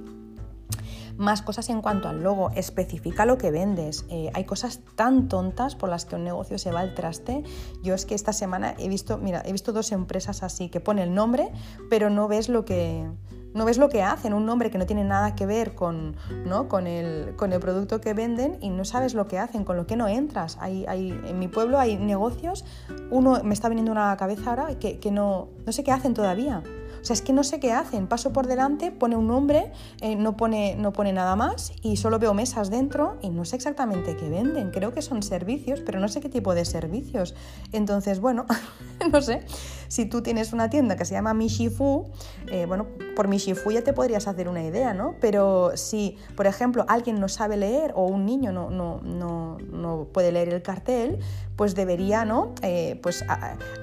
Más 1.17 1.43
cosas 1.43 1.69
en 1.69 1.83
cuanto 1.83 2.09
al 2.09 2.23
logo, 2.23 2.51
especifica 2.55 3.27
lo 3.27 3.39
que 3.39 3.51
vendes. 3.51 4.05
Eh, 4.09 4.31
hay 4.35 4.45
cosas 4.45 4.81
tan 4.95 5.29
tontas 5.29 5.75
por 5.75 5.89
las 5.89 6.05
que 6.05 6.15
un 6.15 6.23
negocio 6.23 6.59
se 6.59 6.71
va 6.71 6.79
al 6.79 6.95
traste. 6.95 7.43
Yo 7.83 7.95
es 7.95 8.07
que 8.07 8.15
esta 8.15 8.33
semana 8.33 8.77
he 8.79 8.89
visto, 8.89 9.19
mira, 9.19 9.43
he 9.45 9.51
visto 9.51 9.73
dos 9.73 9.91
empresas 9.91 10.45
así 10.45 10.69
que 10.69 10.79
pone 10.79 11.03
el 11.03 11.13
nombre, 11.13 11.51
pero 11.91 12.09
no 12.09 12.29
ves 12.29 12.49
lo 12.49 12.65
que, 12.65 13.11
no 13.55 13.65
ves 13.65 13.79
lo 13.79 13.89
que 13.89 14.03
hacen, 14.03 14.35
un 14.35 14.47
nombre 14.47 14.71
que 14.71 14.79
no 14.79 14.87
tiene 14.87 15.05
nada 15.05 15.35
que 15.35 15.47
ver 15.47 15.75
con, 15.75 16.17
¿no? 16.45 16.69
con, 16.69 16.87
el, 16.87 17.35
con 17.37 17.53
el 17.53 17.61
producto 17.61 18.01
que 18.01 18.15
venden 18.15 18.59
y 18.61 18.71
no 18.71 18.85
sabes 18.85 19.15
lo 19.15 19.27
que 19.27 19.39
hacen, 19.39 19.65
con 19.65 19.77
lo 19.77 19.87
que 19.87 19.97
no 19.97 20.09
entras. 20.09 20.59
Hay, 20.61 20.85
hay, 20.87 21.11
en 21.11 21.39
mi 21.39 21.49
pueblo 21.49 21.79
hay 21.79 21.97
negocios, 21.97 22.65
uno 23.11 23.41
me 23.43 23.55
está 23.55 23.69
viniendo 23.69 23.93
una 23.93 24.17
cabeza 24.17 24.51
ahora 24.51 24.79
que, 24.79 24.99
que 24.99 25.11
no, 25.11 25.49
no 25.67 25.73
sé 25.73 25.85
qué 25.85 25.93
hacen 25.93 26.15
todavía. 26.15 26.63
O 27.01 27.05
sea, 27.05 27.15
es 27.15 27.23
que 27.23 27.33
no 27.33 27.45
sé 27.45 27.61
qué 27.61 27.73
hacen. 27.73 28.07
Paso 28.07 28.33
por 28.33 28.47
delante, 28.47 28.91
pone 28.91 29.17
un 29.17 29.29
nombre, 29.29 29.73
eh, 30.01 30.17
no, 30.17 30.37
pone, 30.37 30.77
no 30.77 30.93
pone 30.93 31.13
nada 31.13 31.37
más 31.37 31.73
y 31.83 31.97
solo 31.97 32.19
veo 32.19 32.35
mesas 32.35 32.71
dentro 32.71 33.19
y 33.23 33.31
no 33.31 33.45
sé 33.45 33.57
exactamente 33.57 34.17
qué 34.17 34.29
venden. 34.29 34.71
Creo 34.71 34.93
que 34.93 35.03
son 35.03 35.23
servicios, 35.23 35.81
pero 35.81 36.01
no 36.01 36.09
sé 36.09 36.21
qué 36.21 36.29
tipo 36.29 36.55
de 36.55 36.65
servicios. 36.65 37.35
Entonces, 37.73 38.21
bueno, 38.21 38.47
no 39.13 39.23
sé. 39.23 39.45
Si 39.89 40.07
tú 40.07 40.23
tienes 40.23 40.53
una 40.53 40.71
tienda 40.71 40.97
que 40.97 41.05
se 41.05 41.15
llama 41.15 41.35
Mishifu, 41.35 42.07
eh, 42.51 42.67
bueno, 42.67 42.87
por 43.17 43.29
Mishifu 43.29 43.71
ya 43.71 43.83
te 43.83 43.93
podrías 43.93 44.29
hacer 44.29 44.49
una 44.49 44.63
idea, 44.63 44.95
¿no? 44.95 45.17
Pero 45.21 45.73
si, 45.77 46.17
por 46.37 46.47
ejemplo, 46.47 46.85
alguien 46.89 47.19
no 47.21 47.29
sabe 47.29 47.57
leer 47.57 47.93
o 47.95 48.07
un 48.07 48.25
niño 48.25 48.53
no, 48.53 48.71
no, 48.71 49.01
no, 49.03 49.59
no 49.59 50.09
puede 50.13 50.33
leer 50.33 50.51
el 50.51 50.63
cartel, 50.63 51.19
pues 51.57 51.75
debería, 51.75 52.25
¿no? 52.25 52.55
Eh, 52.63 53.01
pues 53.03 53.25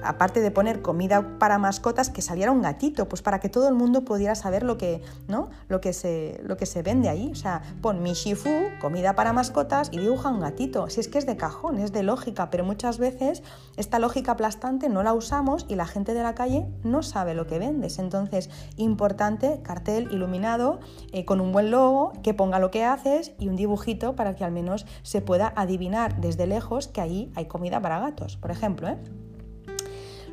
aparte 0.02 0.40
de 0.40 0.50
poner 0.50 0.80
comida 0.80 1.38
para 1.38 1.58
mascotas, 1.58 2.08
que 2.08 2.22
saliera 2.22 2.50
un 2.50 2.62
gatito, 2.62 3.06
pues 3.06 3.20
para 3.20 3.38
que 3.38 3.50
todo 3.50 3.68
el 3.68 3.74
mundo 3.74 4.02
pudiera 4.02 4.34
saber 4.34 4.62
lo 4.62 4.78
que, 4.78 5.02
¿no? 5.28 5.50
lo 5.68 5.82
que, 5.82 5.92
se, 5.92 6.40
lo 6.42 6.56
que 6.56 6.64
se 6.64 6.82
vende 6.82 7.10
ahí. 7.10 7.28
O 7.30 7.34
sea, 7.34 7.60
pon 7.82 8.02
Mishifu, 8.02 8.48
comida 8.80 9.14
para 9.14 9.34
mascotas 9.34 9.90
y 9.92 9.98
dibuja 9.98 10.30
un 10.30 10.40
gatito. 10.40 10.88
Si 10.88 11.00
es 11.00 11.08
que 11.08 11.18
es 11.18 11.26
de 11.26 11.36
cajón, 11.36 11.78
es 11.78 11.92
de 11.92 12.02
lógica, 12.02 12.48
pero 12.48 12.64
muchas 12.64 12.96
veces 12.96 13.42
esta 13.76 13.98
lógica 13.98 14.32
aplastante 14.32 14.88
no 14.88 15.02
la 15.02 15.12
usamos 15.12 15.66
y 15.68 15.74
la 15.74 15.84
gente 15.84 15.95
de 16.04 16.22
la 16.22 16.34
calle 16.34 16.66
no 16.82 17.02
sabe 17.02 17.34
lo 17.34 17.46
que 17.46 17.58
vendes. 17.58 17.98
Entonces, 17.98 18.50
importante, 18.76 19.60
cartel 19.62 20.08
iluminado, 20.12 20.80
eh, 21.12 21.24
con 21.24 21.40
un 21.40 21.52
buen 21.52 21.70
logo, 21.70 22.12
que 22.22 22.34
ponga 22.34 22.58
lo 22.58 22.70
que 22.70 22.84
haces 22.84 23.32
y 23.38 23.48
un 23.48 23.56
dibujito 23.56 24.14
para 24.16 24.34
que 24.34 24.44
al 24.44 24.52
menos 24.52 24.86
se 25.02 25.20
pueda 25.20 25.52
adivinar 25.56 26.20
desde 26.20 26.46
lejos 26.46 26.88
que 26.88 27.00
ahí 27.00 27.32
hay 27.34 27.46
comida 27.46 27.80
para 27.80 27.98
gatos, 27.98 28.36
por 28.36 28.50
ejemplo. 28.50 28.88
¿eh? 28.88 28.98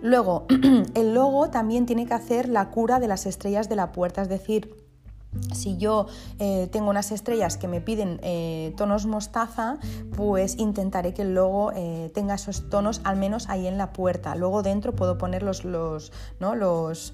Luego, 0.02 0.46
el 0.96 1.14
logo 1.14 1.50
también 1.50 1.86
tiene 1.86 2.06
que 2.06 2.14
hacer 2.14 2.50
la 2.50 2.70
cura 2.70 3.00
de 3.00 3.08
las 3.08 3.26
estrellas 3.26 3.70
de 3.70 3.78
la 3.78 3.92
puerta, 3.92 4.22
es 4.22 4.30
decir, 4.30 4.83
si 5.54 5.78
yo 5.78 6.08
eh, 6.40 6.68
tengo 6.72 6.90
unas 6.90 7.12
estrellas 7.12 7.58
que 7.58 7.68
me 7.68 7.82
piden 7.82 8.20
eh, 8.24 8.74
tonos 8.78 9.06
mostaza, 9.06 9.78
pues 10.16 10.58
intentaré 10.58 11.14
que 11.14 11.24
el 11.24 11.34
logo 11.34 11.72
eh, 11.76 12.12
tenga 12.14 12.36
esos 12.36 12.70
tonos 12.70 13.02
al 13.04 13.18
menos 13.18 13.50
ahí 13.50 13.68
en 13.68 13.78
la 13.78 13.94
puerta. 13.94 14.36
Luego 14.36 14.64
dentro 14.64 14.94
puedo 14.94 15.18
poner 15.18 15.44
los, 15.44 15.66
los, 15.66 16.12
¿no? 16.40 16.56
los, 16.56 17.14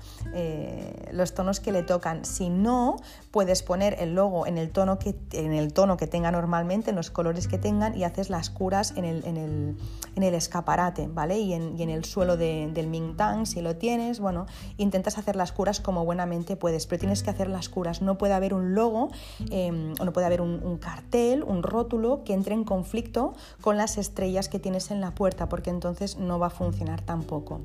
los 1.11 1.33
tonos 1.33 1.59
que 1.59 1.71
le 1.71 1.83
tocan. 1.83 2.25
Si 2.25 2.49
no, 2.49 2.97
puedes 3.31 3.63
poner 3.63 3.95
el 3.99 4.15
logo 4.15 4.47
en 4.47 4.57
el, 4.57 4.71
tono 4.71 4.97
que, 4.99 5.15
en 5.33 5.53
el 5.53 5.73
tono 5.73 5.97
que 5.97 6.07
tenga 6.07 6.31
normalmente, 6.31 6.89
en 6.89 6.95
los 6.95 7.11
colores 7.11 7.47
que 7.47 7.57
tengan 7.57 7.97
y 7.97 8.03
haces 8.03 8.29
las 8.29 8.49
curas 8.49 8.93
en 8.95 9.05
el, 9.05 9.23
en 9.25 9.37
el, 9.37 9.75
en 10.15 10.23
el 10.23 10.33
escaparate, 10.33 11.07
¿vale? 11.07 11.39
Y 11.39 11.53
en, 11.53 11.77
y 11.77 11.83
en 11.83 11.89
el 11.89 12.05
suelo 12.05 12.37
de, 12.37 12.69
del 12.73 12.87
Mingtang, 12.87 13.45
si 13.45 13.61
lo 13.61 13.75
tienes, 13.75 14.19
bueno, 14.19 14.47
intentas 14.77 15.17
hacer 15.17 15.35
las 15.35 15.51
curas 15.51 15.79
como 15.79 16.05
buenamente 16.05 16.55
puedes, 16.55 16.87
pero 16.87 16.99
tienes 16.99 17.23
que 17.23 17.29
hacer 17.29 17.49
las 17.49 17.69
curas 17.69 18.01
no 18.01 18.17
puede 18.17 18.33
haber 18.33 18.53
un 18.53 18.73
logo 18.73 19.09
em, 19.51 19.93
o 19.99 20.05
no 20.05 20.13
puede 20.13 20.25
haber 20.27 20.41
un, 20.41 20.77
cartel, 20.77 21.43
un 21.43 21.63
rótulo 21.63 22.23
que 22.23 22.33
entre 22.33 22.53
en 22.53 22.63
conflicto 22.63 23.33
con 23.61 23.77
las 23.77 23.97
estrellas 23.97 24.49
que 24.49 24.59
tienes 24.59 24.91
en 24.91 25.01
la 25.01 25.13
puerta, 25.15 25.49
porque 25.49 25.69
entonces 25.69 26.17
no 26.17 26.39
va 26.39 26.47
a 26.47 26.51
funcionar 26.51 27.01
tampoco. 27.01 27.61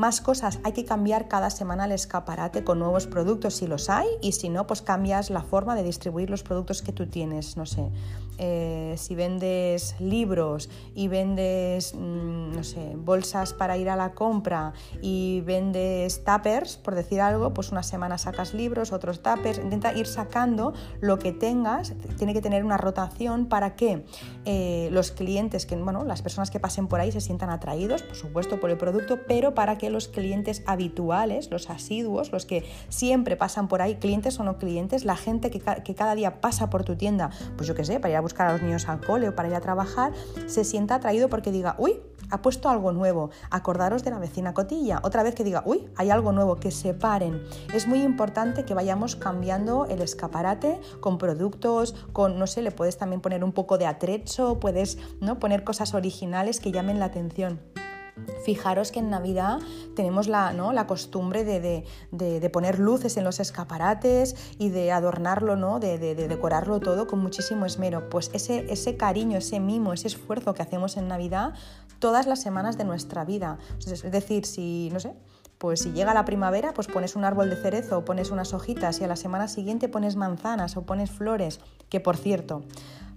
Más 0.00 0.22
cosas, 0.22 0.60
hay 0.64 0.72
que 0.72 0.86
cambiar 0.86 1.28
cada 1.28 1.50
semana 1.50 1.84
el 1.84 1.92
escaparate 1.92 2.64
con 2.64 2.78
nuevos 2.78 3.06
productos 3.06 3.56
si 3.56 3.66
los 3.66 3.90
hay 3.90 4.06
y 4.22 4.32
si 4.32 4.48
no, 4.48 4.66
pues 4.66 4.80
cambias 4.80 5.28
la 5.28 5.42
forma 5.42 5.74
de 5.74 5.82
distribuir 5.82 6.30
los 6.30 6.42
productos 6.42 6.80
que 6.80 6.90
tú 6.90 7.06
tienes, 7.06 7.58
no 7.58 7.66
sé, 7.66 7.90
eh, 8.42 8.94
si 8.96 9.14
vendes 9.14 9.94
libros 10.00 10.70
y 10.94 11.08
vendes, 11.08 11.94
mm, 11.94 12.52
no 12.52 12.64
sé, 12.64 12.94
bolsas 12.96 13.52
para 13.52 13.76
ir 13.76 13.90
a 13.90 13.96
la 13.96 14.14
compra 14.14 14.72
y 15.02 15.42
vendes 15.42 16.24
tuppers, 16.24 16.78
por 16.78 16.94
decir 16.94 17.20
algo, 17.20 17.52
pues 17.52 17.70
una 17.70 17.82
semana 17.82 18.16
sacas 18.16 18.54
libros, 18.54 18.92
otros 18.92 19.22
tuppers, 19.22 19.58
intenta 19.58 19.92
ir 19.92 20.06
sacando 20.06 20.72
lo 21.02 21.18
que 21.18 21.32
tengas, 21.32 21.92
tiene 22.16 22.32
que 22.32 22.40
tener 22.40 22.64
una 22.64 22.78
rotación 22.78 23.44
para 23.44 23.76
que 23.76 24.06
eh, 24.46 24.88
los 24.90 25.10
clientes, 25.10 25.66
que, 25.66 25.76
bueno, 25.76 26.02
las 26.04 26.22
personas 26.22 26.50
que 26.50 26.58
pasen 26.58 26.86
por 26.86 27.00
ahí 27.00 27.12
se 27.12 27.20
sientan 27.20 27.50
atraídos, 27.50 28.02
por 28.02 28.16
supuesto, 28.16 28.58
por 28.58 28.70
el 28.70 28.78
producto, 28.78 29.18
pero 29.28 29.52
para 29.52 29.76
que 29.76 29.90
los 29.90 30.08
clientes 30.08 30.62
habituales, 30.64 31.50
los 31.50 31.68
asiduos, 31.68 32.32
los 32.32 32.46
que 32.46 32.64
siempre 32.88 33.36
pasan 33.36 33.68
por 33.68 33.82
ahí, 33.82 33.96
clientes 33.96 34.40
o 34.40 34.44
no 34.44 34.56
clientes, 34.56 35.04
la 35.04 35.16
gente 35.16 35.50
que, 35.50 35.60
que 35.60 35.94
cada 35.94 36.14
día 36.14 36.40
pasa 36.40 36.70
por 36.70 36.84
tu 36.84 36.96
tienda, 36.96 37.28
pues 37.58 37.68
yo 37.68 37.74
qué 37.74 37.84
sé, 37.84 38.00
para 38.00 38.12
ir 38.12 38.16
a 38.16 38.20
buscar 38.22 38.29
a 38.38 38.52
los 38.52 38.62
niños 38.62 38.88
al 38.88 39.00
cole 39.04 39.28
o 39.28 39.34
para 39.34 39.48
ir 39.48 39.54
a 39.54 39.60
trabajar, 39.60 40.12
se 40.46 40.64
sienta 40.64 40.96
atraído 40.96 41.28
porque 41.28 41.52
diga, 41.52 41.74
uy, 41.78 42.00
ha 42.30 42.42
puesto 42.42 42.68
algo 42.68 42.92
nuevo, 42.92 43.30
acordaros 43.50 44.04
de 44.04 44.10
la 44.10 44.18
vecina 44.18 44.54
cotilla, 44.54 45.00
otra 45.02 45.22
vez 45.22 45.34
que 45.34 45.44
diga, 45.44 45.62
uy, 45.66 45.88
hay 45.96 46.10
algo 46.10 46.32
nuevo, 46.32 46.56
que 46.56 46.70
se 46.70 46.94
paren. 46.94 47.42
Es 47.74 47.86
muy 47.86 48.02
importante 48.02 48.64
que 48.64 48.74
vayamos 48.74 49.16
cambiando 49.16 49.86
el 49.86 50.00
escaparate 50.00 50.80
con 51.00 51.18
productos, 51.18 51.94
con, 52.12 52.38
no 52.38 52.46
sé, 52.46 52.62
le 52.62 52.70
puedes 52.70 52.96
también 52.96 53.20
poner 53.20 53.44
un 53.44 53.52
poco 53.52 53.78
de 53.78 53.86
atrecho, 53.86 54.60
puedes 54.60 54.98
¿no? 55.20 55.38
poner 55.38 55.64
cosas 55.64 55.94
originales 55.94 56.60
que 56.60 56.72
llamen 56.72 56.98
la 56.98 57.06
atención. 57.06 57.60
Fijaros 58.44 58.92
que 58.92 59.00
en 59.00 59.10
Navidad 59.10 59.58
tenemos 59.94 60.28
la, 60.28 60.52
¿no? 60.52 60.72
la 60.72 60.86
costumbre 60.86 61.44
de, 61.44 61.84
de, 62.10 62.50
poner 62.50 62.78
luces 62.78 63.16
en 63.16 63.24
los 63.24 63.40
escaparates 63.40 64.34
y 64.58 64.70
de 64.70 64.92
adornarlo, 64.92 65.56
¿no? 65.56 65.80
de, 65.80 65.98
decorarlo 65.98 66.80
todo 66.80 67.06
con 67.06 67.20
muchísimo 67.20 67.66
esmero. 67.66 68.08
Pues 68.10 68.30
ese, 68.32 68.72
ese 68.72 68.96
cariño, 68.96 69.38
ese 69.38 69.60
mimo, 69.60 69.92
ese 69.92 70.08
esfuerzo 70.08 70.54
que 70.54 70.62
hacemos 70.62 70.96
en 70.96 71.08
Navidad 71.08 71.54
todas 71.98 72.26
las 72.26 72.40
semanas 72.40 72.78
de 72.78 72.84
nuestra 72.84 73.24
vida. 73.24 73.58
Es 73.78 74.10
decir, 74.10 74.46
si, 74.46 74.88
no 74.92 75.00
sé, 75.00 75.14
pues 75.60 75.80
si 75.80 75.92
llega 75.92 76.14
la 76.14 76.24
primavera, 76.24 76.72
pues 76.72 76.86
pones 76.86 77.16
un 77.16 77.24
árbol 77.24 77.50
de 77.50 77.56
cerezo 77.56 77.98
o 77.98 78.04
pones 78.06 78.30
unas 78.30 78.54
hojitas 78.54 78.98
y 79.00 79.04
a 79.04 79.06
la 79.06 79.16
semana 79.16 79.46
siguiente 79.46 79.90
pones 79.90 80.16
manzanas 80.16 80.78
o 80.78 80.86
pones 80.86 81.10
flores, 81.10 81.60
que 81.90 82.00
por 82.00 82.16
cierto, 82.16 82.62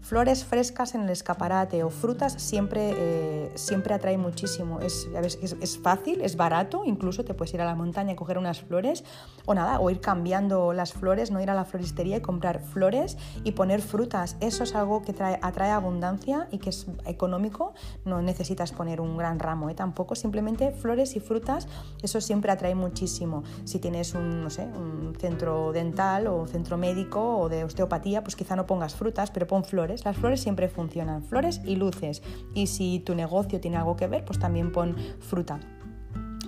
Flores 0.04 0.44
frescas 0.44 0.96
en 0.96 1.02
el 1.04 1.10
escaparate 1.12 1.82
o 1.82 1.90
frutas 1.90 2.34
siempre, 2.34 2.94
eh, 2.94 3.52
siempre 3.56 3.94
atrae 3.94 4.18
muchísimo. 4.18 4.82
Es, 4.82 5.08
es, 5.42 5.78
fácil, 5.78 6.20
es 6.20 6.36
barato, 6.36 6.84
incluso 6.84 7.24
te 7.24 7.34
puedes 7.34 7.54
ir 7.54 7.62
a 7.62 7.66
la 7.66 7.74
montaña 7.74 8.12
y 8.12 8.16
coger 8.18 8.38
unas 8.38 8.60
flores 8.62 9.06
o 9.46 9.54
nada, 9.54 9.80
o 9.80 9.90
ir 9.90 10.02
cambiando 10.02 10.74
las 10.74 10.92
flores, 10.92 11.32
no 11.32 11.40
ir 11.42 11.50
a 11.50 11.54
la 11.54 11.64
floristería 11.64 12.18
y 12.18 12.22
comprar 12.22 12.60
flores 12.60 13.18
y 13.46 13.54
poner 13.54 13.82
frutas. 13.82 14.36
Eso 14.42 14.66
es 14.66 14.76
algo 14.76 15.04
que 15.04 15.14
trae, 15.14 15.40
atrae 15.42 15.72
abundancia 15.72 16.50
y 16.52 16.58
que 16.58 16.72
es 16.72 16.86
económico. 17.06 17.74
No 18.04 18.22
necesitas 18.22 18.74
poner 18.74 19.00
un 19.00 19.16
gran 19.16 19.40
ramo 19.40 19.70
¿eh? 19.70 19.74
tampoco, 19.74 20.16
simplemente 20.16 20.72
flores 20.72 21.16
y 21.16 21.22
frutas, 21.22 21.70
eso 22.02 22.20
siempre 22.20 22.52
atrae 22.52 22.76
muchísimo. 22.76 23.44
Si 23.64 23.80
tienes 23.80 24.14
un, 24.16 24.44
no 24.44 24.50
sé, 24.50 24.66
un 24.66 25.16
centro 25.18 25.72
dental 25.72 26.28
o 26.28 26.42
un 26.42 26.50
centro 26.50 26.78
médico 26.78 27.38
o 27.38 27.48
de 27.48 27.64
osteopatía, 27.64 28.22
pues 28.22 28.36
quizá 28.36 28.58
no 28.58 28.68
pongas 28.68 28.96
frutas, 28.96 29.32
pero 29.32 29.48
pon 29.48 29.64
flores 29.64 29.93
las 30.04 30.18
flores 30.18 30.42
siempre 30.42 30.68
funcionan, 30.68 31.24
flores 31.24 31.62
y 31.66 31.76
luces. 31.76 32.22
Y 32.54 32.68
si 32.68 33.00
tu 33.00 33.16
negocio 33.16 33.60
tiene 33.60 33.78
algo 33.78 33.96
que 33.96 34.08
ver, 34.08 34.26
pues 34.26 34.40
también 34.40 34.72
pon 34.72 34.96
fruta. 35.20 35.60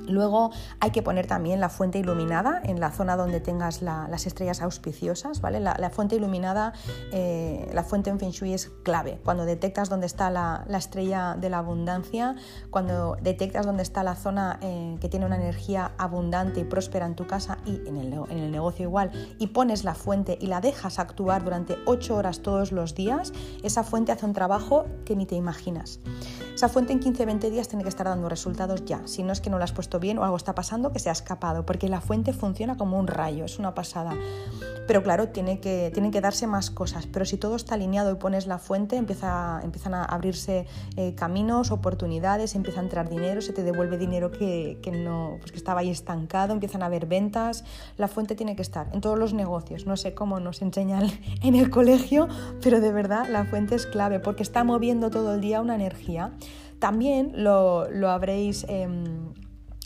Luego 0.08 0.52
hay 0.80 0.92
que 0.92 1.02
poner 1.02 1.28
también 1.28 1.60
la 1.60 1.70
fuente 1.70 2.00
iluminada 2.00 2.62
en 2.64 2.80
la 2.80 2.92
zona 2.92 3.16
donde 3.16 3.40
tengas 3.40 3.82
las 3.82 4.26
estrellas 4.26 4.62
auspiciosas, 4.62 5.42
¿vale? 5.42 5.60
La, 5.60 5.90
fuente 5.90 6.16
iluminada, 6.16 6.74
eh, 7.12 7.70
la 7.74 7.84
fuente 7.84 8.10
en 8.10 8.20
Feng 8.20 8.32
Shui 8.32 8.54
es 8.54 8.72
clave. 8.84 9.20
Cuando 9.24 9.46
detectas 9.46 9.90
dónde 9.90 10.06
está 10.06 10.30
la, 10.30 10.66
estrella 10.76 11.36
de 11.40 11.50
la 11.50 11.60
abundancia, 11.60 12.36
cuando 12.70 13.18
detectas 13.22 13.66
dónde 13.66 13.84
está 13.84 14.04
la 14.04 14.16
zona 14.16 14.60
eh, 14.62 14.98
que 15.00 15.10
tiene 15.10 15.26
una 15.26 15.36
energía 15.36 15.92
abundante 15.98 16.60
y 16.62 16.64
próspera 16.64 17.06
en 17.06 17.16
tu 17.16 17.28
casa 17.28 17.58
y 17.66 17.82
en 17.88 17.98
el, 17.98 18.52
negocio 18.52 18.84
igual, 18.84 19.12
y 19.40 19.48
pones 19.48 19.84
la 19.84 19.96
fuente 19.96 20.38
y 20.40 20.48
la 20.48 20.62
dejas 20.62 21.00
actuar 21.00 21.44
durante 21.44 21.78
8 21.86 22.16
horas 22.16 22.42
todos 22.42 22.72
los 22.72 22.96
días, 22.96 23.34
esa 23.64 23.84
fuente 23.84 24.12
hace 24.12 24.26
un 24.26 24.34
trabajo 24.34 24.86
que 25.06 25.16
ni 25.16 25.26
te 25.26 25.36
imaginas. 25.36 26.00
Esa 26.54 26.70
fuente 26.70 26.94
en 26.94 27.02
15-20 27.02 27.50
días 27.50 27.68
tiene 27.68 27.84
que 27.84 27.90
estar 27.90 28.06
dando 28.06 28.30
resultados 28.30 28.86
ya, 28.86 29.02
si 29.06 29.24
no 29.24 29.34
es 29.34 29.42
que 29.42 29.50
no 29.50 29.58
la 29.58 29.66
has 29.66 29.72
puesto 29.72 29.95
bien 30.00 30.18
o 30.18 30.24
algo 30.24 30.38
está 30.38 30.56
pasando 30.56 30.92
que 30.92 31.00
se 31.00 31.10
ha 31.10 31.12
escapado, 31.12 31.66
porque 31.66 31.90
la 31.90 32.02
fuente 32.02 32.34
funciona 32.34 32.78
como 32.78 33.00
un 33.00 33.08
rayo, 33.08 33.46
es 33.46 33.60
una 33.60 33.74
pasada. 33.74 34.14
Pero 34.88 35.02
claro, 35.02 35.30
tiene 35.30 35.60
que, 35.60 35.90
tienen 35.94 36.12
que 36.12 36.22
darse 36.22 36.46
más 36.46 36.70
cosas, 36.70 37.08
pero 37.08 37.26
si 37.26 37.38
todo 37.38 37.56
está 37.56 37.74
alineado 37.76 38.12
y 38.12 38.16
pones 38.16 38.46
la 38.46 38.60
fuente, 38.60 38.98
empieza, 38.98 39.60
empiezan 39.64 39.96
a 39.96 40.06
abrirse 40.06 40.68
eh, 40.96 41.16
caminos, 41.16 41.72
oportunidades, 41.72 42.54
empieza 42.54 42.82
a 42.82 42.84
entrar 42.84 43.10
dinero, 43.10 43.42
se 43.42 43.52
te 43.52 43.64
devuelve 43.64 43.98
dinero 43.98 44.32
que, 44.32 44.78
que 44.84 44.92
no, 44.92 45.38
pues 45.40 45.52
que 45.52 45.58
estaba 45.58 45.80
ahí 45.80 45.90
estancado, 45.90 46.54
empiezan 46.54 46.84
a 46.84 46.86
haber 46.86 47.08
ventas, 47.08 47.64
la 47.98 48.08
fuente 48.08 48.36
tiene 48.36 48.56
que 48.56 48.62
estar 48.62 48.90
en 48.94 49.02
todos 49.02 49.18
los 49.18 49.34
negocios, 49.34 49.88
no 49.88 49.98
sé 49.98 50.14
cómo 50.14 50.40
nos 50.40 50.62
enseñan 50.62 51.10
en 51.42 51.56
el 51.56 51.72
colegio, 51.72 52.28
pero 52.62 52.80
de 52.80 52.92
verdad 52.92 53.28
la 53.28 53.46
fuente 53.46 53.76
es 53.76 53.88
clave 53.88 54.20
porque 54.20 54.44
está 54.44 54.64
moviendo 54.64 55.10
todo 55.10 55.34
el 55.34 55.42
día 55.42 55.62
una 55.62 55.76
energía 55.76 56.32
también 56.80 57.32
lo, 57.36 57.88
habréis... 58.10 58.66
Em, 58.68 59.34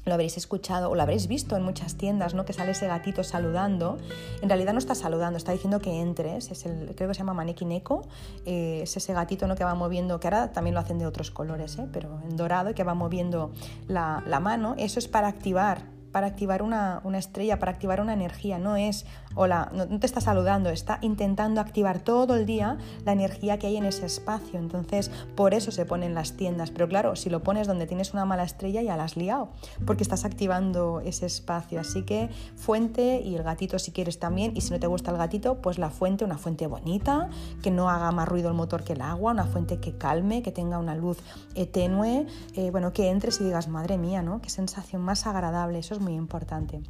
lo 0.09 0.15
habréis 0.15 0.37
escuchado 0.37 0.89
o 0.89 0.95
lo 0.95 1.01
habréis 1.01 1.27
visto 1.27 1.55
en 1.55 1.63
muchas 1.63 1.95
tiendas, 1.95 2.33
¿no? 2.33 2.45
Que 2.45 2.53
sale 2.53 2.71
ese 2.71 2.87
gatito 2.87 3.23
saludando. 3.23 3.97
En 4.41 4.49
realidad 4.49 4.73
no 4.73 4.79
está 4.79 4.95
saludando, 4.95 5.37
está 5.37 5.51
diciendo 5.51 5.79
que 5.79 6.01
entres. 6.01 6.51
Es 6.51 6.65
el, 6.65 6.93
creo 6.95 7.07
que 7.07 7.13
se 7.13 7.19
llama 7.19 7.33
Maneki 7.33 7.65
Neko. 7.65 8.07
Eh, 8.45 8.81
es 8.83 8.97
ese 8.97 9.13
gatito 9.13 9.47
¿no? 9.47 9.55
que 9.55 9.63
va 9.63 9.75
moviendo, 9.75 10.19
que 10.19 10.27
ahora 10.27 10.51
también 10.51 10.73
lo 10.73 10.81
hacen 10.81 10.99
de 10.99 11.05
otros 11.05 11.31
colores, 11.31 11.77
¿eh? 11.77 11.87
pero 11.93 12.19
en 12.29 12.35
dorado, 12.35 12.71
y 12.71 12.73
que 12.73 12.83
va 12.83 12.93
moviendo 12.93 13.51
la 13.87 14.39
mano. 14.41 14.75
Eso 14.77 14.99
es 14.99 15.07
para 15.07 15.27
activar 15.27 15.98
para 16.11 16.27
activar 16.27 16.61
una, 16.61 17.01
una, 17.03 17.17
estrella, 17.17 17.59
para 17.59 17.71
activar 17.71 18.01
una 18.01 18.13
energía, 18.13 18.57
no 18.57 18.75
es, 18.75 19.05
hola, 19.35 19.71
no, 19.73 19.87
te 19.99 20.05
está 20.05 20.21
saludando, 20.21 20.69
está 20.69 20.99
intentando 21.01 21.61
activar 21.61 21.99
todo 21.99 22.35
el 22.35 22.45
día 22.45 22.77
la 23.05 23.11
energía 23.11 23.59
que 23.59 23.67
hay 23.67 23.77
en 23.77 23.85
ese 23.85 24.05
espacio. 24.05 24.59
Entonces, 24.59 25.11
por 25.35 25.53
eso 25.53 25.71
se 25.71 25.85
ponen 25.85 26.15
las 26.15 26.33
tiendas. 26.33 26.71
Pero 26.71 26.87
claro, 26.87 27.15
si 27.15 27.29
lo 27.29 27.43
pones 27.43 27.67
donde 27.67 27.87
tienes 27.87 28.13
una 28.13 28.25
mala 28.25 28.43
estrella, 28.43 28.81
ya 28.81 28.97
la 28.97 29.03
has 29.03 29.17
liado, 29.17 29.49
porque 29.85 30.03
estás 30.03 30.25
activando 30.25 31.01
ese 31.01 31.25
espacio. 31.25 31.79
Así 31.79 32.03
que 32.03 32.29
fuente 32.55 33.21
y 33.21 33.35
el 33.35 33.43
gatito 33.43 33.79
si 33.79 33.91
quieres 33.91 34.19
también. 34.19 34.51
Y 34.55 34.61
si 34.61 34.71
no 34.71 34.79
te 34.79 34.87
gusta 34.87 35.11
el 35.11 35.17
gatito, 35.17 35.61
pues 35.61 35.77
la 35.77 35.89
fuente, 35.89 36.25
una 36.25 36.37
fuente 36.37 36.67
bonita, 36.67 37.29
que 37.61 37.71
no 37.71 37.89
haga 37.89 38.11
más 38.11 38.27
ruido 38.27 38.49
el 38.49 38.55
motor 38.55 38.83
que 38.83 38.93
el 38.93 39.01
agua, 39.01 39.31
una 39.31 39.45
fuente 39.45 39.79
que 39.79 39.97
calme, 39.97 40.41
que 40.41 40.51
tenga 40.51 40.77
una 40.77 40.95
luz 40.95 41.17
eh, 41.55 41.65
tenue, 41.65 42.25
eh, 42.55 42.71
bueno, 42.71 42.93
que 42.93 43.09
entres 43.09 43.39
y 43.41 43.43
digas, 43.43 43.67
madre 43.67 43.97
mía, 43.97 44.21
¿no? 44.21 44.41
Qué 44.41 44.49
sensación 44.49 45.01
más 45.01 45.27
agradable. 45.27 45.79
Eso 45.79 45.98
muy 45.99 46.13
importante. 46.13 46.81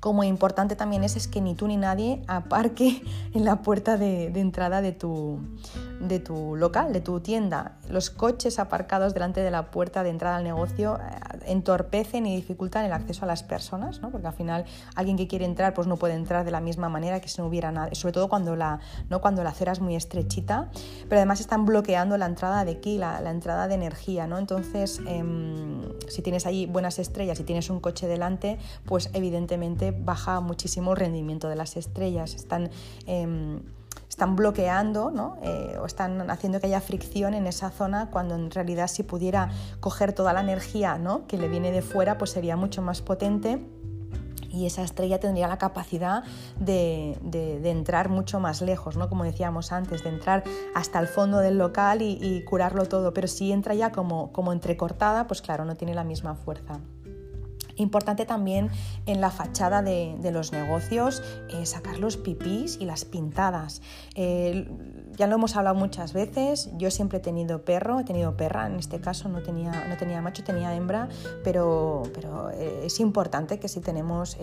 Como 0.00 0.22
importante 0.22 0.76
también 0.76 1.02
es, 1.02 1.16
es 1.16 1.28
que 1.28 1.40
ni 1.40 1.54
tú 1.54 1.66
ni 1.66 1.76
nadie 1.78 2.22
aparque 2.26 3.02
en 3.34 3.44
la 3.44 3.62
puerta 3.62 3.96
de, 3.96 4.26
entrada 4.38 4.82
de 4.82 4.92
tu, 4.92 5.38
de 6.00 6.18
tu 6.20 6.56
local, 6.56 6.92
de 6.92 7.00
tu 7.00 7.20
tienda. 7.20 7.76
Los 7.88 8.10
coches 8.10 8.58
aparcados 8.58 9.14
delante 9.14 9.40
de 9.40 9.50
la 9.50 9.70
puerta 9.70 10.02
de 10.02 10.10
entrada 10.10 10.36
al 10.36 10.44
negocio 10.44 10.98
eh, 10.98 11.42
entorpecen 11.46 12.26
y 12.26 12.36
dificultan 12.36 12.84
el 12.84 12.92
acceso 12.92 13.24
a 13.24 13.26
las 13.26 13.42
personas, 13.42 14.00
¿no? 14.00 14.10
porque 14.10 14.26
al 14.26 14.32
final 14.32 14.64
alguien 14.94 15.16
que 15.16 15.26
quiere 15.26 15.44
entrar 15.44 15.74
pues 15.74 15.86
no 15.86 15.96
puede 15.96 16.14
entrar 16.14 16.44
de 16.44 16.50
la 16.50 16.60
misma 16.60 16.88
manera 16.88 17.20
que 17.20 17.28
si 17.28 17.40
no 17.40 17.48
hubiera 17.48 17.72
nada, 17.72 17.94
sobre 17.94 18.12
todo 18.12 18.28
cuando 18.28 18.56
la, 18.56 18.80
¿no? 19.10 19.20
cuando 19.20 19.42
la 19.44 19.50
acera 19.50 19.72
es 19.72 19.80
muy 19.80 19.96
estrechita, 19.96 20.70
pero 21.08 21.16
además 21.16 21.40
están 21.40 21.64
bloqueando 21.64 22.16
la 22.16 22.26
entrada 22.26 22.64
de 22.64 22.72
aquí, 22.72 22.98
la, 22.98 23.18
entrada 23.30 23.68
de 23.68 23.74
energía. 23.74 24.26
¿no? 24.26 24.38
Entonces, 24.38 25.00
em, 25.06 25.82
si 26.08 26.22
tienes 26.22 26.46
allí 26.46 26.66
buenas 26.66 26.98
estrellas 26.98 27.40
y 27.40 27.44
tienes 27.44 27.70
un 27.70 27.80
coche 27.80 28.06
delante, 28.06 28.58
pues 28.84 29.10
evidentemente 29.12 29.90
baja 29.92 30.40
muchísimo 30.40 30.92
el 30.92 30.98
rendimiento 30.98 31.48
de 31.48 31.56
las 31.56 31.76
estrellas. 31.76 32.34
Están, 32.34 32.70
em, 33.06 33.60
están 34.14 34.36
bloqueando 34.36 35.10
¿no? 35.10 35.38
Eh, 35.42 35.76
o 35.80 35.86
están 35.86 36.30
haciendo 36.30 36.60
que 36.60 36.68
haya 36.68 36.80
fricción 36.80 37.34
en 37.34 37.48
esa 37.48 37.70
zona 37.70 38.10
cuando 38.12 38.36
en 38.36 38.48
realidad 38.52 38.86
si 38.86 39.02
pudiera 39.02 39.50
coger 39.80 40.12
toda 40.12 40.32
la 40.32 40.40
energía 40.40 40.98
¿no? 40.98 41.26
que 41.26 41.36
le 41.36 41.48
viene 41.48 41.72
de 41.72 41.82
fuera, 41.82 42.16
pues 42.16 42.30
sería 42.30 42.56
mucho 42.56 42.80
más 42.80 43.02
potente 43.02 43.60
y 44.52 44.66
esa 44.66 44.84
estrella 44.84 45.18
tendría 45.18 45.48
la 45.48 45.58
capacidad 45.58 46.22
de, 46.60 47.18
entrar 47.64 48.08
mucho 48.08 48.38
más 48.38 48.62
lejos, 48.62 48.96
¿no? 48.96 49.08
como 49.08 49.24
decíamos 49.24 49.72
antes, 49.72 50.04
de 50.04 50.10
entrar 50.10 50.44
hasta 50.76 51.00
el 51.00 51.08
fondo 51.08 51.38
del 51.40 51.58
local 51.58 52.00
y, 52.00 52.44
curarlo 52.44 52.86
todo, 52.86 53.12
pero 53.12 53.26
si 53.26 53.50
entra 53.50 53.74
ya 53.74 53.90
como, 53.90 54.30
como 54.30 54.52
entrecortada, 54.52 55.26
pues 55.26 55.42
claro, 55.42 55.64
no 55.64 55.74
tiene 55.74 55.92
la 55.92 56.04
misma 56.04 56.36
fuerza. 56.36 56.78
Importante 57.76 58.26
también 58.26 58.70
en 59.06 59.20
la 59.20 59.30
fachada 59.30 59.82
de, 59.82 60.30
los 60.32 60.52
negocios 60.52 61.22
eh, 61.48 61.66
sacar 61.66 61.98
los 61.98 62.16
pipís 62.16 62.78
y 62.80 62.84
las 62.84 63.04
pintadas. 63.04 63.82
Eh, 64.14 64.68
ya 65.16 65.26
lo 65.26 65.36
hemos 65.36 65.56
hablado 65.56 65.76
muchas 65.76 66.12
veces, 66.12 66.70
yo 66.76 66.90
siempre 66.90 67.18
he 67.18 67.20
tenido 67.20 67.64
perro, 67.64 68.00
he 68.00 68.04
tenido 68.04 68.36
perra, 68.36 68.66
en 68.66 68.76
este 68.76 69.00
caso 69.00 69.28
no 69.28 69.42
tenía, 69.42 69.86
no 69.88 69.96
tenía 69.96 70.20
macho, 70.20 70.44
tenía 70.44 70.74
hembra, 70.74 71.08
pero, 71.42 72.02
pero 72.12 72.50
eh, 72.50 72.82
es 72.84 73.00
importante 73.00 73.58
que 73.58 73.68
si 73.68 73.80
tenemos 73.80 74.36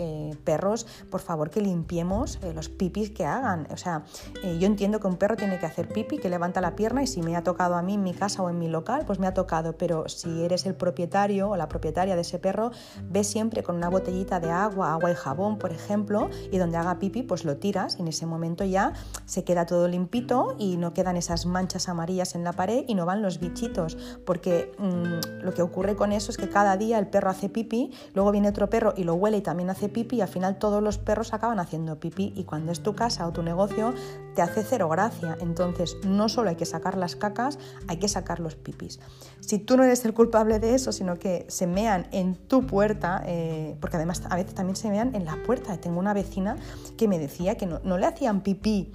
perros, 0.44 0.86
por 1.10 1.20
favor 1.20 1.50
que 1.50 1.60
limpiemos 1.60 2.38
los 2.54 2.68
pipis 2.68 3.10
que 3.10 3.24
hagan. 3.24 3.66
O 3.70 3.76
sea, 3.76 4.04
yo 4.42 4.66
entiendo 4.66 5.00
que 5.00 5.06
un 5.06 5.16
perro 5.16 5.36
tiene 5.36 5.58
que 5.58 5.66
hacer 5.66 5.88
pipi, 5.88 6.18
que 6.18 6.28
levanta 6.28 6.60
la 6.60 6.74
pierna 6.76 7.02
y 7.02 7.06
si 7.06 7.22
me 7.22 7.36
ha 7.36 7.42
tocado 7.42 7.74
a 7.74 7.82
mí 7.82 7.94
en 7.94 8.02
mi 8.02 8.14
casa 8.14 8.42
o 8.42 8.50
en 8.50 8.58
mi 8.58 8.68
local, 8.68 9.04
pues 9.06 9.18
me 9.18 9.26
ha 9.26 9.34
tocado, 9.34 9.76
pero 9.76 10.08
si 10.08 10.44
eres 10.44 10.66
el 10.66 10.74
propietario 10.74 11.50
o 11.50 11.56
la 11.56 11.68
propietaria 11.68 12.14
de 12.14 12.22
ese 12.22 12.38
perro, 12.38 12.70
ve 13.10 13.24
siempre 13.24 13.62
con 13.62 13.76
una 13.76 13.88
botellita 13.88 14.40
de 14.40 14.50
agua, 14.50 14.92
agua 14.92 15.10
y 15.10 15.14
jabón, 15.14 15.58
por 15.58 15.72
ejemplo, 15.72 16.30
y 16.50 16.58
donde 16.58 16.76
haga 16.76 16.98
pipi, 16.98 17.22
pues 17.22 17.44
lo 17.44 17.56
tiras. 17.56 17.96
Y 17.98 18.02
en 18.02 18.08
ese 18.08 18.26
momento 18.26 18.64
ya 18.64 18.92
se 19.24 19.44
queda 19.44 19.66
todo 19.66 19.88
limpito 19.88 20.56
y 20.62 20.76
no 20.76 20.94
quedan 20.94 21.16
esas 21.16 21.44
manchas 21.44 21.88
amarillas 21.88 22.36
en 22.36 22.44
la 22.44 22.52
pared 22.52 22.84
y 22.86 22.94
no 22.94 23.04
van 23.04 23.20
los 23.20 23.40
bichitos, 23.40 23.96
porque 24.24 24.72
mm, 24.78 25.42
lo 25.44 25.52
que 25.52 25.62
ocurre 25.62 25.96
con 25.96 26.12
eso 26.12 26.30
es 26.30 26.36
que 26.36 26.48
cada 26.48 26.76
día 26.76 26.98
el 26.98 27.08
perro 27.08 27.30
hace 27.30 27.48
pipi, 27.48 27.90
luego 28.14 28.30
viene 28.30 28.48
otro 28.48 28.70
perro 28.70 28.94
y 28.96 29.04
lo 29.04 29.14
huele 29.14 29.38
y 29.38 29.40
también 29.40 29.70
hace 29.70 29.88
pipi 29.88 30.16
y 30.16 30.20
al 30.20 30.28
final 30.28 30.58
todos 30.58 30.82
los 30.82 30.98
perros 30.98 31.32
acaban 31.32 31.58
haciendo 31.58 31.98
pipi 31.98 32.32
y 32.36 32.44
cuando 32.44 32.70
es 32.70 32.82
tu 32.82 32.94
casa 32.94 33.26
o 33.26 33.32
tu 33.32 33.42
negocio 33.42 33.92
te 34.34 34.42
hace 34.42 34.62
cero 34.62 34.88
gracia. 34.88 35.36
Entonces 35.40 35.96
no 36.06 36.28
solo 36.28 36.50
hay 36.50 36.56
que 36.56 36.66
sacar 36.66 36.96
las 36.96 37.16
cacas, 37.16 37.58
hay 37.88 37.98
que 37.98 38.08
sacar 38.08 38.40
los 38.40 38.54
pipis. 38.54 39.00
Si 39.40 39.58
tú 39.58 39.76
no 39.76 39.84
eres 39.84 40.04
el 40.04 40.14
culpable 40.14 40.60
de 40.60 40.74
eso, 40.74 40.92
sino 40.92 41.18
que 41.18 41.44
se 41.48 41.66
mean 41.66 42.06
en 42.12 42.36
tu 42.36 42.66
puerta, 42.66 43.22
eh, 43.26 43.76
porque 43.80 43.96
además 43.96 44.22
a 44.30 44.36
veces 44.36 44.54
también 44.54 44.76
se 44.76 44.90
vean 44.90 45.14
en 45.14 45.24
la 45.24 45.42
puerta. 45.44 45.76
Tengo 45.78 45.98
una 45.98 46.14
vecina 46.14 46.56
que 46.96 47.08
me 47.08 47.18
decía 47.18 47.56
que 47.56 47.66
no, 47.66 47.98
le 47.98 48.06
hacían 48.06 48.42
pipí 48.42 48.92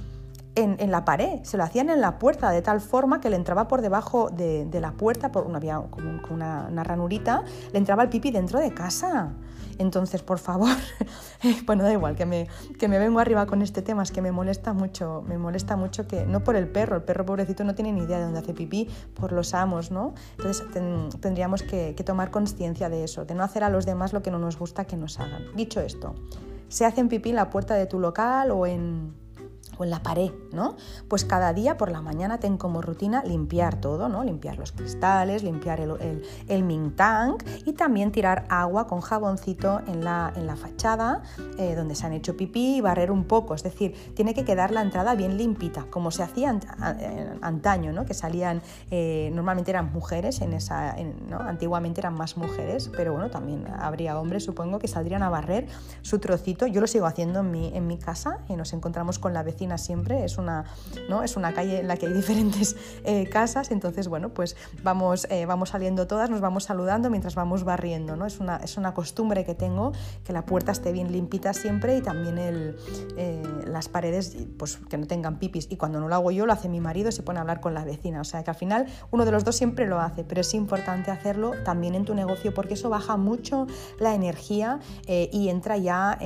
en, 0.58 0.92
la 0.92 1.06
pared, 1.06 1.40
se 1.44 1.56
lo 1.56 1.64
hacían 1.64 1.90
en 1.90 2.02
la 2.02 2.18
puerta, 2.18 2.50
de 2.50 2.62
tal 2.62 2.82
forma 2.82 3.22
que 3.22 3.30
le 3.30 3.36
entraba 3.36 3.68
por 3.68 3.82
debajo 3.82 4.30
de, 4.30 4.68
la 4.82 4.92
puerta, 4.92 5.32
por 5.32 5.46
una, 5.46 5.58
había 5.58 5.82
como 5.92 6.20
una, 6.32 6.84
ranurita, 6.84 7.44
le 7.72 7.78
entraba 7.78 8.04
el 8.04 8.10
pipi 8.10 8.32
dentro 8.32 8.60
de 8.60 8.74
casa. 8.74 9.34
Entonces, 9.78 10.24
por 10.24 10.40
favor, 10.40 10.76
bueno, 11.68 11.84
da 11.84 11.94
igual 11.94 12.16
que 12.16 12.26
me, 12.26 12.48
que 12.80 12.88
me 12.88 12.98
vengo 12.98 13.20
arriba 13.20 13.46
con 13.46 13.62
este 13.62 13.84
tema, 13.84 14.02
es 14.02 14.12
que 14.12 14.24
me 14.24 14.32
molesta 14.32 14.74
mucho, 14.74 15.24
me 15.28 15.38
molesta 15.38 15.76
mucho 15.76 16.08
que, 16.08 16.26
no 16.26 16.44
por 16.44 16.56
el 16.56 16.68
perro, 16.68 16.96
el 16.96 17.04
perro 17.04 17.28
pobrecito 17.28 17.64
no 17.64 17.76
tiene 17.76 17.92
ni 17.92 18.02
idea 18.02 18.18
de 18.18 18.24
dónde 18.24 18.40
hace 18.40 18.56
pipí, 18.56 18.90
por 19.14 19.32
los 19.32 19.54
amos, 19.54 19.92
¿no? 19.92 20.16
Entonces 20.38 20.66
tendríamos 21.22 21.62
que, 21.62 21.94
que 21.96 22.04
tomar 22.04 22.32
conciencia 22.32 22.90
de 22.90 23.04
eso, 23.04 23.26
de 23.26 23.36
no 23.36 23.44
hacer 23.44 23.64
a 23.64 23.70
los 23.70 23.86
demás 23.86 24.14
lo 24.14 24.24
que 24.24 24.32
no 24.32 24.40
nos 24.40 24.58
gusta 24.58 24.86
que 24.86 24.98
nos 24.98 25.20
hagan. 25.20 25.44
Dicho 25.56 25.80
esto, 25.80 26.16
se 26.70 26.84
hacen 26.84 27.08
pipí 27.08 27.30
en 27.30 27.36
la 27.36 27.52
puerta 27.52 27.76
de 27.76 27.86
tu 27.86 28.00
local 28.00 28.50
o 28.50 28.66
en 28.66 29.27
o 29.78 29.84
en 29.84 29.90
la 29.90 30.04
pared, 30.04 30.32
¿no? 30.52 30.76
Pues 31.08 31.26
cada 31.26 31.54
día 31.54 31.78
por 31.78 31.92
la 31.92 32.02
mañana 32.02 32.40
ten 32.40 32.58
como 32.58 32.82
rutina 32.82 33.24
limpiar 33.24 33.80
todo, 33.80 34.10
¿no? 34.10 34.24
Limpiar 34.24 34.58
los 34.58 34.72
cristales, 34.72 35.44
limpiar 35.44 35.80
el, 35.80 35.92
el, 36.00 36.24
el 36.48 36.68
y 37.66 37.74
también 37.74 38.12
tirar 38.12 38.46
agua 38.50 38.88
con 38.88 39.02
jaboncito 39.02 39.82
en 39.88 40.04
la, 40.04 40.32
en 40.36 40.48
la 40.48 40.56
fachada 40.56 41.22
eh, 41.58 41.76
donde 41.76 41.96
se 41.96 42.06
han 42.06 42.14
hecho 42.14 42.36
pipí 42.38 42.78
y 42.78 42.82
barrer 42.82 43.12
un 43.12 43.26
poco, 43.26 43.56
es 43.56 43.64
decir, 43.64 43.94
tiene 44.16 44.34
que 44.34 44.46
quedar 44.46 44.72
la 44.72 44.82
entrada 44.82 45.16
bien 45.16 45.38
limpita, 45.38 45.86
como 45.90 46.12
se 46.12 46.24
hacía 46.24 46.58
antaño, 47.42 47.94
¿no? 47.94 48.06
Que 48.06 48.14
salían, 48.14 48.62
eh, 48.92 49.32
normalmente 49.34 49.72
eran 49.72 49.92
mujeres, 49.92 50.42
en 50.42 50.54
esa, 50.54 50.96
¿no? 51.28 51.40
antiguamente 51.40 52.02
eran 52.02 52.14
más 52.14 52.38
mujeres, 52.38 52.90
pero 52.96 53.14
bueno, 53.14 53.30
también 53.30 53.66
habría 53.80 54.20
hombres, 54.20 54.44
supongo, 54.44 54.80
que 54.80 54.88
saldrían 54.88 55.24
a 55.24 55.30
barrer 55.30 55.68
su 56.02 56.20
trocito, 56.20 56.68
yo 56.68 56.82
lo 56.82 56.88
sigo 56.88 57.06
haciendo 57.06 57.40
en 57.40 57.52
mi, 57.52 57.76
en 57.76 57.88
mi 57.88 57.98
casa 57.98 58.40
y 58.48 58.56
nos 58.56 58.74
encontramos 58.74 59.20
con 59.20 59.34
la 59.34 59.44
vecina 59.44 59.67
siempre, 59.76 60.24
es 60.24 60.38
una, 60.38 60.66
¿no? 61.10 61.24
es 61.24 61.36
una 61.36 61.54
calle 61.54 61.80
en 61.80 61.88
la 61.88 61.98
que 61.98 62.06
hay 62.06 62.14
diferentes 62.14 62.76
eh, 63.04 63.28
casas, 63.28 63.72
entonces 63.72 64.08
bueno, 64.08 64.30
pues 64.30 64.56
vamos, 64.84 65.28
eh, 65.30 65.46
vamos 65.46 65.70
saliendo 65.70 66.08
todas, 66.08 66.30
nos 66.30 66.42
vamos 66.42 66.66
saludando 66.66 67.10
mientras 67.10 67.36
vamos 67.36 67.64
barriendo, 67.64 68.16
¿no? 68.16 68.26
es, 68.26 68.40
una, 68.40 68.58
es 68.58 68.78
una 68.78 68.94
costumbre 68.94 69.44
que 69.44 69.56
tengo, 69.56 69.92
que 70.24 70.32
la 70.32 70.46
puerta 70.46 70.72
esté 70.72 70.92
bien 70.92 71.12
limpita 71.12 71.54
siempre 71.54 71.98
y 71.98 72.02
también 72.02 72.38
el, 72.38 72.78
eh, 73.18 73.44
las 73.66 73.90
paredes 73.90 74.38
pues, 74.58 74.78
que 74.90 74.98
no 74.98 75.08
tengan 75.08 75.40
pipis 75.40 75.68
y 75.70 75.78
cuando 75.78 76.00
no 76.00 76.08
lo 76.08 76.16
hago 76.16 76.32
yo 76.32 76.46
lo 76.46 76.54
hace 76.54 76.70
mi 76.70 76.80
marido, 76.80 77.12
se 77.12 77.24
pone 77.24 77.40
a 77.40 77.42
hablar 77.42 77.60
con 77.60 77.74
la 77.74 77.84
vecina, 77.84 78.22
o 78.22 78.26
sea 78.26 78.44
que 78.44 78.52
al 78.52 78.56
final 78.56 78.86
uno 79.12 79.26
de 79.26 79.32
los 79.32 79.44
dos 79.44 79.56
siempre 79.56 79.88
lo 79.88 80.00
hace, 80.00 80.24
pero 80.24 80.42
es 80.42 80.54
importante 80.54 81.12
hacerlo 81.12 81.52
también 81.66 81.96
en 81.96 82.06
tu 82.06 82.14
negocio 82.14 82.54
porque 82.54 82.76
eso 82.76 82.90
baja 82.90 83.18
mucho 83.18 83.68
la 84.00 84.14
energía 84.14 84.80
y 85.08 85.50
entra 85.50 85.78
ya 85.78 86.20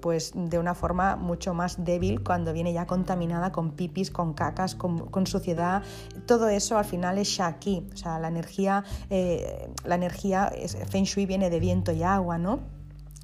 pues 0.00 0.32
de 0.34 0.58
una 0.58 0.74
forma 0.74 1.16
mucho 1.16 1.54
más 1.54 1.84
débil 1.84 2.22
cuando 2.22 2.52
viene 2.52 2.72
ya 2.72 2.77
contaminada 2.86 3.52
con 3.52 3.72
pipis, 3.72 4.10
con 4.10 4.34
cacas, 4.34 4.74
con, 4.74 5.26
suciedad. 5.26 5.82
Todo 6.26 6.48
eso 6.48 6.78
al 6.78 6.84
final 6.84 7.18
es 7.18 7.28
shaki, 7.28 7.88
o 7.92 7.96
sea, 7.96 8.18
la 8.18 8.28
energía, 8.28 8.84
eh, 9.10 9.68
la 9.84 9.96
energía, 9.96 10.52
Feng 10.88 11.04
Shui 11.04 11.26
viene 11.26 11.50
de 11.50 11.60
viento 11.60 11.92
y 11.92 12.02
agua, 12.02 12.38
¿no? 12.38 12.77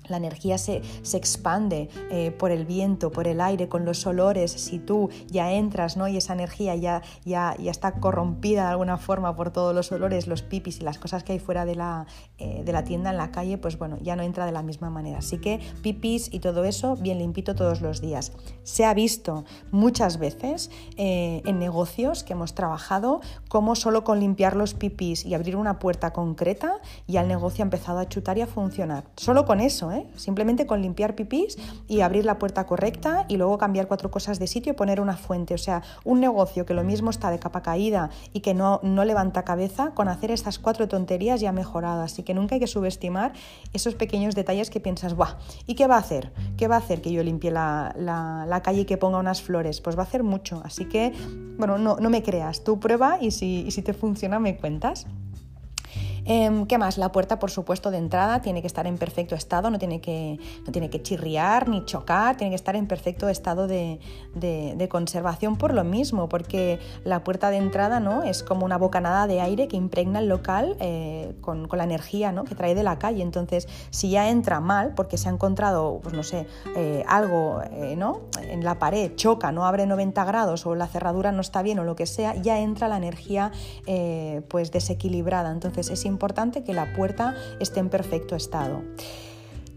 La 0.08 0.16
energía 0.16 0.58
se, 0.58 0.82
expande 1.14 1.88
eh, 2.10 2.30
por 2.32 2.50
el 2.50 2.64
viento, 2.64 3.10
por 3.10 3.26
el 3.28 3.40
aire, 3.40 3.68
con 3.68 3.84
los 3.84 4.06
olores. 4.06 4.50
Si 4.50 4.78
tú 4.78 5.10
ya 5.28 5.52
entras 5.52 5.96
¿no? 5.96 6.08
y 6.08 6.16
esa 6.16 6.32
energía 6.32 6.74
ya, 6.76 7.02
ya, 7.24 7.56
ya 7.58 7.70
está 7.70 8.00
corrompida 8.00 8.64
de 8.64 8.70
alguna 8.70 8.96
forma 8.96 9.34
por 9.36 9.50
todos 9.50 9.74
los 9.74 9.92
olores, 9.92 10.26
los 10.26 10.42
pipis 10.42 10.80
y 10.80 10.82
las 10.82 10.98
cosas 10.98 11.24
que 11.24 11.32
hay 11.32 11.38
fuera 11.38 11.64
de 11.64 11.74
la, 11.74 12.06
eh, 12.38 12.62
de 12.64 12.72
la 12.72 12.84
tienda 12.84 13.10
en 13.10 13.16
la 13.16 13.30
calle, 13.30 13.58
pues 13.58 13.78
bueno, 13.78 13.98
ya 14.02 14.16
no 14.16 14.22
entra 14.22 14.46
de 14.46 14.52
la 14.52 14.62
misma 14.62 14.90
manera. 14.90 15.18
Así 15.18 15.38
que 15.38 15.60
pipis 15.82 16.32
y 16.32 16.40
todo 16.40 16.64
eso 16.64 16.96
bien 16.96 17.18
limpito 17.18 17.54
todos 17.54 17.80
los 17.80 18.00
días. 18.00 18.32
Se 18.62 18.84
ha 18.84 18.94
visto 18.94 19.44
muchas 19.70 20.18
veces 20.18 20.70
eh, 20.96 21.42
en 21.44 21.58
negocios 21.58 22.24
que 22.24 22.32
hemos 22.32 22.54
trabajado 22.54 23.20
como 23.48 23.74
solo 23.76 24.04
con 24.04 24.20
limpiar 24.20 24.56
los 24.56 24.74
pipis 24.74 25.24
y 25.24 25.34
abrir 25.34 25.56
una 25.56 25.78
puerta 25.78 26.12
concreta 26.12 26.80
ya 27.06 27.20
el 27.20 27.28
negocio 27.28 27.62
ha 27.62 27.66
empezado 27.66 27.98
a 27.98 28.08
chutar 28.08 28.38
y 28.38 28.42
a 28.42 28.46
funcionar. 28.46 29.04
Solo 29.16 29.44
con 29.44 29.60
eso, 29.60 29.92
¿eh? 29.96 30.06
simplemente 30.16 30.66
con 30.66 30.82
limpiar 30.82 31.14
pipís 31.14 31.58
y 31.88 32.00
abrir 32.00 32.24
la 32.24 32.38
puerta 32.38 32.66
correcta 32.66 33.24
y 33.28 33.36
luego 33.36 33.58
cambiar 33.58 33.86
cuatro 33.86 34.10
cosas 34.10 34.38
de 34.38 34.46
sitio 34.46 34.72
y 34.72 34.76
poner 34.76 35.00
una 35.00 35.16
fuente. 35.16 35.54
O 35.54 35.58
sea, 35.58 35.82
un 36.04 36.20
negocio 36.20 36.66
que 36.66 36.74
lo 36.74 36.84
mismo 36.84 37.10
está 37.10 37.30
de 37.30 37.38
capa 37.38 37.62
caída 37.62 38.10
y 38.32 38.40
que 38.40 38.54
no, 38.54 38.80
no 38.82 39.04
levanta 39.04 39.44
cabeza, 39.44 39.92
con 39.94 40.08
hacer 40.08 40.30
estas 40.30 40.58
cuatro 40.58 40.88
tonterías 40.88 41.40
ya 41.40 41.50
ha 41.50 41.52
mejorado. 41.52 42.02
Así 42.02 42.22
que 42.22 42.34
nunca 42.34 42.54
hay 42.54 42.60
que 42.60 42.66
subestimar 42.66 43.32
esos 43.72 43.94
pequeños 43.94 44.34
detalles 44.34 44.70
que 44.70 44.80
piensas, 44.80 45.14
¡buah! 45.14 45.36
¿Y 45.66 45.74
qué 45.74 45.86
va 45.86 45.96
a 45.96 46.00
hacer? 46.00 46.32
¿Qué 46.56 46.68
va 46.68 46.76
a 46.76 46.78
hacer 46.78 47.00
que 47.00 47.12
yo 47.12 47.22
limpie 47.22 47.50
la, 47.50 47.94
la, 47.96 48.60
calle 48.62 48.82
y 48.82 48.84
que 48.84 48.96
ponga 48.96 49.18
unas 49.18 49.42
flores? 49.42 49.80
Pues 49.80 49.96
va 49.96 50.00
a 50.00 50.06
hacer 50.06 50.22
mucho. 50.22 50.62
Así 50.64 50.86
que, 50.86 51.12
bueno, 51.58 51.78
no, 51.78 51.96
no 51.96 52.10
me 52.10 52.22
creas, 52.22 52.64
tú 52.64 52.80
prueba 52.80 53.18
y 53.20 53.30
si, 53.30 53.64
y 53.66 53.70
si 53.70 53.82
te 53.82 53.94
funciona 53.94 54.38
me 54.38 54.56
cuentas. 54.56 55.06
Em, 56.26 56.64
¿Qué 56.66 56.78
más? 56.78 56.96
La 56.96 57.12
puerta, 57.12 57.38
por 57.38 57.50
supuesto, 57.50 57.90
de 57.90 57.98
entrada 57.98 58.40
tiene 58.40 58.62
que 58.62 58.66
estar 58.66 58.86
en 58.86 58.96
perfecto 58.96 59.34
estado, 59.34 59.70
no 59.70 59.78
tiene 59.78 60.00
que, 60.00 60.38
no 60.66 60.72
tiene 60.72 60.88
que 60.88 61.02
chirriar 61.02 61.68
ni 61.68 61.84
chocar, 61.84 62.36
tiene 62.36 62.50
que 62.50 62.56
estar 62.56 62.76
en 62.76 62.86
perfecto 62.86 63.28
estado 63.28 63.66
de, 63.66 63.98
conservación 64.90 65.56
por 65.56 65.74
lo 65.74 65.82
mismo, 65.82 66.28
porque 66.28 66.78
la 67.04 67.24
puerta 67.24 67.50
de 67.50 67.56
entrada 67.56 68.00
¿no? 68.00 68.22
es 68.22 68.42
como 68.42 68.64
una 68.64 68.78
bocanada 68.78 69.26
de 69.26 69.40
aire 69.40 69.66
que 69.66 69.76
impregna 69.76 70.20
el 70.20 70.28
local 70.28 70.76
eh, 70.78 71.34
con, 71.40 71.68
la 71.70 71.84
energía 71.84 72.30
¿no? 72.30 72.44
que 72.44 72.54
trae 72.54 72.74
de 72.74 72.84
la 72.84 72.98
calle. 72.98 73.22
Entonces, 73.22 73.66
si 73.90 74.10
ya 74.10 74.28
entra 74.28 74.60
mal, 74.60 74.94
porque 74.94 75.18
se 75.18 75.28
ha 75.28 75.32
encontrado, 75.32 75.98
pues 76.02 76.14
no 76.14 76.22
sé, 76.22 76.46
eh, 76.76 77.04
algo 77.08 77.60
eh, 77.72 77.96
¿no? 77.96 78.20
en 78.40 78.62
la 78.64 78.78
pared, 78.78 79.14
choca, 79.16 79.50
no 79.50 79.66
abre 79.66 79.86
90 79.86 80.24
grados 80.24 80.64
o 80.66 80.74
la 80.74 80.86
cerradura 80.86 81.32
no 81.32 81.40
está 81.40 81.62
bien 81.62 81.80
o 81.80 81.84
lo 81.84 81.96
que 81.96 82.06
sea, 82.06 82.34
ya 82.36 82.60
entra 82.60 82.88
la 82.88 82.96
energía 82.96 83.50
pues 84.48 84.70
desequilibrada. 84.70 85.50
Entonces, 85.50 85.90
es 85.90 86.04
que 86.62 86.72
la 86.72 86.92
puerta 86.92 87.34
esté 87.60 87.80
en 87.80 87.88
perfecto 87.88 88.36
estado. 88.36 88.82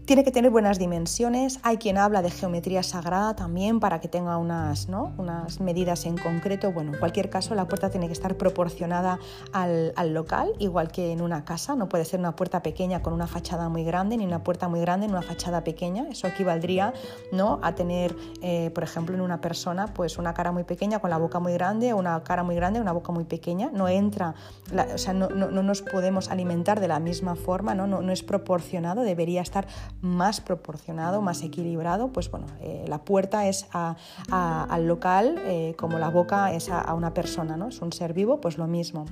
Tiene 0.08 0.24
que 0.24 0.32
tener 0.32 0.50
buenas 0.50 0.78
dimensiones. 0.78 1.60
Hay 1.62 1.76
quien 1.76 1.98
habla 1.98 2.22
de 2.22 2.30
geometría 2.30 2.82
sagrada 2.82 3.36
también 3.36 3.78
para 3.78 4.00
que 4.00 4.08
tenga 4.08 4.38
unas, 4.38 4.88
¿no? 4.88 5.12
unas 5.18 5.60
medidas 5.60 6.06
en 6.06 6.16
concreto. 6.16 6.72
Bueno, 6.72 6.94
en 6.94 6.98
cualquier 6.98 7.28
caso, 7.28 7.54
la 7.54 7.68
puerta 7.68 7.90
tiene 7.90 8.06
que 8.06 8.14
estar 8.14 8.34
proporcionada 8.38 9.18
al, 9.52 9.92
local, 10.14 10.54
igual 10.60 10.90
que 10.90 11.12
en 11.12 11.20
una 11.20 11.44
casa. 11.44 11.76
No 11.76 11.90
puede 11.90 12.06
ser 12.06 12.20
una 12.20 12.34
puerta 12.34 12.62
pequeña 12.62 13.02
con 13.02 13.12
una 13.12 13.26
fachada 13.26 13.68
muy 13.68 13.84
grande, 13.84 14.16
ni 14.16 14.24
una 14.24 14.42
puerta 14.42 14.66
muy 14.66 14.80
grande 14.80 15.04
en 15.04 15.12
una 15.12 15.20
fachada 15.20 15.62
pequeña. 15.62 16.06
Eso 16.10 16.26
equivaldría 16.26 16.94
¿no? 17.30 17.60
a 17.62 17.74
tener, 17.74 18.16
eh, 18.40 18.70
por 18.70 18.84
ejemplo, 18.84 19.14
en 19.14 19.20
una 19.20 19.42
persona, 19.42 19.88
pues 19.92 20.16
una 20.16 20.32
cara 20.32 20.52
muy 20.52 20.64
pequeña 20.64 21.00
con 21.00 21.10
la 21.10 21.18
boca 21.18 21.38
muy 21.38 21.52
grande, 21.52 21.92
una 21.92 22.24
cara 22.24 22.42
muy 22.42 22.54
grande, 22.54 22.80
una 22.80 22.92
boca 22.92 23.12
muy 23.12 23.24
pequeña. 23.24 23.68
No 23.74 23.88
entra, 23.88 24.34
o 24.72 24.96
sea, 24.96 25.12
no, 25.12 25.28
no, 25.28 25.50
nos 25.50 25.82
podemos 25.82 26.30
alimentar 26.30 26.80
de 26.80 26.88
la 26.88 26.98
misma 26.98 27.34
forma, 27.34 27.74
¿no? 27.74 27.86
No, 27.86 28.00
no 28.00 28.10
es 28.10 28.22
proporcionado, 28.22 29.02
debería 29.02 29.42
estar 29.42 29.66
más 30.00 30.40
proporcionado, 30.40 31.22
más 31.22 31.42
equilibrado, 31.42 32.08
pues 32.08 32.30
bueno, 32.30 32.46
eh, 32.60 32.84
la 32.88 32.98
puerta 32.98 33.48
es 33.48 33.66
al 33.72 34.86
local 34.86 35.36
eh, 35.44 35.74
como 35.76 35.98
la 35.98 36.08
boca 36.08 36.52
es 36.52 36.68
a, 36.70 36.94
una 36.94 37.14
persona, 37.14 37.56
¿no? 37.56 37.68
Es 37.68 37.80
un 37.80 37.92
ser 37.92 38.12
vivo, 38.12 38.40
pues 38.40 38.58
lo 38.58 38.66
mismo. 38.66 39.06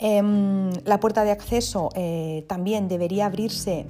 Em, 0.00 0.70
la 0.84 1.00
puerta 1.00 1.24
de 1.24 1.32
acceso 1.32 1.88
eh, 1.96 2.44
también 2.48 2.86
debería 2.86 3.26
abrirse 3.26 3.88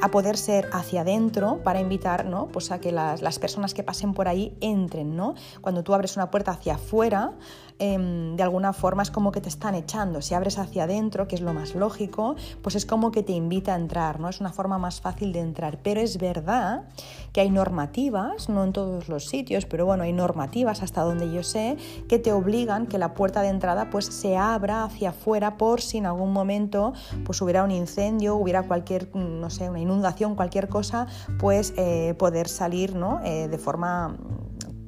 a 0.00 0.08
poder 0.08 0.36
ser 0.36 0.70
hacia 0.72 1.00
adentro 1.00 1.60
para 1.64 1.80
invitar 1.80 2.26
¿no? 2.26 2.46
pues 2.46 2.70
a 2.70 2.80
que 2.80 2.92
las, 2.92 3.38
personas 3.40 3.74
que 3.74 3.82
pasen 3.82 4.14
por 4.14 4.28
ahí 4.28 4.56
entren. 4.60 5.16
¿no? 5.16 5.34
Cuando 5.60 5.82
tú 5.82 5.94
abres 5.94 6.16
una 6.16 6.30
puerta 6.30 6.52
hacia 6.52 6.76
afuera, 6.76 7.32
Em, 7.78 8.36
de 8.36 8.42
alguna 8.42 8.72
forma 8.72 9.02
es 9.02 9.10
como 9.10 9.30
que 9.30 9.40
te 9.40 9.48
están 9.48 9.74
echando. 9.74 10.22
Si 10.22 10.34
abres 10.34 10.58
hacia 10.58 10.84
adentro, 10.84 11.28
que 11.28 11.36
es 11.36 11.40
lo 11.40 11.54
más 11.54 11.74
lógico, 11.74 12.36
pues 12.62 12.74
es 12.74 12.86
como 12.86 13.10
que 13.10 13.22
te 13.22 13.32
invita 13.32 13.74
a 13.74 13.76
entrar, 13.76 14.18
¿no? 14.18 14.28
Es 14.28 14.40
una 14.40 14.52
forma 14.52 14.78
más 14.78 15.00
fácil 15.00 15.32
de 15.32 15.40
entrar. 15.40 15.78
Pero 15.82 16.00
es 16.00 16.18
verdad 16.18 16.88
que 17.32 17.40
hay 17.40 17.50
normativas, 17.50 18.48
no 18.48 18.64
en 18.64 18.72
todos 18.72 19.08
los 19.08 19.26
sitios, 19.26 19.66
pero 19.66 19.86
bueno, 19.86 20.02
hay 20.02 20.12
normativas 20.12 20.82
hasta 20.82 21.02
donde 21.02 21.32
yo 21.32 21.42
sé 21.42 21.76
que 22.08 22.18
te 22.18 22.32
obligan 22.32 22.86
que 22.86 22.98
la 22.98 23.14
puerta 23.14 23.42
de 23.42 23.48
entrada 23.48 23.90
pues 23.90 24.06
se 24.06 24.36
abra 24.36 24.84
hacia 24.84 25.10
afuera 25.10 25.56
por 25.56 25.80
si 25.80 25.98
en 25.98 26.06
algún 26.06 26.32
momento 26.32 26.94
pues 27.24 27.40
hubiera 27.42 27.62
un 27.62 27.70
incendio, 27.70 28.36
hubiera 28.36 28.62
cualquier, 28.64 29.14
no 29.14 29.50
sé, 29.50 29.68
una 29.70 29.80
inundación, 29.80 30.34
cualquier 30.34 30.68
cosa, 30.68 31.06
pues 31.38 31.74
eh, 31.76 32.14
poder 32.18 32.48
salir 32.48 32.88
¿no? 32.94 33.20
Eh, 33.24 33.48
de 33.48 33.58
forma 33.58 34.16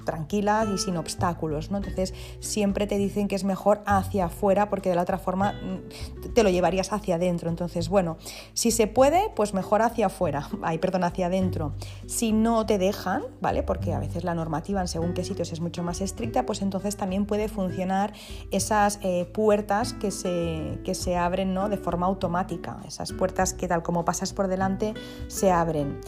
tranquila 0.05 0.67
y 0.73 0.79
sin 0.79 0.97
obstáculos, 0.97 1.71
¿no? 1.71 1.79
Entonces 1.79 2.15
siempre 2.41 2.87
te 2.87 2.99
dicen 2.99 3.29
que 3.29 3.35
es 3.35 3.45
mejor 3.45 3.83
hacia 3.87 4.27
afuera 4.27 4.69
porque 4.69 4.89
de 4.89 4.97
la 4.97 5.03
otra 5.03 5.19
forma 5.19 5.53
mm, 5.53 6.33
te 6.35 6.43
lo 6.43 6.51
llevarías 6.51 6.93
hacia 6.93 7.17
adentro. 7.17 7.49
Entonces, 7.49 7.89
bueno, 7.89 8.17
si 8.55 8.71
se 8.71 8.87
puede, 8.87 9.31
pues 9.37 9.55
mejor 9.55 9.83
hacia 9.83 10.07
afuera, 10.07 10.49
ay, 10.63 10.79
perdón, 10.79 11.05
hacia 11.05 11.27
adentro. 11.27 11.73
Si 12.07 12.33
no 12.33 12.67
te 12.67 12.79
dejan, 12.79 13.23
¿vale? 13.41 13.63
Porque 13.63 13.93
a 13.93 13.99
veces 13.99 14.25
la 14.25 14.35
normativa 14.35 14.81
en 14.81 14.89
según 14.89 15.15
qué 15.15 15.25
sitios 15.25 15.53
es 15.53 15.61
mucho 15.61 15.83
más 15.83 16.01
estricta, 16.01 16.47
pues 16.47 16.63
entonces 16.63 16.97
también 16.97 17.27
puede 17.27 17.49
funcionar 17.49 18.13
esas 18.51 18.99
eh, 19.03 19.27
puertas 19.33 19.93
que 19.95 20.11
se, 20.11 20.81
que 20.85 20.95
se 20.95 21.17
abren 21.17 21.55
¿no? 21.55 21.69
de 21.69 21.77
forma 21.77 22.07
automática, 22.07 22.81
esas 22.87 23.13
puertas 23.13 23.55
que 23.55 23.69
tal 23.69 23.83
como 23.83 24.05
pasas 24.05 24.33
por 24.33 24.49
delante 24.49 24.95
se 25.29 25.51
abren. 25.51 26.01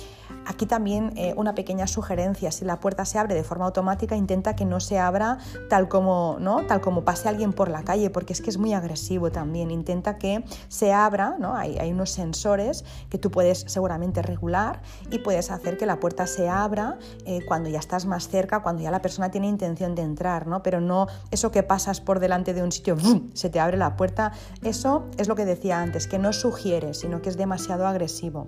Aquí 0.47 0.67
también 0.67 1.13
eh, 1.17 1.35
una 1.37 1.55
pequeña 1.55 1.87
sugerencia, 1.87 2.51
si 2.51 2.65
la 2.65 2.81
puerta 2.81 3.05
se 3.05 3.19
abre 3.19 3.35
de 3.35 3.45
forma 3.45 3.67
automática, 3.67 4.17
intenta 4.17 4.57
que 4.57 4.65
no 4.65 4.81
se 4.81 4.99
abra 4.99 5.39
tal 5.69 5.89
como, 5.89 6.37
¿no? 6.41 6.67
tal 6.67 6.81
como 6.81 7.05
pase 7.05 7.29
alguien 7.29 7.53
por 7.53 7.69
la 7.69 7.83
calle, 7.83 8.11
porque 8.11 8.33
es 8.33 8.41
que 8.41 8.51
es 8.51 8.59
muy 8.59 8.73
agresivo 8.73 9.31
también. 9.31 9.71
Intenta 9.71 10.19
que 10.19 10.45
se 10.69 10.93
abra, 10.93 11.37
¿no? 11.39 11.55
hay, 11.55 11.93
unos 11.93 12.11
sensores 12.11 12.85
que 13.11 13.19
tú 13.19 13.31
puedes 13.31 13.65
seguramente 13.69 14.23
regular 14.23 14.83
y 15.11 15.19
puedes 15.19 15.51
hacer 15.51 15.77
que 15.77 15.87
la 15.87 16.01
puerta 16.01 16.27
se 16.27 16.49
abra 16.49 16.99
eh, 17.27 17.41
cuando 17.47 17.69
ya 17.69 17.79
estás 17.79 18.07
más 18.07 18.29
cerca, 18.29 18.63
cuando 18.63 18.83
ya 18.83 18.91
la 18.91 19.03
persona 19.03 19.31
tiene 19.31 19.47
intención 19.47 19.95
de 19.95 20.03
entrar, 20.03 20.47
¿no? 20.47 20.63
pero 20.63 20.81
no 20.81 21.07
eso 21.31 21.51
que 21.51 21.63
pasas 21.63 22.01
por 22.01 22.19
delante 22.19 22.55
de 22.55 22.63
un 22.63 22.73
sitio, 22.73 22.97
se 23.35 23.51
te 23.51 23.61
abre 23.61 23.77
la 23.77 23.97
puerta. 23.97 24.33
Eso 24.63 25.07
es 25.19 25.29
lo 25.29 25.37
que 25.37 25.45
decía 25.45 25.81
antes, 25.81 26.07
que 26.07 26.19
no 26.19 26.33
sugiere, 26.33 26.95
sino 26.95 27.23
que 27.23 27.29
es 27.29 27.37
demasiado 27.37 27.87
agresivo. 27.87 28.47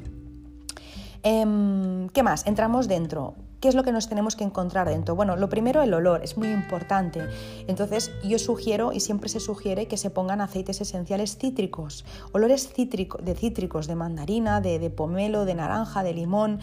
Em, 1.27 2.11
¿Qué 2.11 2.23
más? 2.23 2.47
Entramos 2.47 2.87
dentro. 2.87 3.35
¿Qué 3.59 3.69
es 3.69 3.75
lo 3.75 3.83
que 3.83 3.93
nos 3.93 4.11
tenemos 4.11 4.37
que 4.37 4.45
encontrar 4.45 4.87
dentro? 4.91 5.17
Bueno, 5.17 5.37
lo 5.37 5.49
primero 5.49 5.83
el 5.83 5.95
olor, 5.95 6.23
es 6.23 6.37
muy 6.37 6.49
importante. 6.49 7.23
Entonces 7.67 8.13
yo 8.23 8.39
sugiero 8.39 8.93
y 8.93 9.01
siempre 9.01 9.31
se 9.31 9.41
sugiere 9.41 9.89
que 9.89 9.97
se 9.97 10.11
pongan 10.11 10.43
aceites 10.43 10.83
esenciales 10.83 11.39
cítricos, 11.39 12.05
olores 12.33 12.69
cítricos, 12.75 13.25
de 13.25 13.35
cítricos, 13.35 13.87
de 13.87 13.95
mandarina, 13.95 14.61
de 14.61 14.91
pomelo, 14.91 15.47
de 15.47 15.55
naranja, 15.55 16.03
de 16.03 16.13
limón. 16.13 16.61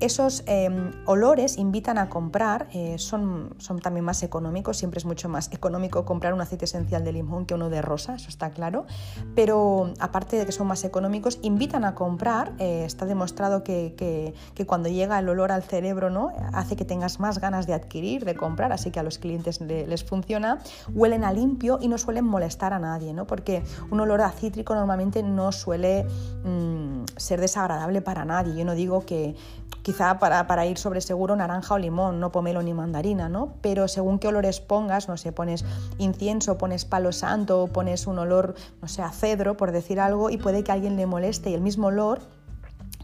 Esos 0.00 0.44
em, 0.46 0.92
olores 1.06 1.58
invitan 1.58 1.98
a 1.98 2.08
comprar, 2.08 2.68
eh, 2.72 2.98
son, 2.98 3.56
también 3.82 4.04
más 4.04 4.22
económicos, 4.22 4.76
siempre 4.76 4.98
es 4.98 5.04
mucho 5.04 5.28
más 5.28 5.52
económico 5.52 6.04
comprar 6.04 6.34
un 6.34 6.40
aceite 6.40 6.66
esencial 6.66 7.02
de 7.04 7.12
limón 7.12 7.46
que 7.46 7.54
uno 7.54 7.68
de 7.68 7.82
rosa, 7.82 8.14
eso 8.14 8.28
está 8.28 8.50
claro, 8.50 8.86
pero 9.34 9.92
aparte 9.98 10.36
de 10.36 10.46
que 10.46 10.52
son 10.52 10.68
más 10.68 10.84
económicos, 10.84 11.40
invitan 11.42 11.84
a 11.84 11.96
comprar, 11.96 12.52
eh, 12.58 12.84
está 12.84 13.06
demostrado 13.06 13.64
que, 13.64 14.34
cuando 14.66 14.88
llega 14.88 15.18
el 15.18 15.28
olor 15.28 15.50
al 15.50 15.62
cerebro 15.62 16.10
¿no? 16.10 16.32
hace 16.52 16.76
que 16.76 16.84
tengas 16.84 17.18
más 17.18 17.40
ganas 17.40 17.66
de 17.66 17.74
adquirir, 17.74 18.24
de 18.24 18.36
comprar, 18.36 18.72
así 18.72 18.90
que 18.90 19.00
a 19.00 19.02
los 19.02 19.18
clientes 19.18 19.60
les 19.60 20.04
funciona, 20.04 20.60
huelen 20.94 21.24
a 21.24 21.32
limpio 21.32 21.78
y 21.80 21.88
no 21.88 21.98
suelen 21.98 22.24
molestar 22.24 22.72
a 22.72 22.78
nadie, 22.78 23.14
¿no? 23.14 23.26
porque 23.26 23.64
un 23.90 23.98
olor 23.98 24.20
a 24.20 24.32
normalmente 24.68 25.22
no 25.22 25.50
suele 25.52 26.04
mm, 26.44 27.04
ser 27.16 27.40
desagradable 27.40 28.00
para 28.00 28.24
nadie, 28.24 28.54
yo 28.56 28.64
no 28.64 28.74
digo 28.74 29.04
que 29.04 29.34
quizá 29.82 30.18
para, 30.18 30.66
ir 30.66 30.78
sobre 30.78 31.00
seguro 31.00 31.36
naranja 31.36 31.74
o 31.74 31.78
limón, 31.78 32.20
no 32.20 32.32
pomelo 32.32 32.62
ni 32.62 32.74
mandarina, 32.74 33.28
¿no? 33.28 33.54
Pero 33.60 33.88
según 33.88 34.18
qué 34.18 34.28
olores 34.28 34.60
pongas, 34.60 35.08
no 35.08 35.16
sé, 35.16 35.32
pones 35.32 35.64
incienso, 35.98 36.58
pones 36.58 36.84
palo 36.84 37.12
santo, 37.12 37.68
pones 37.68 38.06
un 38.06 38.18
olor, 38.18 38.54
no 38.82 38.88
sé, 38.88 39.02
a 39.02 39.10
cedro, 39.10 39.56
por 39.56 39.72
decir 39.72 40.00
algo, 40.00 40.30
y 40.30 40.36
puede 40.36 40.64
que 40.64 40.72
alguien 40.72 40.96
le 40.96 41.06
moleste 41.06 41.50
y 41.50 41.54
el 41.54 41.60
mismo 41.60 41.88
olor 41.88 42.20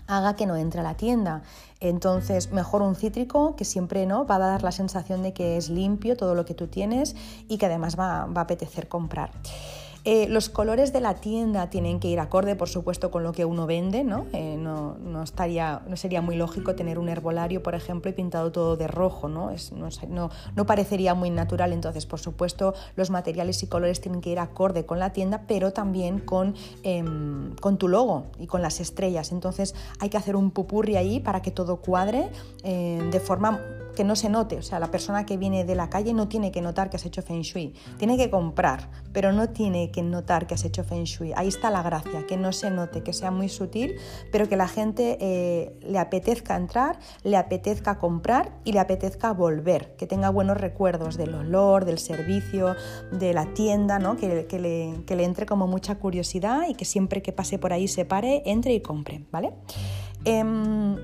haga 0.06 0.36
que 0.36 0.46
no 0.46 0.56
entre 0.56 0.80
a 0.80 0.82
la 0.82 0.94
tienda. 0.94 1.42
Entonces, 1.80 2.52
mejor 2.52 2.82
un 2.82 2.94
cítrico 2.94 3.56
que 3.56 3.64
siempre 3.64 4.06
no 4.06 4.26
va 4.26 4.36
a 4.36 4.38
dar 4.38 4.62
la 4.62 4.72
sensación 4.72 5.22
de 5.22 5.32
que 5.32 5.56
es 5.56 5.70
limpio 5.70 6.16
todo 6.16 6.34
lo 6.34 6.44
que 6.44 6.54
tú 6.54 6.66
tienes 6.66 7.16
y 7.48 7.58
que 7.58 7.66
además 7.66 7.98
va, 7.98 8.26
va 8.26 8.42
a 8.42 8.44
apetecer 8.44 8.88
comprar. 8.88 9.30
Eh, 10.06 10.26
los 10.28 10.50
colores 10.50 10.92
de 10.92 11.00
la 11.00 11.14
tienda 11.14 11.70
tienen 11.70 11.98
que 11.98 12.08
ir 12.08 12.20
acorde, 12.20 12.56
por 12.56 12.68
supuesto, 12.68 13.10
con 13.10 13.22
lo 13.22 13.32
que 13.32 13.46
uno 13.46 13.66
vende, 13.66 14.04
¿no? 14.04 14.26
Eh, 14.34 14.56
no, 14.58 15.22
estaría, 15.22 15.80
no 15.88 15.96
sería 15.96 16.20
muy 16.20 16.36
lógico 16.36 16.74
tener 16.74 16.98
un 16.98 17.08
herbolario, 17.08 17.62
por 17.62 17.74
ejemplo, 17.74 18.10
y 18.10 18.14
pintado 18.14 18.52
todo 18.52 18.76
de 18.76 18.86
rojo, 18.86 19.28
¿no? 19.28 19.50
No, 20.56 20.66
parecería 20.66 21.14
muy 21.14 21.30
natural. 21.30 21.72
Entonces, 21.72 22.04
por 22.04 22.20
supuesto, 22.20 22.74
los 22.96 23.08
materiales 23.08 23.62
y 23.62 23.66
colores 23.66 24.02
tienen 24.02 24.20
que 24.20 24.30
ir 24.30 24.40
acorde 24.40 24.84
con 24.84 24.98
la 24.98 25.14
tienda, 25.14 25.44
pero 25.46 25.72
también 25.72 26.18
con, 26.18 26.54
em, 26.82 27.54
con 27.56 27.78
tu 27.78 27.88
logo 27.88 28.26
y 28.38 28.46
con 28.46 28.60
las 28.60 28.80
estrellas. 28.80 29.32
Entonces, 29.32 29.74
hay 30.00 30.10
que 30.10 30.18
hacer 30.18 30.36
un 30.36 30.50
pupurri 30.50 30.96
ahí 30.96 31.20
para 31.20 31.40
que 31.40 31.50
todo 31.50 31.76
cuadre 31.76 32.28
eh, 32.62 33.02
de 33.10 33.20
forma 33.20 33.60
que 33.94 34.04
no 34.04 34.16
se 34.16 34.28
note. 34.28 34.56
O 34.58 34.62
sea, 34.62 34.78
la 34.78 34.90
persona 34.90 35.26
que 35.26 35.36
viene 35.36 35.64
de 35.64 35.74
la 35.74 35.88
calle 35.88 36.12
no 36.14 36.28
tiene 36.28 36.52
que 36.52 36.60
notar 36.60 36.90
que 36.90 36.96
has 36.96 37.06
hecho 37.06 37.22
Feng 37.22 37.42
Shui. 37.42 37.74
Tiene 37.98 38.16
que 38.16 38.30
comprar, 38.30 38.90
pero 39.12 39.32
no 39.32 39.50
tiene 39.50 39.90
que 39.90 40.02
notar 40.02 40.46
que 40.46 40.54
has 40.54 40.64
hecho 40.64 40.84
Feng 40.84 41.04
Shui. 41.04 41.32
Ahí 41.36 41.48
está 41.48 41.70
la 41.70 41.82
gracia, 41.82 42.26
que 42.26 42.36
no 42.36 42.52
se 42.52 42.70
note, 42.70 43.02
que 43.02 43.12
sea 43.12 43.30
muy 43.30 43.48
sutil, 43.48 43.96
pero 44.30 44.48
que 44.48 44.56
la 44.56 44.68
gente 44.68 45.18
eh, 45.20 45.78
le 45.82 45.98
apetezca 45.98 46.56
entrar, 46.56 46.98
le 47.22 47.36
apetezca 47.36 47.98
comprar 47.98 48.52
y 48.64 48.72
le 48.72 48.80
apetezca 48.80 49.32
volver, 49.32 49.94
que 49.96 50.06
tenga 50.06 50.30
buenos 50.30 50.56
recuerdos 50.56 51.16
del 51.16 51.34
olor, 51.34 51.84
del 51.84 51.98
servicio, 51.98 52.74
de 53.12 53.32
la 53.32 53.46
tienda, 53.54 53.98
¿no? 53.98 54.16
que, 54.16 54.46
le, 54.58 55.24
entre 55.24 55.46
como 55.46 55.66
mucha 55.66 55.96
curiosidad 55.96 56.68
y 56.68 56.74
que 56.74 56.84
siempre 56.84 57.22
que 57.22 57.32
pase 57.32 57.58
por 57.58 57.72
ahí 57.72 57.88
se 57.88 58.04
pare, 58.04 58.42
entre 58.46 58.74
y 58.74 58.80
compre. 58.80 59.24
¿vale? 59.30 59.52
Em, 60.24 60.96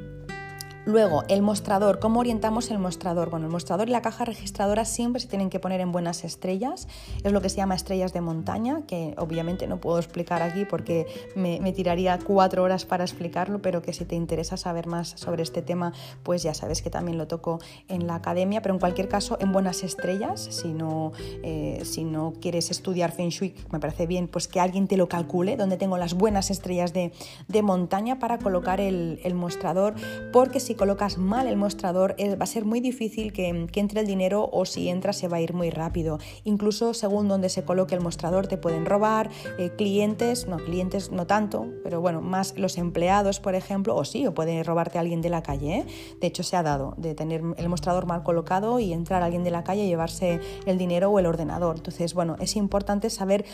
Luego, 0.87 1.25
el 1.29 1.43
mostrador. 1.43 1.99
¿Cómo 1.99 2.21
orientamos 2.21 2.71
el 2.71 2.79
mostrador? 2.79 3.29
Bueno, 3.29 3.45
el 3.45 3.53
mostrador 3.53 3.89
y 3.89 3.93
la 3.93 4.01
caja 4.01 4.25
registradora 4.25 4.87
siempre 4.87 5.21
se 5.21 5.29
tienen 5.29 5.51
que 5.51 5.61
poner 5.61 5.81
en 5.83 5.93
buenas 5.93 6.25
estrellas. 6.25 6.89
Es 7.23 7.33
lo 7.33 7.43
que 7.43 7.51
se 7.51 7.59
llama 7.59 7.75
estrellas 7.75 8.15
de 8.15 8.23
montaña, 8.23 8.83
que 8.87 9.15
obviamente 9.19 9.67
no 9.67 9.79
puedo 9.79 9.99
explicar 9.99 10.41
aquí 10.41 10.65
porque 10.65 11.07
me, 11.35 11.61
tiraría 11.73 12.19
cuatro 12.19 12.63
horas 12.63 12.87
para 12.87 13.05
explicarlo, 13.05 13.61
pero 13.61 13.83
que 13.83 13.93
si 13.93 14.07
te 14.07 14.15
interesa 14.15 14.57
saber 14.57 14.87
más 14.87 15.11
sobre 15.11 15.43
este 15.43 15.61
tema, 15.61 15.93
pues 16.23 16.43
ya 16.43 16.55
sabes 16.55 16.81
que 16.81 16.89
también 16.89 17.19
lo 17.19 17.27
toco 17.27 17.61
en 17.89 18.07
la 18.07 18.15
academia. 18.15 18.63
Pero 18.63 18.75
en 18.75 18.81
cualquier 18.81 19.09
caso, 19.09 19.37
en 19.39 19.53
buenas 19.53 19.83
estrellas, 19.85 20.41
si 20.51 20.69
no, 20.69 21.13
eh, 21.43 21.83
si 21.85 22.05
no 22.05 22.33
quieres 22.41 22.71
estudiar 22.71 23.13
Feng 23.13 23.29
Shui, 23.29 23.55
me 23.71 23.81
parece 23.81 24.07
bien, 24.07 24.29
pues 24.29 24.49
que 24.49 24.61
alguien 24.61 24.89
te 24.89 24.97
lo 24.97 25.11
calcule, 25.11 25.59
donde 25.59 25.77
tengo 25.77 25.99
las 25.99 26.15
buenas 26.15 26.51
estrellas 26.51 26.95
de, 26.95 27.13
montaña 27.61 28.19
para 28.19 28.39
colocar 28.39 28.81
el, 28.81 29.21
el 29.23 29.35
mostrador, 29.35 29.95
porque 30.33 30.61
si 30.61 30.70
si 30.71 30.77
colocas 30.77 31.19
mal 31.19 31.49
el 31.49 31.57
mostrador 31.57 32.15
eh, 32.17 32.37
va 32.37 32.45
a 32.45 32.47
ser 32.47 32.65
muy 32.65 32.79
difícil 32.79 33.33
que, 33.33 33.49
entre 33.75 34.03
el 34.03 34.07
dinero 34.07 34.49
o 34.53 34.65
si 34.65 34.89
entra 34.89 35.13
se 35.13 35.27
va 35.27 35.39
a 35.39 35.41
ir 35.41 35.53
muy 35.53 35.69
rápido. 35.69 36.21
Incluso 36.45 36.95
según 36.95 37.27
donde 37.27 37.49
se 37.49 37.65
coloque 37.65 37.97
el 37.97 38.01
mostrador 38.01 38.47
te 38.47 38.57
pueden 38.57 38.87
robar, 38.87 39.31
eh, 39.59 39.73
clientes, 39.77 40.47
no, 40.47 40.59
clientes 40.59 41.11
no 41.11 41.27
tanto, 41.27 41.67
pero 41.83 42.01
bueno, 42.01 42.21
más 42.21 42.57
los 42.57 42.79
empleados, 42.79 43.41
por 43.41 43.57
ejemplo, 43.57 43.97
o 43.97 44.05
sí, 44.05 44.29
o 44.29 44.33
puede 44.33 44.63
robarte 44.63 45.01
alguien 45.01 45.23
de 45.23 45.29
la 45.29 45.43
calle. 45.43 45.79
¿eh? 45.79 45.87
De 46.21 46.29
hecho, 46.29 46.45
se 46.45 46.55
ha 46.55 46.63
dado 46.63 46.95
de 46.99 47.17
tener 47.17 47.43
el 47.57 47.69
mostrador 47.69 48.07
mal 48.07 48.23
colocado 48.23 48.79
y 48.79 48.93
entrar 48.93 49.25
alguien 49.25 49.43
de 49.43 49.51
la 49.51 49.65
calle 49.65 49.87
y 49.87 49.89
llevarse 49.89 50.39
el 50.67 50.79
dinero 50.79 51.11
o 51.11 51.19
el 51.19 51.27
ordenador. 51.27 51.79
Entonces, 51.79 52.15
bueno, 52.15 52.37
es 52.39 52.55
importante 52.55 53.11
saber 53.11 53.45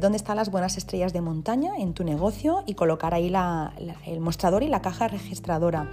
dónde 0.00 0.16
están 0.16 0.36
las 0.36 0.50
buenas 0.50 0.78
estrellas 0.78 1.12
de 1.12 1.20
montaña 1.20 1.76
en 1.76 1.92
tu 1.92 2.02
negocio 2.02 2.62
y 2.64 2.72
colocar 2.72 3.12
ahí 3.12 3.30
el 4.06 4.20
mostrador 4.20 4.62
y 4.62 4.68
la 4.68 4.80
caja 4.80 5.06
registradora. 5.06 5.90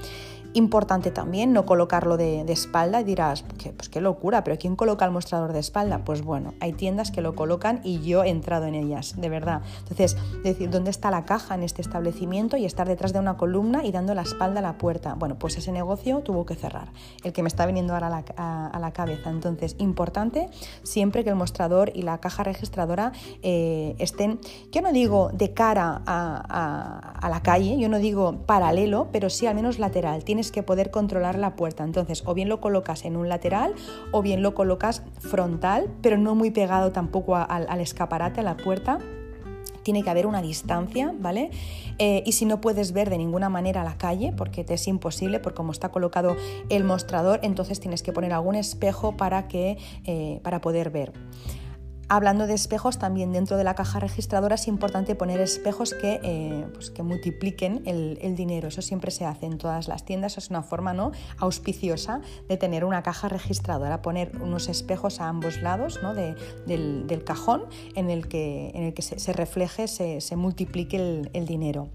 Importante 0.55 1.09
también 1.09 1.51
no 1.51 1.65
colocarlo 1.65 2.15
de, 2.15 2.41
espalda 2.53 3.01
y 3.01 3.03
dirás, 3.03 3.43
pues 3.75 3.89
qué 3.89 3.99
locura, 3.99 4.43
pero 4.43 4.59
¿quién 4.59 4.75
coloca 4.75 5.03
el 5.05 5.11
mostrador 5.11 5.51
de 5.51 5.59
espalda? 5.59 6.03
Pues 6.05 6.21
bueno, 6.21 6.53
hay 6.59 6.73
tiendas 6.73 7.09
que 7.09 7.21
lo 7.21 7.33
colocan 7.33 7.81
y 7.83 8.01
yo 8.01 8.23
he 8.23 8.29
entrado 8.29 8.67
en 8.67 8.75
ellas, 8.75 9.19
de 9.19 9.29
verdad. 9.29 9.63
Entonces, 9.79 10.15
decir, 10.43 10.69
¿dónde 10.69 10.91
está 10.91 11.09
la 11.09 11.25
caja 11.25 11.55
en 11.55 11.63
este 11.63 11.81
establecimiento 11.81 12.57
y 12.57 12.65
estar 12.65 12.87
detrás 12.87 13.13
de 13.13 13.19
una 13.19 13.37
columna 13.37 13.83
y 13.83 13.91
dando 13.91 14.13
la 14.13 14.21
espalda 14.21 14.59
a 14.59 14.61
la 14.61 14.77
puerta? 14.77 15.15
Bueno, 15.15 15.39
pues 15.39 15.57
ese 15.57 15.71
negocio 15.71 16.19
tuvo 16.19 16.45
que 16.45 16.53
cerrar, 16.53 16.89
el 17.23 17.33
que 17.33 17.41
me 17.41 17.47
está 17.47 17.65
viniendo 17.65 17.93
ahora 17.93 18.23
a 18.37 18.79
la, 18.79 18.91
cabeza. 18.93 19.31
Entonces, 19.31 19.75
importante 19.79 20.49
siempre 20.83 21.23
que 21.23 21.31
el 21.31 21.35
mostrador 21.35 21.91
y 21.95 22.03
la 22.03 22.19
caja 22.19 22.43
registradora 22.43 23.11
eh, 23.41 23.95
estén, 23.97 24.39
yo 24.71 24.83
no 24.83 24.91
digo 24.91 25.31
de 25.33 25.53
cara 25.53 26.03
a, 26.05 27.17
a 27.19 27.29
la 27.29 27.41
calle, 27.41 27.79
yo 27.79 27.89
no 27.89 27.97
digo 27.97 28.43
paralelo, 28.45 29.07
pero 29.11 29.31
sí 29.31 29.47
al 29.47 29.55
menos 29.55 29.79
lateral. 29.79 30.23
Tienes 30.23 30.42
que 30.51 30.63
poder 30.63 30.91
controlar 30.91 31.37
la 31.37 31.55
puerta. 31.55 31.83
Entonces, 31.83 32.23
o 32.25 32.33
bien 32.33 32.49
lo 32.49 32.59
colocas 32.61 33.05
en 33.05 33.15
un 33.15 33.29
lateral 33.29 33.73
o 34.11 34.21
bien 34.21 34.41
lo 34.41 34.53
colocas 34.53 35.03
frontal, 35.19 35.89
pero 36.01 36.17
no 36.17 36.35
muy 36.35 36.51
pegado 36.51 36.91
tampoco 36.91 37.35
al, 37.35 37.79
escaparate, 37.79 38.41
a 38.41 38.43
la 38.43 38.57
puerta 38.57 38.99
tiene 39.83 40.01
que 40.01 40.09
haber 40.09 40.27
una 40.27 40.41
distancia, 40.41 41.13
¿vale? 41.19 41.51
Eh, 41.99 42.23
y 42.25 42.31
si 42.31 42.45
no 42.45 42.61
puedes 42.61 42.93
ver 42.93 43.09
de 43.09 43.17
ninguna 43.17 43.49
manera 43.49 43.83
la 43.83 43.97
calle, 43.97 44.31
porque 44.31 44.63
te 44.63 44.75
es 44.75 44.87
imposible, 44.87 45.41
por 45.41 45.53
cómo 45.53 45.73
está 45.73 45.89
colocado 45.89 46.37
el 46.69 46.85
mostrador, 46.85 47.41
entonces 47.43 47.81
tienes 47.81 48.01
que 48.01 48.13
poner 48.13 48.31
algún 48.31 48.55
espejo 48.55 49.17
para, 49.17 49.49
que, 49.49 49.77
eh, 50.05 50.39
para 50.41 50.61
poder 50.61 50.89
ver. 50.89 51.11
Hablando 52.09 52.47
de 52.47 52.53
espejos, 52.53 52.99
también 52.99 53.31
dentro 53.31 53.57
de 53.57 53.63
la 53.63 53.75
caja 53.75 53.99
registradora 53.99 54.55
es 54.55 54.67
importante 54.67 55.15
poner 55.15 55.39
espejos 55.39 55.93
que, 55.93 56.19
eh, 56.23 56.67
pues 56.73 56.89
que 56.89 57.01
multipliquen 57.01 57.81
el, 57.85 58.35
dinero. 58.35 58.67
Eso 58.67 58.81
siempre 58.81 59.11
se 59.11 59.25
hace 59.25 59.45
en 59.45 59.57
todas 59.57 59.87
las 59.87 60.05
tiendas. 60.05 60.37
Es 60.37 60.49
una 60.49 60.63
forma 60.63 60.93
¿no? 60.93 61.11
auspiciosa 61.37 62.21
de 62.47 62.57
tener 62.57 62.83
una 62.83 63.03
caja 63.03 63.29
registradora, 63.29 64.01
poner 64.01 64.31
unos 64.41 64.67
espejos 64.67 65.21
a 65.21 65.29
ambos 65.29 65.61
lados 65.61 65.99
¿no? 66.03 66.13
del, 66.13 67.23
cajón 67.25 67.65
en 67.95 68.09
el 68.09 68.27
que, 68.27 68.71
en 68.73 68.83
el 68.83 68.93
que 68.93 69.01
se, 69.01 69.33
refleje, 69.33 69.87
se, 69.87 70.35
multiplique 70.35 70.97
el 71.33 71.45
dinero. 71.45 71.89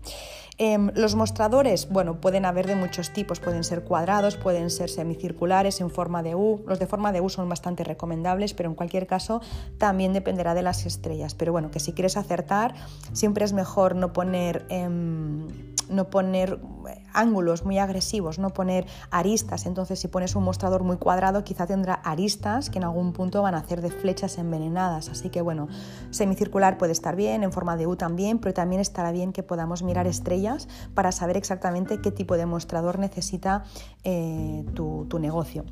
Em, 0.61 0.91
los 0.97 1.15
mostradores, 1.15 1.89
bueno, 1.89 2.21
pueden 2.21 2.45
haber 2.45 2.67
de 2.67 2.75
muchos 2.75 3.13
tipos, 3.13 3.39
pueden 3.39 3.63
ser 3.63 3.85
cuadrados, 3.85 4.37
pueden 4.37 4.71
ser 4.71 4.91
semicirculares 4.91 5.81
en 5.81 5.89
forma 5.89 6.25
de 6.25 6.35
U. 6.35 6.65
Los 6.67 6.81
de 6.81 6.89
forma 6.89 7.13
de 7.13 7.21
U 7.21 7.29
son 7.29 7.49
bastante 7.49 7.85
recomendables, 7.85 8.55
pero 8.55 8.69
en 8.69 8.75
cualquier 8.75 9.07
caso 9.07 9.41
también 9.79 10.13
dependerá 10.13 10.55
de 10.55 10.63
las 10.63 10.85
estrellas. 10.85 11.37
Pero 11.37 11.53
bueno, 11.53 11.71
que 11.71 11.79
si 11.79 11.93
quieres 11.93 12.17
acertar, 12.17 12.75
siempre 13.13 13.45
es 13.45 13.53
mejor 13.53 13.95
no 13.95 14.13
poner... 14.13 14.67
Em, 14.69 15.47
no 15.91 16.11
poner 16.11 16.61
ángulos 17.13 17.65
muy 17.65 17.79
agresivos, 17.79 18.39
no 18.39 18.51
poner 18.51 18.87
aristas. 19.11 19.67
Entonces, 19.67 19.99
si 19.99 20.09
pones 20.09 20.35
un 20.37 20.45
mostrador 20.45 20.85
muy 20.85 20.97
cuadrado, 20.97 21.45
quizá 21.45 21.67
tendrá 21.67 21.95
aristas 21.95 22.71
que 22.71 22.79
en 22.79 22.85
algún 22.85 23.13
punto 23.13 23.43
van 23.43 23.55
a 23.55 23.59
hacer 23.59 23.81
de 23.81 23.91
flechas 23.91 24.39
envenenadas. 24.39 25.09
Así 25.09 25.31
que, 25.31 25.43
bueno, 25.43 25.69
semicircular 26.11 26.79
puede 26.79 26.93
estar 26.93 27.17
bien, 27.17 27.43
en 27.43 27.53
forma 27.53 27.77
de 27.77 27.87
U 27.87 27.97
también, 27.97 28.39
pero 28.39 28.55
también 28.55 28.81
estará 28.81 29.13
bien 29.13 29.33
que 29.33 29.43
podamos 29.43 29.83
mirar 29.83 30.07
estrellas 30.07 30.69
para 30.95 31.13
saber 31.13 31.37
exactamente 31.37 32.01
qué 32.01 32.11
tipo 32.11 32.37
de 32.37 32.47
mostrador 32.47 32.99
necesita 32.99 33.65
eh, 34.05 34.65
tu 34.75 35.19
negocio. 35.19 35.65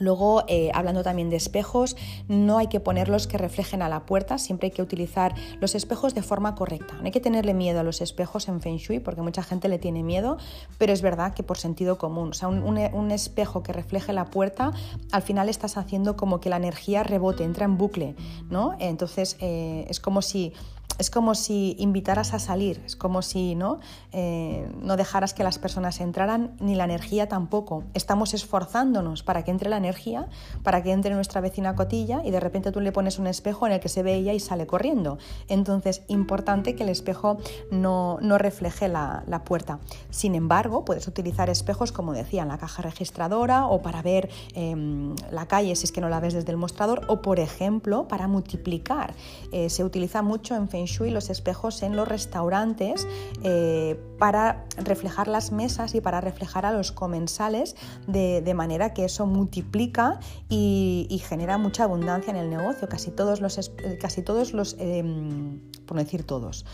Luego, 0.00 0.44
eh, 0.48 0.70
hablando 0.74 1.02
también 1.04 1.30
de 1.30 1.36
espejos, 1.36 1.96
no 2.26 2.58
hay 2.58 2.66
que 2.66 2.80
ponerlos 2.80 3.26
que 3.26 3.38
reflejen 3.38 3.82
a 3.82 3.88
la 3.88 4.06
puerta, 4.06 4.38
siempre 4.38 4.68
hay 4.68 4.70
que 4.72 4.82
utilizar 4.82 5.34
los 5.60 5.74
espejos 5.74 6.14
de 6.14 6.22
forma 6.22 6.54
correcta. 6.54 6.94
No 6.94 7.04
hay 7.04 7.10
que 7.12 7.20
tenerle 7.20 7.54
miedo 7.54 7.80
a 7.80 7.82
los 7.82 8.00
espejos 8.00 8.48
en 8.48 8.60
Feng 8.60 8.78
Shui, 8.78 8.98
porque 8.98 9.20
mucha 9.20 9.42
gente 9.42 9.68
le 9.68 9.78
tiene 9.78 10.02
miedo, 10.02 10.38
pero 10.78 10.92
es 10.92 11.02
verdad 11.02 11.34
que 11.34 11.42
por 11.42 11.58
sentido 11.58 11.98
común, 11.98 12.30
o 12.30 12.32
sea, 12.32 12.48
un, 12.48 13.10
espejo 13.10 13.62
que 13.62 13.72
refleje 13.72 14.12
la 14.12 14.26
puerta, 14.26 14.72
al 15.12 15.22
final 15.22 15.48
estás 15.48 15.76
haciendo 15.76 16.16
como 16.16 16.40
que 16.40 16.48
la 16.48 16.56
energía 16.56 17.02
rebote, 17.02 17.44
entra 17.44 17.66
en 17.66 17.76
bucle, 17.76 18.14
¿no? 18.48 18.76
Entonces, 18.78 19.36
eh, 19.40 19.84
es 19.88 20.00
como 20.00 20.22
si 20.22 20.54
es 21.00 21.10
como 21.10 21.34
si 21.34 21.76
invitaras 21.78 22.34
a 22.34 22.38
salir, 22.38 22.82
es 22.84 22.94
como 22.94 23.22
si 23.22 23.54
¿no? 23.54 23.80
Eh, 24.12 24.70
no 24.82 24.98
dejaras 24.98 25.32
que 25.32 25.42
las 25.42 25.58
personas 25.58 25.98
entraran, 26.00 26.54
ni 26.60 26.74
la 26.74 26.84
energía 26.84 27.26
tampoco. 27.26 27.84
Estamos 27.94 28.34
esforzándonos 28.34 29.22
para 29.22 29.42
que 29.42 29.50
entre 29.50 29.70
la 29.70 29.78
energía, 29.78 30.28
para 30.62 30.82
que 30.82 30.92
entre 30.92 31.14
nuestra 31.14 31.40
vecina 31.40 31.74
cotilla 31.74 32.20
y 32.22 32.30
de 32.30 32.38
repente 32.38 32.70
tú 32.70 32.80
le 32.80 32.92
pones 32.92 33.18
un 33.18 33.26
espejo 33.26 33.66
en 33.66 33.72
el 33.72 33.80
que 33.80 33.88
se 33.88 34.02
ve 34.02 34.14
ella 34.14 34.34
y 34.34 34.40
sale 34.40 34.66
corriendo. 34.66 35.16
Entonces, 35.48 36.02
importante 36.08 36.76
que 36.76 36.82
el 36.82 36.90
espejo 36.90 37.38
no, 37.70 38.18
refleje 38.36 38.88
la, 38.88 39.42
puerta. 39.46 39.78
Sin 40.10 40.34
embargo, 40.34 40.84
puedes 40.84 41.08
utilizar 41.08 41.48
espejos, 41.48 41.92
como 41.92 42.12
decía, 42.12 42.42
en 42.42 42.48
la 42.48 42.58
caja 42.58 42.82
registradora 42.82 43.66
o 43.66 43.80
para 43.80 44.02
ver 44.02 44.28
em, 44.54 45.14
la 45.30 45.46
calle 45.46 45.74
si 45.76 45.84
es 45.84 45.92
que 45.92 46.02
no 46.02 46.10
la 46.10 46.20
ves 46.20 46.34
desde 46.34 46.50
el 46.50 46.58
mostrador 46.58 47.06
o, 47.08 47.22
por 47.22 47.40
ejemplo, 47.40 48.06
para 48.06 48.28
multiplicar. 48.28 49.14
Eh, 49.50 49.70
se 49.70 49.82
utiliza 49.82 50.20
mucho 50.20 50.54
en 50.54 50.68
Feng 50.68 50.89
y 50.98 51.10
los 51.10 51.30
espejos 51.30 51.82
en 51.82 51.96
los 51.96 52.08
restaurantes 52.08 53.06
eh, 53.42 53.98
para 54.18 54.64
reflejar 54.76 55.28
las 55.28 55.52
mesas 55.52 55.94
y 55.94 56.00
para 56.00 56.20
reflejar 56.20 56.66
a 56.66 56.72
los 56.72 56.92
comensales 56.92 57.76
de, 58.06 58.54
manera 58.54 58.92
que 58.92 59.04
eso 59.04 59.26
multiplica 59.26 60.18
y, 60.48 61.22
genera 61.28 61.58
mucha 61.58 61.84
abundancia 61.84 62.30
en 62.30 62.36
el 62.36 62.50
negocio. 62.50 62.88
Casi 62.88 63.10
todos 63.10 63.40
los, 63.40 63.70
casi 64.00 64.22
todos 64.22 64.52
los 64.52 64.76
em, 64.78 65.60
por 65.86 65.96
no 65.96 66.02
decir 66.02 66.24
todos, 66.24 66.64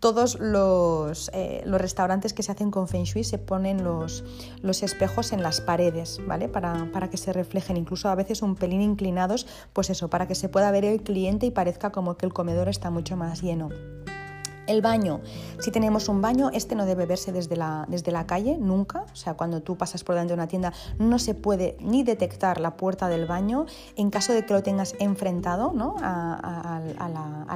todos 0.00 0.38
los, 0.38 1.30
eh, 1.34 1.62
los, 1.64 1.80
restaurantes 1.80 2.32
que 2.32 2.42
se 2.42 2.52
hacen 2.52 2.70
con 2.70 2.88
Feng 2.88 3.04
Shui 3.04 3.24
se 3.24 3.38
ponen 3.38 3.84
los, 3.84 4.24
los 4.62 4.82
espejos 4.82 5.32
en 5.32 5.42
las 5.42 5.60
paredes, 5.60 6.20
¿vale? 6.26 6.48
Para, 6.48 6.90
para, 6.92 7.10
que 7.10 7.16
se 7.16 7.32
reflejen, 7.32 7.76
incluso 7.76 8.08
a 8.08 8.14
veces 8.14 8.42
un 8.42 8.54
pelín 8.54 8.80
inclinados, 8.80 9.46
pues 9.72 9.90
eso, 9.90 10.08
para 10.08 10.28
que 10.28 10.34
se 10.34 10.48
pueda 10.48 10.70
ver 10.70 10.84
el 10.84 11.02
cliente 11.02 11.46
y 11.46 11.50
parezca 11.50 11.90
como 11.90 12.16
que 12.16 12.26
el 12.26 12.32
comedor 12.32 12.68
está 12.68 12.90
mucho 12.90 13.16
más 13.16 13.42
lleno. 13.42 13.70
El 14.68 14.82
baño, 14.82 15.22
si 15.60 15.70
tenemos 15.70 16.10
un 16.10 16.20
baño, 16.20 16.50
este 16.52 16.74
no 16.74 16.84
debe 16.84 17.06
verse 17.06 17.32
desde 17.32 17.56
la, 17.56 17.86
desde 17.88 18.12
la 18.12 18.26
calle, 18.26 18.58
nunca. 18.58 19.06
O 19.10 19.16
sea, 19.16 19.32
cuando 19.32 19.62
tú 19.62 19.78
pasas 19.78 20.04
por 20.04 20.14
delante 20.14 20.32
de 20.32 20.34
una 20.34 20.46
tienda, 20.46 20.74
no 20.98 21.18
se 21.18 21.34
puede 21.34 21.78
ni 21.80 22.02
detectar 22.02 22.60
la 22.60 22.76
puerta 22.76 23.08
del 23.08 23.24
baño. 23.24 23.64
En 23.96 24.10
caso 24.10 24.34
de 24.34 24.44
que 24.44 24.52
lo 24.52 24.62
tengas 24.62 24.94
enfrentado 25.00 25.72
¿no? 25.72 25.96
a, 26.00 26.80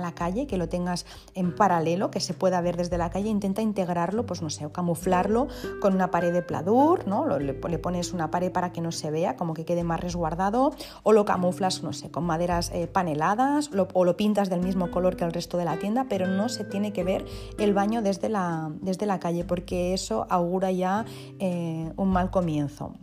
la, 0.00 0.12
calle, 0.14 0.46
que 0.46 0.56
lo 0.56 0.70
tengas 0.70 1.04
en 1.34 1.54
paralelo, 1.54 2.10
que 2.10 2.20
se 2.20 2.32
pueda 2.32 2.62
ver 2.62 2.78
desde 2.78 2.96
la 2.96 3.10
calle, 3.10 3.28
intenta 3.28 3.60
integrarlo, 3.60 4.24
pues 4.24 4.40
no 4.40 4.48
sé, 4.48 4.64
o 4.64 4.72
camuflarlo 4.72 5.48
con 5.82 5.94
una 5.94 6.10
pared 6.10 6.32
de 6.32 6.40
pladur, 6.40 7.06
¿no? 7.06 7.26
le, 7.38 7.52
pones 7.54 8.14
una 8.14 8.30
pared 8.30 8.50
para 8.50 8.72
que 8.72 8.80
no 8.80 8.90
se 8.90 9.10
vea, 9.10 9.36
como 9.36 9.52
que 9.52 9.66
quede 9.66 9.84
más 9.84 10.00
resguardado, 10.00 10.72
o 11.02 11.12
lo 11.12 11.26
camuflas, 11.26 11.82
no 11.82 11.92
sé, 11.92 12.10
con 12.10 12.24
maderas 12.24 12.70
eh, 12.72 12.86
paneladas, 12.86 13.70
o 13.92 14.04
lo 14.04 14.16
pintas 14.16 14.48
del 14.48 14.60
mismo 14.60 14.90
color 14.90 15.16
que 15.16 15.24
el 15.24 15.32
resto 15.32 15.58
de 15.58 15.66
la 15.66 15.78
tienda, 15.78 16.06
pero 16.08 16.26
no 16.26 16.48
se 16.48 16.64
tiene 16.64 16.92
que 16.92 17.01
ver 17.02 17.24
el 17.58 17.72
baño 17.72 18.02
desde 18.02 18.28
la, 18.28 18.70
desde 18.80 19.06
la 19.06 19.18
calle, 19.18 19.44
porque 19.44 19.94
eso 19.94 20.26
augura 20.28 20.70
ya 20.70 21.04
eh, 21.38 21.92
un 21.96 22.10
mal 22.10 22.30
comienzo 22.30 22.94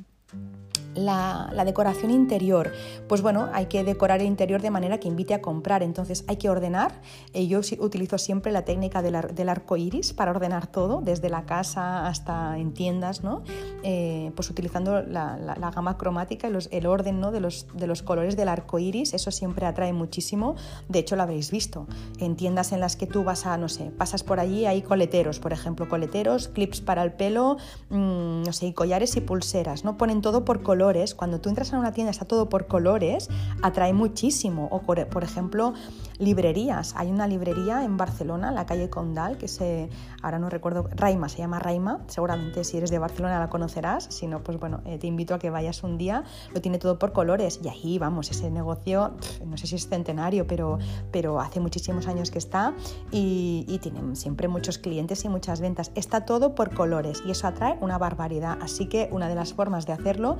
la, 0.95 1.63
decoración 1.65 2.11
interior. 2.11 2.71
Pues 3.07 3.21
bueno, 3.21 3.49
hay 3.53 3.67
que 3.67 3.83
decorar 3.83 4.21
el 4.21 4.27
interior 4.27 4.61
de 4.61 4.71
manera 4.71 4.99
que 4.99 5.07
invite 5.07 5.33
a 5.33 5.41
comprar. 5.41 5.83
Entonces 5.83 6.23
hay 6.27 6.37
que 6.37 6.49
ordenar. 6.49 7.01
Eh, 7.33 7.47
yo 7.47 7.59
utilizo 7.79 8.17
siempre 8.17 8.51
la 8.51 8.63
técnica 8.65 9.01
del, 9.01 9.49
arco 9.49 9.77
iris 9.77 10.13
para 10.13 10.31
ordenar 10.31 10.67
todo, 10.67 11.01
desde 11.01 11.29
la 11.29 11.45
casa 11.45 12.07
hasta 12.07 12.57
en 12.57 12.73
tiendas, 12.73 13.23
¿no? 13.23 13.43
Eh, 13.83 14.31
pues 14.35 14.49
utilizando 14.49 15.01
la, 15.01 15.55
gama 15.75 15.97
cromática 15.97 16.49
y 16.49 16.75
el 16.75 16.85
orden 16.87 17.19
¿no? 17.19 17.31
de, 17.31 17.39
los, 17.39 17.67
de 17.73 17.85
los 17.85 18.01
colores 18.01 18.35
del 18.35 18.47
arco 18.47 18.79
iris. 18.79 19.13
Eso 19.13 19.31
siempre 19.31 19.65
atrae 19.65 19.93
muchísimo. 19.93 20.55
De 20.87 20.99
hecho, 20.99 21.15
lo 21.15 21.23
habréis 21.23 21.51
visto. 21.51 21.87
En 22.19 22.35
tiendas 22.35 22.71
en 22.71 22.79
las 22.79 22.95
que 22.95 23.05
tú 23.05 23.23
vas 23.23 23.45
a, 23.45 23.57
no 23.57 23.69
sé, 23.69 23.91
pasas 23.97 24.23
por 24.23 24.39
allí, 24.39 24.65
hay 24.65 24.81
coleteros, 24.81 25.39
por 25.39 25.53
ejemplo, 25.53 25.87
coleteros, 25.87 26.47
clips 26.47 26.81
para 26.81 27.03
el 27.03 27.13
pelo, 27.13 27.57
mm, 27.89 28.43
no 28.43 28.53
sé, 28.53 28.73
collares 28.73 29.15
y 29.15 29.21
pulseras, 29.21 29.83
¿no? 29.83 29.97
Ponen 29.97 30.21
todo 30.21 30.45
por 30.45 30.63
color 30.63 30.78
cuando 31.15 31.41
tú 31.41 31.49
entras 31.49 31.73
en 31.73 31.79
una 31.79 31.91
tienda 31.91 32.11
está 32.11 32.25
todo 32.25 32.47
por 32.49 32.67
colores, 32.67 33.29
atrae 33.61 33.93
muchísimo. 33.93 34.67
O 34.71 34.81
por, 34.81 35.23
ejemplo, 35.23 35.73
librerías. 36.19 36.93
Hay 36.95 37.09
una 37.09 37.27
librería 37.27 37.83
en 37.83 37.97
Barcelona, 37.97 38.49
en 38.49 38.55
la 38.55 38.65
calle 38.65 38.89
Condal, 38.89 39.37
que 39.37 39.47
se, 39.47 39.89
ahora 40.21 40.37
no 40.37 40.49
recuerdo, 40.49 40.89
Raima, 40.91 41.29
se 41.29 41.39
llama 41.39 41.59
Raima. 41.59 42.01
Seguramente 42.07 42.63
si 42.63 42.77
eres 42.77 42.91
de 42.91 42.99
Barcelona 42.99 43.39
la 43.39 43.49
conocerás. 43.49 44.05
Si 44.09 44.27
no, 44.27 44.43
pues 44.43 44.59
bueno, 44.59 44.81
eh, 44.85 44.99
te 44.99 45.07
invito 45.07 45.33
a 45.33 45.39
que 45.39 45.49
vayas 45.49 45.81
un 45.83 45.97
día. 45.97 46.23
Lo 46.53 46.61
tiene 46.61 46.77
todo 46.77 46.99
por 46.99 47.13
colores. 47.13 47.59
Y 47.63 47.69
ahí, 47.69 47.97
vamos, 47.97 48.29
ese 48.29 48.51
negocio, 48.51 49.13
no 49.45 49.57
sé 49.57 49.67
si 49.67 49.75
es 49.75 49.87
centenario, 49.87 50.45
pero, 50.45 50.77
pero 51.11 51.39
hace 51.39 51.59
muchísimos 51.59 52.07
años 52.07 52.31
que 52.31 52.37
está 52.37 52.73
y, 53.11 53.65
y 53.67 53.79
tienen 53.79 54.15
siempre 54.15 54.47
muchos 54.47 54.77
clientes 54.77 55.23
y 55.23 55.29
muchas 55.29 55.61
ventas. 55.61 55.91
Está 55.95 56.25
todo 56.25 56.53
por 56.53 56.73
colores 56.73 57.23
y 57.25 57.31
eso 57.31 57.47
atrae 57.47 57.77
una 57.79 57.97
barbaridad. 57.97 58.57
Así 58.61 58.87
que 58.87 59.07
una 59.11 59.29
de 59.29 59.35
las 59.35 59.53
formas 59.53 59.85
de 59.85 59.93
hacerlo 59.93 60.37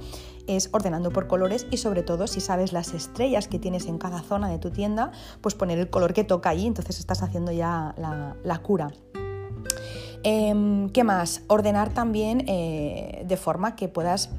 es 0.48 0.70
ordenando 0.74 1.12
por 1.12 1.28
colores 1.28 1.68
y 1.72 1.78
sobre 1.78 2.04
todo 2.04 2.28
si 2.28 2.42
sabes 2.42 2.74
las 2.74 2.94
estrellas 2.94 3.48
que 3.48 3.60
tienes 3.60 3.86
en 3.86 3.98
cada 3.98 4.22
zona 4.22 4.50
de 4.50 4.58
tu 4.58 4.72
tienda, 4.72 5.12
pues 5.42 5.56
poner 5.56 5.68
el 5.72 5.89
color 5.89 6.13
que 6.13 6.24
toca 6.24 6.49
ahí, 6.49 6.65
entonces 6.65 6.99
estás 6.99 7.22
haciendo 7.24 7.51
ya 7.51 7.95
la, 8.43 8.57
cura. 8.59 8.91
Em, 10.24 10.89
¿Qué 10.89 11.03
más? 11.03 11.43
Ordenar 11.47 11.93
también 11.93 12.43
eh, 12.47 13.24
de 13.26 13.38
forma 13.38 13.76
que 13.76 13.88
puedas 13.88 14.30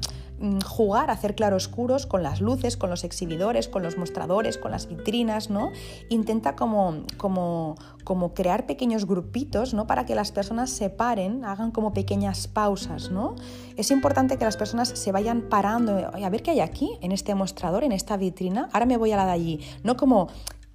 Mm, 0.41 0.59
jugar, 0.61 1.11
hacer 1.11 1.35
claroscuros 1.35 2.07
con 2.07 2.23
las 2.23 2.41
luces, 2.41 2.75
con 2.75 2.89
los 2.89 3.03
exhibidores, 3.03 3.67
con 3.67 3.83
los 3.83 3.99
mostradores, 3.99 4.57
con 4.57 4.71
las 4.71 4.87
vitrinas, 4.87 5.51
¿no? 5.51 5.71
Intenta 6.09 6.55
como, 6.55 7.03
como, 7.17 7.75
como 8.03 8.33
crear 8.33 8.65
pequeños 8.65 9.05
grupitos, 9.05 9.75
¿no? 9.75 9.85
Para 9.85 10.07
que 10.07 10.15
las 10.15 10.31
personas 10.31 10.71
se 10.71 10.89
paren, 10.89 11.45
hagan 11.45 11.69
como 11.69 11.93
pequeñas 11.93 12.47
pausas, 12.47 13.11
¿no? 13.11 13.35
Es 13.77 13.91
importante 13.91 14.37
que 14.37 14.45
las 14.45 14.57
personas 14.57 14.89
se 14.89 15.11
vayan 15.11 15.43
parando, 15.43 16.09
a 16.11 16.29
ver 16.31 16.41
qué 16.41 16.51
hay 16.51 16.61
aquí, 16.61 16.97
en 17.01 17.11
este 17.11 17.35
mostrador, 17.35 17.83
en 17.83 17.91
esta 17.91 18.17
vitrina, 18.17 18.67
ahora 18.73 18.87
me 18.87 18.97
voy 18.97 19.11
a 19.11 19.17
la 19.17 19.25
de 19.27 19.31
allí, 19.33 19.59
no 19.83 19.95
como 19.95 20.27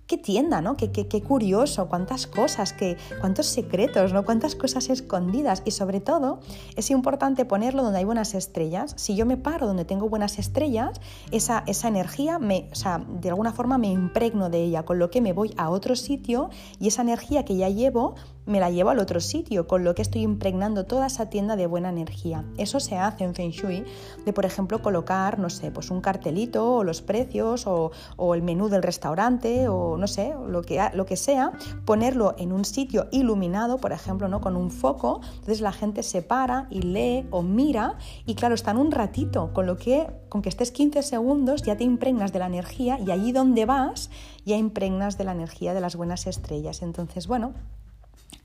qué 0.06 0.18
tienda, 0.18 0.60
¿no? 0.60 0.76
Qué, 0.76 0.90
qué, 0.90 1.22
curioso, 1.22 1.88
cuántas 1.88 2.26
cosas, 2.26 2.72
qué, 2.72 2.96
cuántos 3.20 3.46
secretos, 3.46 4.12
¿no? 4.12 4.24
Cuántas 4.24 4.54
cosas 4.54 4.88
escondidas. 4.88 5.62
Y 5.64 5.72
sobre 5.72 6.00
todo, 6.00 6.40
es 6.76 6.90
importante 6.90 7.44
ponerlo 7.44 7.82
donde 7.82 7.98
hay 7.98 8.04
buenas 8.04 8.34
estrellas. 8.34 8.94
Si 8.96 9.16
yo 9.16 9.26
me 9.26 9.36
paro 9.36 9.66
donde 9.66 9.84
tengo 9.84 10.08
buenas 10.08 10.38
estrellas, 10.38 11.00
esa, 11.32 11.64
esa 11.66 11.88
energía, 11.88 12.38
me, 12.38 12.68
o 12.70 12.74
sea, 12.74 13.04
de 13.20 13.30
alguna 13.30 13.52
forma 13.52 13.78
me 13.78 13.90
impregno 13.90 14.48
de 14.48 14.62
ella, 14.62 14.84
con 14.84 14.98
lo 14.98 15.10
que 15.10 15.20
me 15.20 15.32
voy 15.32 15.52
a 15.56 15.70
otro 15.70 15.96
sitio 15.96 16.50
y 16.78 16.88
esa 16.88 17.02
energía 17.02 17.44
que 17.44 17.56
ya 17.56 17.68
llevo 17.68 18.14
me 18.46 18.60
la 18.60 18.70
llevo 18.70 18.90
al 18.90 18.98
otro 19.00 19.20
sitio, 19.20 19.66
con 19.66 19.84
lo 19.84 19.94
que 19.94 20.02
estoy 20.02 20.22
impregnando 20.22 20.86
toda 20.86 21.06
esa 21.06 21.28
tienda 21.28 21.56
de 21.56 21.66
buena 21.66 21.90
energía. 21.90 22.44
Eso 22.56 22.80
se 22.80 22.96
hace 22.96 23.24
en 23.24 23.34
Feng 23.34 23.50
Shui, 23.50 23.84
de 24.24 24.32
por 24.32 24.46
ejemplo 24.46 24.80
colocar, 24.80 25.38
no 25.38 25.50
sé, 25.50 25.70
pues 25.70 25.90
un 25.90 26.00
cartelito 26.00 26.76
o 26.76 26.84
los 26.84 27.02
precios 27.02 27.66
o, 27.66 27.90
el 28.34 28.42
menú 28.42 28.68
del 28.68 28.82
restaurante 28.82 29.68
o 29.68 29.96
no 29.96 30.06
sé, 30.06 30.34
lo 30.48 30.62
que, 30.62 30.80
lo 30.94 31.06
que 31.06 31.16
sea, 31.16 31.52
ponerlo 31.84 32.34
en 32.38 32.52
un 32.52 32.64
sitio 32.64 33.08
iluminado, 33.12 33.78
por 33.78 33.92
ejemplo, 33.92 34.28
¿no? 34.28 34.40
con 34.40 34.56
un 34.56 34.70
foco, 34.70 35.20
entonces 35.30 35.60
la 35.60 35.72
gente 35.72 36.02
se 36.02 36.22
para 36.22 36.66
y 36.70 36.82
lee 36.82 37.26
o 37.30 37.42
mira 37.42 37.96
y 38.26 38.34
claro, 38.34 38.54
están 38.54 38.78
un 38.78 38.90
ratito, 38.90 39.52
con 39.52 39.66
lo 39.66 39.76
que 39.76 40.06
con 40.28 40.42
que 40.42 40.48
estés 40.48 40.70
15 40.70 41.02
segundos 41.02 41.62
ya 41.62 41.76
te 41.76 41.84
impregnas 41.84 42.32
de 42.32 42.40
la 42.40 42.46
energía 42.46 42.98
y 42.98 43.10
allí 43.10 43.32
donde 43.32 43.64
vas 43.64 44.10
ya 44.44 44.56
impregnas 44.56 45.18
de 45.18 45.24
la 45.24 45.32
energía 45.32 45.74
de 45.74 45.80
las 45.80 45.96
buenas 45.96 46.26
estrellas. 46.26 46.82
Entonces, 46.82 47.26
bueno, 47.26 47.54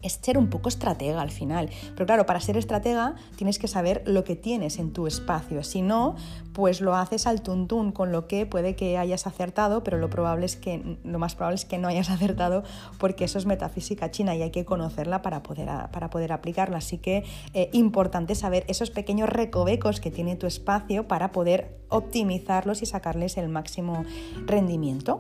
es 0.01 0.19
ser 0.21 0.37
un 0.37 0.49
poco 0.49 0.69
estratega 0.69 1.21
al 1.21 1.31
final. 1.31 1.69
Pero 1.93 2.05
claro, 2.05 2.25
para 2.25 2.39
ser 2.39 2.57
estratega 2.57 3.15
tienes 3.35 3.59
que 3.59 3.67
saber 3.67 4.03
lo 4.05 4.23
que 4.23 4.35
tienes 4.35 4.79
en 4.79 4.93
tu 4.93 5.07
espacio. 5.07 5.63
Si 5.63 5.81
no, 5.81 6.15
pues 6.53 6.81
lo 6.81 6.95
haces 6.95 7.27
al 7.27 7.41
tuntún, 7.41 7.91
con 7.91 8.11
lo 8.11 8.27
que 8.27 8.45
puede 8.45 8.75
que 8.75 8.97
hayas 8.97 9.27
acertado, 9.27 9.83
pero 9.83 9.97
lo, 9.97 10.09
probable 10.09 10.45
es 10.45 10.55
que, 10.55 10.97
lo 11.03 11.19
más 11.19 11.35
probable 11.35 11.55
es 11.55 11.65
que 11.65 11.77
no 11.77 11.87
hayas 11.87 12.09
acertado 12.11 12.63
porque 12.99 13.25
eso 13.25 13.37
es 13.37 13.45
metafísica 13.45 14.11
china 14.11 14.35
y 14.35 14.41
hay 14.41 14.51
que 14.51 14.65
conocerla 14.65 15.21
para 15.21 15.43
poder, 15.43 15.69
para 15.91 16.09
poder 16.09 16.31
aplicarla. 16.31 16.77
Así 16.77 16.97
que 16.97 17.23
eh, 17.53 17.69
importante 17.73 18.35
saber 18.35 18.65
esos 18.67 18.91
pequeños 18.91 19.29
recovecos 19.29 19.99
que 19.99 20.11
tiene 20.11 20.35
tu 20.35 20.47
espacio 20.47 21.07
para 21.07 21.31
poder 21.31 21.77
optimizarlos 21.89 22.81
y 22.81 22.85
sacarles 22.85 23.37
el 23.37 23.49
máximo 23.49 24.05
rendimiento. 24.45 25.19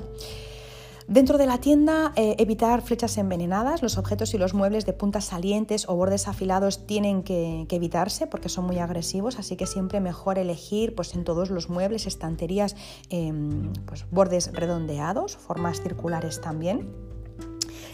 Dentro 1.11 1.37
de 1.37 1.45
la 1.45 1.57
tienda, 1.57 2.13
eh, 2.15 2.37
evitar 2.39 2.81
flechas 2.81 3.17
envenenadas. 3.17 3.81
Los 3.81 3.97
objetos 3.97 4.33
y 4.33 4.37
los 4.37 4.53
muebles 4.53 4.85
de 4.85 4.93
puntas 4.93 5.25
salientes 5.25 5.89
o 5.89 5.95
bordes 5.97 6.29
afilados 6.29 6.87
tienen 6.87 7.21
que, 7.21 7.67
evitarse 7.69 8.27
porque 8.27 8.47
son 8.47 8.63
muy 8.63 8.79
agresivos, 8.79 9.37
así 9.37 9.57
que 9.57 9.67
siempre 9.67 9.99
mejor 9.99 10.37
elegir 10.37 10.95
pues, 10.95 11.13
en 11.13 11.25
todos 11.25 11.49
los 11.49 11.69
muebles, 11.69 12.07
estanterías, 12.07 12.77
em, 13.09 13.73
pues, 13.85 14.05
bordes 14.09 14.53
redondeados, 14.53 15.35
formas 15.35 15.81
circulares 15.81 16.39
también. 16.39 17.10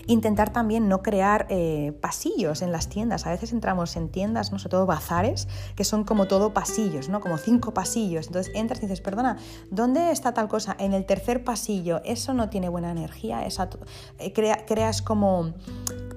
Intentar 0.07 0.51
también 0.51 0.87
no 0.87 1.01
crear 1.01 1.45
eh, 1.49 1.97
pasillos 2.01 2.61
en 2.61 2.71
las 2.71 2.89
tiendas. 2.89 3.25
A 3.27 3.29
veces 3.29 3.51
entramos 3.51 3.95
en 3.95 4.09
tiendas, 4.09 4.51
¿no? 4.51 4.59
sobre 4.59 4.71
todo 4.71 4.85
bazares, 4.85 5.47
que 5.75 5.83
son 5.83 6.03
como 6.03 6.27
todo 6.27 6.53
pasillos, 6.53 7.09
¿no? 7.09 7.19
como 7.19 7.37
cinco 7.37 7.73
pasillos. 7.73 8.27
Entonces 8.27 8.51
entras 8.55 8.79
y 8.79 8.83
dices, 8.83 9.01
perdona, 9.01 9.37
¿dónde 9.69 10.11
está 10.11 10.33
tal 10.33 10.47
cosa? 10.47 10.75
En 10.79 10.93
el 10.93 11.05
tercer 11.05 11.43
pasillo. 11.43 12.01
Eso 12.03 12.33
no 12.33 12.49
tiene 12.49 12.69
buena 12.69 12.91
energía. 12.91 13.45
Eh, 14.19 14.33
creas 14.33 15.01
como 15.01 15.53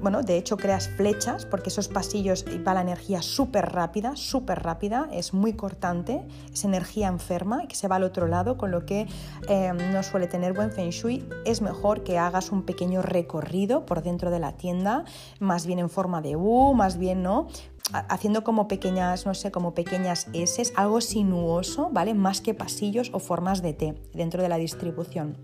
bueno, 0.00 0.22
de 0.22 0.36
hecho 0.36 0.56
creas 0.56 0.88
flechas 0.88 1.44
porque 1.44 1.68
esos 1.68 1.88
pasillos 1.88 2.44
va 2.66 2.74
la 2.74 2.80
energía 2.80 3.22
súper 3.22 3.72
rápida, 3.72 4.16
súper 4.16 4.62
rápida, 4.62 5.08
es 5.12 5.34
muy 5.34 5.52
cortante, 5.54 6.22
es 6.52 6.64
energía 6.64 7.08
enferma 7.08 7.66
que 7.66 7.76
se 7.76 7.88
va 7.88 7.96
al 7.96 8.04
otro 8.04 8.26
lado, 8.26 8.56
con 8.56 8.70
lo 8.70 8.86
que 8.86 9.06
em, 9.48 9.92
no 9.92 10.02
suele 10.02 10.26
tener 10.26 10.52
buen 10.52 10.72
feng 10.72 10.90
shui. 10.90 11.28
Es 11.44 11.60
mejor 11.62 12.02
que 12.02 12.18
hagas 12.18 12.50
un 12.50 12.62
pequeño 12.62 13.02
recorrido 13.02 13.86
por 13.86 14.02
dentro 14.02 14.30
de 14.30 14.38
la 14.38 14.52
tienda, 14.52 15.04
más 15.38 15.66
bien 15.66 15.78
en 15.78 15.90
forma 15.90 16.22
de 16.22 16.36
U, 16.36 16.74
más 16.74 16.96
bien 16.96 17.22
no, 17.22 17.48
haciendo 17.92 18.44
como 18.44 18.68
pequeñas, 18.68 19.26
no 19.26 19.34
sé, 19.34 19.50
como 19.50 19.74
pequeñas 19.74 20.28
S, 20.32 20.62
algo 20.76 21.00
sinuoso, 21.00 21.90
¿vale? 21.92 22.14
Más 22.14 22.40
que 22.40 22.54
pasillos 22.54 23.10
o 23.12 23.18
formas 23.18 23.62
de 23.62 23.72
T 23.72 23.94
dentro 24.14 24.42
de 24.42 24.48
la 24.48 24.56
distribución. 24.56 25.36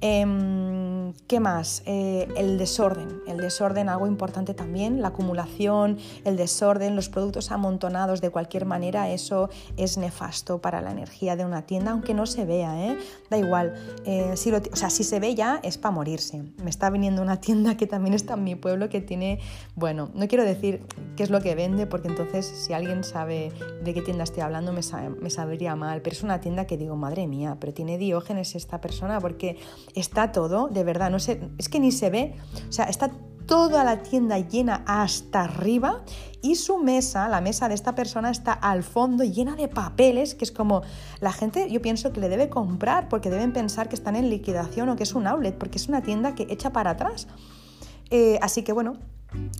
Em, 0.00 1.12
¿Qué 1.26 1.40
más? 1.40 1.82
Eh, 1.86 2.28
el 2.36 2.58
desorden. 2.58 3.22
El 3.26 3.38
desorden, 3.38 3.88
algo 3.88 4.06
importante 4.06 4.54
también, 4.54 5.02
la 5.02 5.08
acumulación, 5.08 5.98
el 6.24 6.36
desorden, 6.36 6.96
los 6.96 7.08
productos 7.08 7.50
amontonados 7.50 8.20
de 8.20 8.30
cualquier 8.30 8.64
manera, 8.64 9.10
eso 9.10 9.48
es 9.76 9.98
nefasto 9.98 10.60
para 10.60 10.80
la 10.80 10.90
energía 10.90 11.36
de 11.36 11.44
una 11.44 11.66
tienda, 11.66 11.92
aunque 11.92 12.14
no 12.14 12.26
se 12.26 12.44
vea, 12.44 12.86
¿eh? 12.86 12.98
Da 13.28 13.38
igual. 13.38 13.74
Eh, 14.04 14.32
o 14.32 14.76
sea, 14.76 14.90
si 14.90 15.04
se 15.04 15.20
ve 15.20 15.34
ya 15.34 15.60
es 15.62 15.78
para 15.78 15.92
morirse. 15.92 16.42
Me 16.62 16.70
está 16.70 16.90
viniendo 16.90 17.22
una 17.22 17.40
tienda 17.40 17.76
que 17.76 17.86
también 17.86 18.14
está 18.14 18.34
en 18.34 18.44
mi 18.44 18.54
pueblo 18.54 18.88
que 18.88 19.00
tiene, 19.00 19.40
bueno, 19.74 20.10
no 20.14 20.28
quiero 20.28 20.44
decir 20.44 20.84
qué 21.16 21.22
es 21.22 21.30
lo 21.30 21.40
que 21.40 21.54
vende, 21.54 21.86
porque 21.86 22.08
entonces 22.08 22.46
si 22.46 22.72
alguien 22.72 23.04
sabe 23.04 23.52
de 23.82 23.94
qué 23.94 24.02
tienda 24.02 24.24
estoy 24.24 24.42
hablando 24.42 24.72
me, 24.72 24.80
me 25.20 25.30
sabría 25.30 25.76
mal, 25.76 26.02
pero 26.02 26.14
es 26.14 26.22
una 26.22 26.40
tienda 26.40 26.66
que 26.66 26.76
digo, 26.76 26.96
madre 26.96 27.26
mía, 27.26 27.56
pero 27.60 27.72
tiene 27.72 27.98
diógenes 27.98 28.54
esta 28.54 28.80
persona 28.80 29.20
porque 29.20 29.58
está 29.94 30.32
todo, 30.32 30.68
de 30.68 30.84
verdad, 30.84 31.10
no 31.10 31.18
sé, 31.18 31.40
es 31.58 31.68
que 31.68 31.80
ni 31.80 31.92
se 31.92 32.10
ve, 32.10 32.34
o 32.68 32.72
sea, 32.72 32.86
está 32.86 33.10
toda 33.46 33.82
la 33.82 34.02
tienda 34.02 34.38
llena 34.38 34.84
hasta 34.86 35.42
arriba 35.42 36.02
y 36.40 36.54
su 36.54 36.78
mesa, 36.78 37.28
la 37.28 37.40
mesa 37.40 37.68
de 37.68 37.74
esta 37.74 37.96
persona 37.96 38.30
está 38.30 38.52
al 38.52 38.84
fondo 38.84 39.24
llena 39.24 39.56
de 39.56 39.66
papeles, 39.66 40.36
que 40.36 40.44
es 40.44 40.52
como 40.52 40.82
la 41.20 41.32
gente 41.32 41.68
yo 41.68 41.82
pienso 41.82 42.12
que 42.12 42.20
le 42.20 42.28
debe 42.28 42.48
comprar 42.48 43.08
porque 43.08 43.28
deben 43.28 43.52
pensar 43.52 43.88
que 43.88 43.96
están 43.96 44.14
en 44.14 44.30
liquidación 44.30 44.88
o 44.88 44.96
que 44.96 45.02
es 45.02 45.14
un 45.14 45.26
outlet, 45.26 45.58
porque 45.58 45.78
es 45.78 45.88
una 45.88 46.00
tienda 46.00 46.36
que 46.36 46.46
echa 46.48 46.70
para 46.72 46.90
atrás. 46.90 47.26
Eh, 48.10 48.38
así 48.40 48.62
que 48.62 48.72
bueno, 48.72 48.98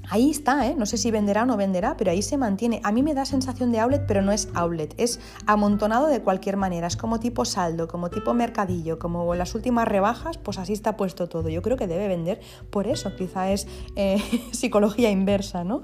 Ahí 0.09 0.31
está, 0.31 0.67
¿eh? 0.67 0.75
no 0.77 0.87
sé 0.87 0.97
si 0.97 1.13
venderá 1.13 1.45
o 1.45 1.47
no 1.47 1.57
venderá, 1.57 1.97
pero 1.97 2.11
ahí 2.11 2.23
se 2.23 2.37
mantiene. 2.37 2.81
A 2.83 2.91
mí 2.91 3.03
me 3.03 3.15
da 3.15 3.25
sensación 3.25 3.71
de 3.71 3.79
outlet, 3.79 4.05
pero 4.07 4.23
no 4.23 4.33
es 4.33 4.49
outlet, 4.55 4.93
es 4.97 5.21
amontonado 5.47 6.09
de 6.09 6.21
cualquier 6.23 6.57
manera. 6.57 6.89
Es 6.89 6.97
como 6.97 7.21
tipo 7.21 7.45
saldo, 7.45 7.87
como 7.87 8.11
tipo 8.11 8.35
mercadillo, 8.35 8.99
como 8.99 9.35
las 9.37 9.55
últimas 9.55 9.87
rebajas, 9.87 10.39
pues 10.39 10.59
así 10.59 10.73
está 10.73 10.97
puesto 10.97 11.29
todo. 11.29 11.49
Yo 11.49 11.63
creo 11.63 11.77
que 11.77 11.87
debe 11.87 12.09
vender 12.09 12.41
por 12.71 12.89
eso, 12.89 13.15
quizá 13.15 13.53
es 13.53 13.69
eh, 13.95 14.19
psicología 14.53 15.11
inversa, 15.11 15.63
¿no? 15.63 15.83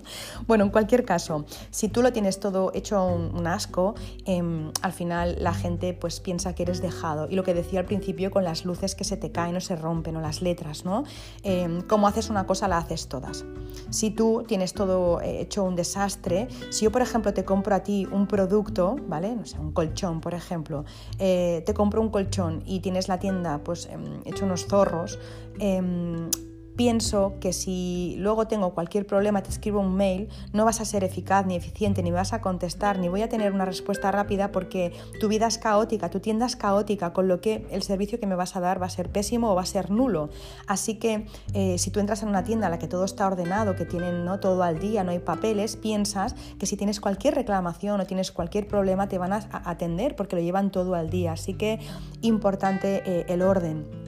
Bueno, 0.48 0.64
en 0.64 0.70
cualquier 0.70 1.04
caso, 1.04 1.44
si 1.70 1.88
tú 1.88 2.02
lo 2.02 2.12
tienes 2.12 2.40
todo 2.40 2.72
hecho 2.74 3.06
un, 3.06 3.46
asco, 3.46 3.94
em, 4.24 4.72
al 4.82 4.92
final 4.92 5.36
la 5.38 5.54
gente 5.54 5.94
pues 5.94 6.18
piensa 6.18 6.54
que 6.54 6.64
eres 6.64 6.82
dejado. 6.82 7.28
Y 7.30 7.36
lo 7.36 7.44
que 7.44 7.54
decía 7.54 7.78
al 7.78 7.86
principio 7.86 8.32
con 8.32 8.42
las 8.42 8.64
luces 8.64 8.96
que 8.96 9.04
se 9.04 9.16
te 9.16 9.30
caen 9.30 9.54
o 9.54 9.60
se 9.60 9.76
rompen 9.76 10.16
o 10.16 10.20
las 10.20 10.42
letras, 10.42 10.84
¿no? 10.84 11.04
Em, 11.44 11.82
como 11.82 12.08
haces 12.08 12.30
una 12.30 12.46
cosa, 12.46 12.66
la 12.66 12.78
haces 12.78 13.06
todas. 13.06 13.44
Si 13.90 14.10
tú 14.10 14.44
tienes 14.46 14.72
todo 14.72 15.20
eh, 15.20 15.40
hecho 15.40 15.64
un 15.64 15.76
desastre, 15.76 16.48
si 16.70 16.84
yo, 16.84 16.92
por 16.92 17.02
ejemplo, 17.02 17.32
te 17.32 17.44
compro 17.44 17.74
a 17.74 17.82
ti 17.82 18.06
un 18.10 18.26
producto, 18.26 18.96
¿vale? 19.08 19.34
No 19.34 19.44
sé, 19.44 19.58
un 19.58 19.72
colchón, 19.72 20.20
por 20.20 20.34
ejemplo, 20.34 20.84
eh, 21.18 21.62
te 21.66 21.74
compro 21.74 22.00
un 22.00 22.08
colchón 22.08 22.62
y 22.66 22.80
tienes 22.80 23.08
la 23.08 23.18
tienda 23.18 23.58
pues 23.58 23.86
em, 23.86 24.20
hecho 24.24 24.44
unos 24.44 24.66
zorros, 24.66 25.18
em, 25.58 26.28
pienso 26.76 27.34
que 27.40 27.52
si 27.52 28.14
luego 28.18 28.46
tengo 28.46 28.74
cualquier 28.74 29.06
problema, 29.06 29.42
te 29.42 29.50
escribo 29.50 29.80
un 29.80 29.96
mail, 29.96 30.28
no 30.52 30.64
vas 30.64 30.80
a 30.80 30.84
ser 30.84 31.04
eficaz 31.04 31.46
ni 31.46 31.56
eficiente, 31.56 32.02
ni 32.02 32.10
vas 32.10 32.32
a 32.32 32.40
contestar, 32.40 32.98
ni 32.98 33.08
voy 33.08 33.22
a 33.22 33.28
tener 33.28 33.52
una 33.52 33.64
respuesta 33.64 34.10
rápida 34.12 34.52
porque 34.52 34.92
tu 35.20 35.28
vida 35.28 35.46
es 35.46 35.58
caótica, 35.58 36.10
tu 36.10 36.20
tienda 36.20 36.46
es 36.46 36.56
caótica, 36.56 37.12
con 37.12 37.28
lo 37.28 37.40
que 37.40 37.66
el 37.70 37.82
servicio 37.82 38.20
que 38.20 38.26
me 38.26 38.34
vas 38.34 38.56
a 38.56 38.60
dar 38.60 38.80
va 38.80 38.86
a 38.86 38.90
ser 38.90 39.08
pésimo 39.08 39.50
o 39.50 39.54
va 39.54 39.62
a 39.62 39.66
ser 39.66 39.90
nulo. 39.90 40.28
Así 40.66 40.96
que 40.96 41.26
eh, 41.54 41.78
si 41.78 41.90
tú 41.90 42.00
entras 42.00 42.22
en 42.22 42.28
una 42.28 42.44
tienda 42.44 42.66
en 42.66 42.72
la 42.72 42.78
que 42.78 42.88
todo 42.88 43.04
está 43.04 43.26
ordenado, 43.26 43.74
que 43.74 43.86
tienen 43.86 44.24
¿no? 44.24 44.38
todo 44.40 44.62
al 44.62 44.78
día, 44.78 45.02
no 45.04 45.10
hay 45.10 45.18
papeles, 45.18 45.76
piensas 45.76 46.34
que 46.58 46.66
si 46.66 46.76
tienes 46.76 47.00
cualquier 47.00 47.34
reclamación 47.34 48.00
o 48.00 48.06
tienes 48.06 48.32
cualquier 48.32 48.68
problema 48.68 49.08
te 49.08 49.18
van 49.18 49.32
a 49.32 49.46
atender 49.64 50.16
porque 50.16 50.36
lo 50.36 50.42
llevan 50.42 50.70
todo 50.70 50.94
al 50.94 51.10
día. 51.10 51.32
Así 51.32 51.54
que 51.54 51.80
importante 52.22 53.02
eh, 53.06 53.26
el 53.28 53.42
orden. 53.42 54.05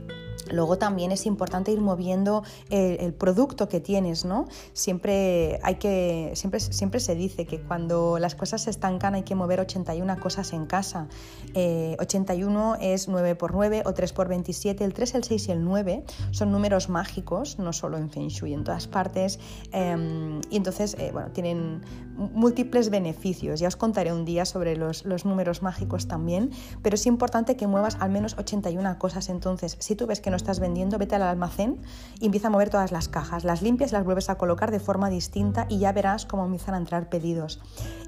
Luego 0.51 0.79
también 0.79 1.13
es 1.13 1.27
importante 1.27 1.73
ir 1.73 1.81
moviendo 1.81 2.43
el, 2.71 3.13
producto 3.15 3.69
que 3.69 3.81
tienes, 3.81 4.25
¿no? 4.25 4.47
Siempre, 4.73 5.59
hay 5.63 5.77
que, 5.77 6.33
siempre, 6.35 6.61
siempre 6.61 7.01
se 7.01 7.15
dice 7.15 7.47
que 7.47 7.61
cuando 7.61 8.19
las 8.19 8.35
cosas 8.35 8.63
se 8.63 8.71
estancan 8.71 9.15
hay 9.15 9.23
que 9.23 9.35
mover 9.35 9.61
81 9.61 10.21
cosas 10.21 10.53
en 10.53 10.67
casa. 10.67 11.09
81 11.55 12.77
eh, 12.81 12.95
es 12.95 13.09
9 13.09 13.35
por 13.35 13.55
9 13.55 13.83
o 13.85 13.95
3 13.95 14.13
por 14.13 14.29
27. 14.29 14.85
El 14.85 14.95
3, 14.95 15.15
el 15.17 15.25
6 15.25 15.49
y 15.49 15.53
el 15.53 15.65
9 15.65 16.05
son 16.31 16.53
números 16.53 16.89
mágicos, 16.89 17.59
no 17.59 17.73
solo 17.73 17.99
en 17.99 18.11
Feng 18.11 18.29
Shui, 18.29 18.55
en 18.55 18.65
todas 18.65 18.87
partes. 18.87 19.39
Em, 19.73 20.41
y 20.51 20.57
entonces, 20.57 20.97
eh, 20.99 21.11
bueno, 21.13 21.31
tienen 21.33 21.83
múltiples 22.17 22.91
beneficios. 22.91 23.61
Ya 23.61 23.69
os 23.69 23.77
contaré 23.77 24.13
un 24.13 24.25
día 24.25 24.45
sobre 24.45 24.77
los, 24.77 25.05
los 25.05 25.25
números 25.25 25.63
mágicos 25.63 26.09
también, 26.09 26.51
pero 26.83 26.95
es 26.95 27.07
importante 27.07 27.57
que 27.57 27.67
muevas 27.67 27.97
al 28.01 28.11
menos 28.11 28.37
81 28.39 28.99
cosas. 28.99 29.29
Entonces, 29.29 29.77
si 29.79 29.95
tú 29.95 30.07
ves 30.07 30.21
que 30.21 30.31
no 30.31 30.37
estás 30.39 30.61
vendiendo, 30.61 30.97
vete 30.97 31.17
al 31.17 31.23
almacén 31.23 31.79
y 32.19 32.27
empieza 32.27 32.49
a 32.49 32.51
mover 32.51 32.71
todas 32.71 32.93
las 32.93 33.09
cajas. 33.09 33.45
Las 33.45 33.61
limpias 33.61 33.93
las 33.93 34.05
vuelves 34.05 34.31
a 34.31 34.37
colocar 34.37 34.71
de 34.71 34.81
forma 34.81 35.11
distinta 35.11 35.67
y 35.69 35.79
ya 35.79 35.93
verás 35.93 36.25
cómo 36.25 36.47
empiezan 36.47 36.75
a 36.75 36.79
entrar 36.79 37.11
pedidos. 37.11 37.61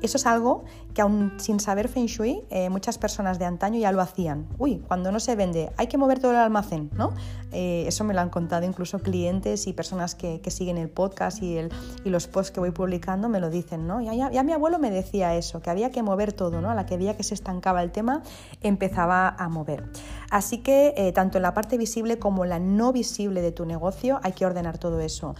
Eso 0.03 0.17
es 0.17 0.27
algo 0.27 0.65
que 0.95 1.03
aún 1.03 1.35
sin 1.37 1.61
saber 1.61 1.89
Feng 1.89 2.07
Shui, 2.07 2.43
eh, 2.51 2.71
muchas 2.71 2.99
personas 2.99 3.39
de 3.39 3.45
antaño 3.45 3.79
ya 3.79 3.93
lo 3.93 4.01
hacían. 4.01 4.49
Uy, 4.59 4.83
cuando 4.89 5.13
no 5.13 5.21
se 5.21 5.37
vende, 5.37 5.71
hay 5.77 5.87
que 5.87 5.99
mover 5.99 6.19
todo 6.19 6.33
el 6.33 6.39
almacén, 6.39 6.91
¿no? 6.95 7.13
Eh, 7.53 7.85
eso 7.87 8.05
me 8.05 8.15
lo 8.15 8.21
han 8.21 8.31
contado 8.31 8.65
incluso 8.65 9.01
clientes 9.01 9.67
y 9.67 9.73
personas 9.73 10.15
que, 10.15 10.41
siguen 10.51 10.79
el 10.79 10.89
podcast 10.89 11.43
y, 11.43 11.59
el, 11.59 11.71
y, 12.05 12.11
los 12.11 12.27
posts 12.27 12.51
que 12.51 12.59
voy 12.59 12.73
publicando 12.73 13.29
me 13.29 13.39
lo 13.39 13.51
dicen, 13.51 13.87
¿no? 13.87 14.01
Ya, 14.01 14.31
ya, 14.31 14.43
mi 14.43 14.53
abuelo 14.53 14.81
me 14.81 14.91
decía 14.91 15.37
eso, 15.37 15.63
que 15.63 15.71
había 15.71 15.91
que 15.91 16.03
mover 16.03 16.33
todo, 16.33 16.61
¿no? 16.61 16.71
A 16.71 16.75
la 16.75 16.87
que 16.87 16.97
veía 16.97 17.17
que 17.17 17.23
se 17.23 17.35
estancaba 17.35 17.83
el 17.83 17.93
tema, 17.93 18.23
empezaba 18.61 19.29
a 19.29 19.49
mover. 19.49 19.85
Así 20.31 20.59
que 20.59 20.95
eh, 20.97 21.13
tanto 21.13 21.39
en 21.39 21.43
la 21.43 21.55
parte 21.55 21.77
visible 21.77 22.19
como 22.19 22.45
la 22.45 22.59
no 22.59 22.93
visible 22.93 23.43
de 23.43 23.53
tu 23.53 23.67
negocio, 23.67 24.21
hay 24.23 24.33
que 24.33 24.47
ordenar 24.47 24.79
todo 24.79 25.01
eso. 25.01 25.35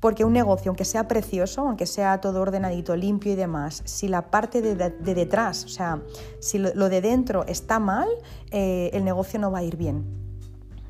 Porque 0.00 0.24
un 0.24 0.32
negocio, 0.32 0.70
aunque 0.70 0.86
sea 0.86 1.06
precioso, 1.08 1.60
aunque 1.60 1.84
sea 1.84 2.22
todo 2.22 2.40
ordenadito, 2.40 2.96
limpio 2.96 3.32
y 3.32 3.36
demás, 3.36 3.82
si 3.84 4.08
la 4.08 4.30
parte 4.30 4.62
de, 4.62 4.74
detrás, 4.90 5.64
o 5.66 5.68
sea, 5.68 6.00
si 6.40 6.58
lo, 6.58 6.88
de 6.88 7.02
dentro 7.02 7.44
está 7.46 7.78
mal, 7.78 8.08
eh, 8.50 8.88
el 8.94 9.04
negocio 9.04 9.38
no 9.38 9.50
va 9.52 9.58
a 9.58 9.62
ir 9.62 9.76
bien. 9.76 10.19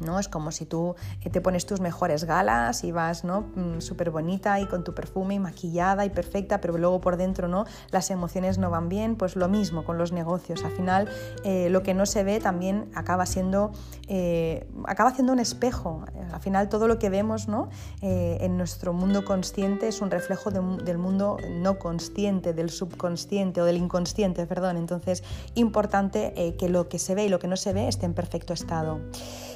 ¿No? 0.00 0.18
Es 0.18 0.28
como 0.28 0.50
si 0.50 0.66
tú 0.66 0.94
eh, 1.22 1.30
te 1.30 1.40
pones 1.40 1.66
tus 1.66 1.80
mejores 1.80 2.24
galas 2.24 2.84
y 2.84 2.92
vas 2.92 3.24
¿no? 3.24 3.42
Mm, 3.54 3.80
súper 3.80 4.10
bonita 4.10 4.60
y 4.60 4.66
con 4.66 4.84
tu 4.84 4.94
perfume 4.94 5.34
y 5.34 5.38
maquillada 5.38 6.04
y 6.04 6.10
perfecta, 6.10 6.60
pero 6.60 6.76
luego 6.78 7.00
por 7.00 7.16
dentro 7.16 7.48
¿no? 7.48 7.64
las 7.90 8.10
emociones 8.10 8.58
no 8.58 8.70
van 8.70 8.88
bien, 8.88 9.16
pues 9.16 9.36
lo 9.36 9.48
mismo 9.48 9.84
con 9.84 9.98
los 9.98 10.12
negocios. 10.12 10.64
Al 10.64 10.72
final 10.72 11.08
eh, 11.44 11.68
lo 11.70 11.82
que 11.82 11.94
no 11.94 12.06
se 12.06 12.24
ve 12.24 12.40
también 12.40 12.90
acaba 12.94 13.26
siendo, 13.26 13.72
eh, 14.08 14.66
acaba 14.86 15.12
siendo 15.12 15.32
un 15.32 15.38
espejo. 15.38 16.04
Al 16.32 16.40
final 16.40 16.68
todo 16.68 16.88
lo 16.88 16.98
que 16.98 17.10
vemos 17.10 17.48
¿no? 17.48 17.68
en 18.00 18.56
nuestro 18.56 18.92
mundo 18.92 19.24
consciente 19.24 19.88
es 19.88 20.00
un 20.00 20.10
reflejo 20.10 20.50
del 20.50 20.98
mundo 20.98 21.36
no 21.50 21.78
consciente, 21.78 22.52
del 22.52 22.70
subconsciente 22.70 23.60
o 23.60 23.64
del 23.64 23.76
inconsciente, 23.76 24.46
perdón. 24.46 24.76
Entonces, 24.76 25.22
importante 25.54 26.54
que 26.58 26.68
lo 26.68 26.88
que 26.88 26.98
se 26.98 27.14
ve 27.14 27.26
y 27.26 27.28
lo 27.28 27.38
que 27.38 27.48
no 27.48 27.56
se 27.56 27.72
ve 27.72 27.88
esté 27.88 28.06
en 28.06 28.14
perfecto 28.14 28.52
estado. 28.52 29.00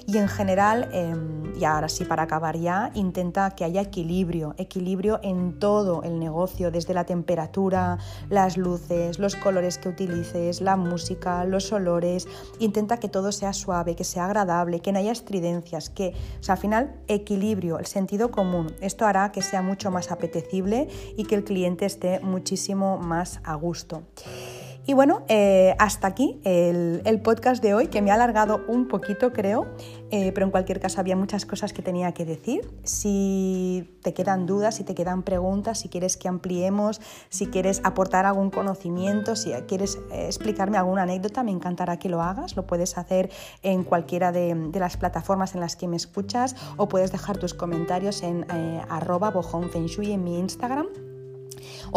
Y 0.07 0.19
en 0.19 0.29
general, 0.29 0.91
em, 0.93 1.57
y 1.57 1.65
ahora 1.65 1.89
sí 1.89 2.05
para 2.05 2.25
acabar 2.25 2.59
ya, 2.59 2.91
intenta 2.95 3.51
que 3.53 3.65
haya 3.65 3.81
equilibrio, 3.81 4.55
equilibrio 4.59 5.19
en 5.23 5.59
todo 5.59 6.03
el 6.03 6.19
negocio, 6.19 6.71
desde 6.71 6.93
la 6.93 7.05
temperatura, 7.05 7.99
las 8.29 8.59
luces, 8.59 9.19
los 9.19 9.35
colores 9.35 9.79
que 9.79 9.89
utilices, 9.89 10.61
la 10.61 10.77
música, 10.77 11.45
los 11.45 11.73
olores. 11.73 12.29
Intenta 12.59 12.99
que 12.99 13.09
todo 13.09 13.33
sea 13.33 13.55
suave, 13.55 13.97
que 13.97 14.05
sea 14.05 14.27
agradable, 14.27 14.81
que 14.81 14.93
no 14.93 14.99
haya 14.99 15.13
estridencias, 15.13 15.89
que, 15.89 16.13
o 16.39 16.43
sea, 16.43 16.57
al 16.57 16.61
final, 16.61 16.97
equilibrio, 17.09 17.79
el 17.79 17.87
sentido 17.87 18.31
común. 18.31 18.75
Esto 18.83 19.07
hará 19.07 19.33
que 19.33 19.41
sea 19.41 19.63
mucho 19.63 19.91
más 19.91 20.11
apetecible 20.11 20.89
y 21.17 21.25
que 21.25 21.35
el 21.35 21.45
cliente 21.45 21.87
esté 21.87 22.21
muchísimo 22.21 22.99
más 22.99 23.41
a 23.43 23.55
gusto. 23.55 24.03
Y 24.87 24.93
bueno, 24.93 25.23
eh, 25.29 25.75
hasta 25.79 26.09
aquí 26.09 26.41
el, 26.45 27.21
podcast 27.23 27.63
de 27.63 27.73
hoy, 27.73 27.87
que 27.87 28.03
me 28.03 28.11
ha 28.11 28.15
alargado 28.15 28.65
un 28.69 28.87
poquito, 28.87 29.33
creo, 29.33 29.67
eh, 30.11 30.31
pero 30.33 30.45
en 30.45 30.51
cualquier 30.51 30.79
caso 30.79 31.01
había 31.01 31.17
muchas 31.17 31.47
cosas 31.47 31.73
que 31.73 31.81
tenía 31.81 32.13
que 32.13 32.27
decir. 32.27 32.71
Si 32.83 33.99
te 34.03 34.13
quedan 34.13 34.45
dudas, 34.45 34.75
si 34.75 34.85
te 34.85 34.95
quedan 34.95 35.23
preguntas, 35.23 35.79
si 35.79 35.89
quieres 35.89 36.19
que 36.19 36.29
ampliemos, 36.29 37.01
si 37.31 37.47
quieres 37.47 37.81
aportar 37.83 38.27
algún 38.27 38.51
conocimiento, 38.51 39.37
si 39.37 39.53
quieres 39.67 39.99
eh, 40.13 40.27
explicarme 40.27 40.77
alguna 40.77 41.05
anécdota, 41.05 41.43
me 41.43 41.53
encantará 41.53 41.99
que 41.99 42.11
lo 42.11 42.21
hagas. 42.21 42.55
Lo 42.55 42.67
puedes 42.67 42.99
hacer 42.99 43.31
en 43.63 43.85
cualquiera 43.85 44.33
de, 44.33 44.71
las 44.75 44.99
plataformas 44.99 45.55
en 45.55 45.61
las 45.61 45.77
que 45.77 45.89
me 45.89 45.97
escuchas 45.97 46.57
o 46.77 46.89
puedes 46.89 47.11
dejar 47.11 47.39
tus 47.39 47.55
comentarios 47.55 48.23
en 48.23 48.45
arroba 48.91 49.31
bojonfenshui 49.31 50.13
en 50.13 50.25
mi 50.25 50.39
Instagram 50.39 50.89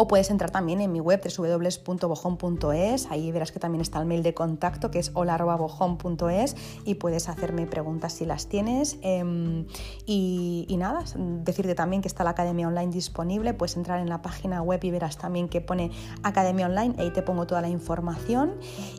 o 0.00 0.06
puedes 0.06 0.30
entrar 0.30 0.52
también 0.52 0.80
en 0.80 0.92
mi 0.92 1.00
web 1.00 1.20
www.bojón.es, 1.20 3.10
ahí 3.10 3.32
verás 3.32 3.50
que 3.50 3.58
también 3.58 3.82
está 3.82 3.98
el 3.98 4.06
mail 4.06 4.22
de 4.22 4.32
contacto 4.32 4.92
que 4.92 5.00
es 5.00 5.10
hola.bojón.es 5.12 6.54
y 6.84 6.94
puedes 6.94 7.28
hacerme 7.28 7.66
preguntas 7.66 8.12
si 8.12 8.24
las 8.24 8.46
tienes. 8.46 8.96
Em, 9.02 9.66
y, 10.06 10.72
nada, 10.78 11.02
decirte 11.16 11.74
también 11.74 12.00
que 12.00 12.06
está 12.06 12.22
la 12.22 12.30
Academia 12.30 12.68
Online 12.68 12.92
disponible, 12.92 13.54
puedes 13.54 13.76
entrar 13.76 13.98
en 13.98 14.08
la 14.08 14.22
página 14.22 14.62
web 14.62 14.78
y 14.84 14.92
verás 14.92 15.18
también 15.18 15.48
que 15.48 15.60
pone 15.60 15.90
Academia 16.22 16.66
Online, 16.66 16.94
ahí 16.98 17.10
te 17.10 17.22
pongo 17.22 17.48
toda 17.48 17.60
la 17.60 17.68
información 17.68 18.54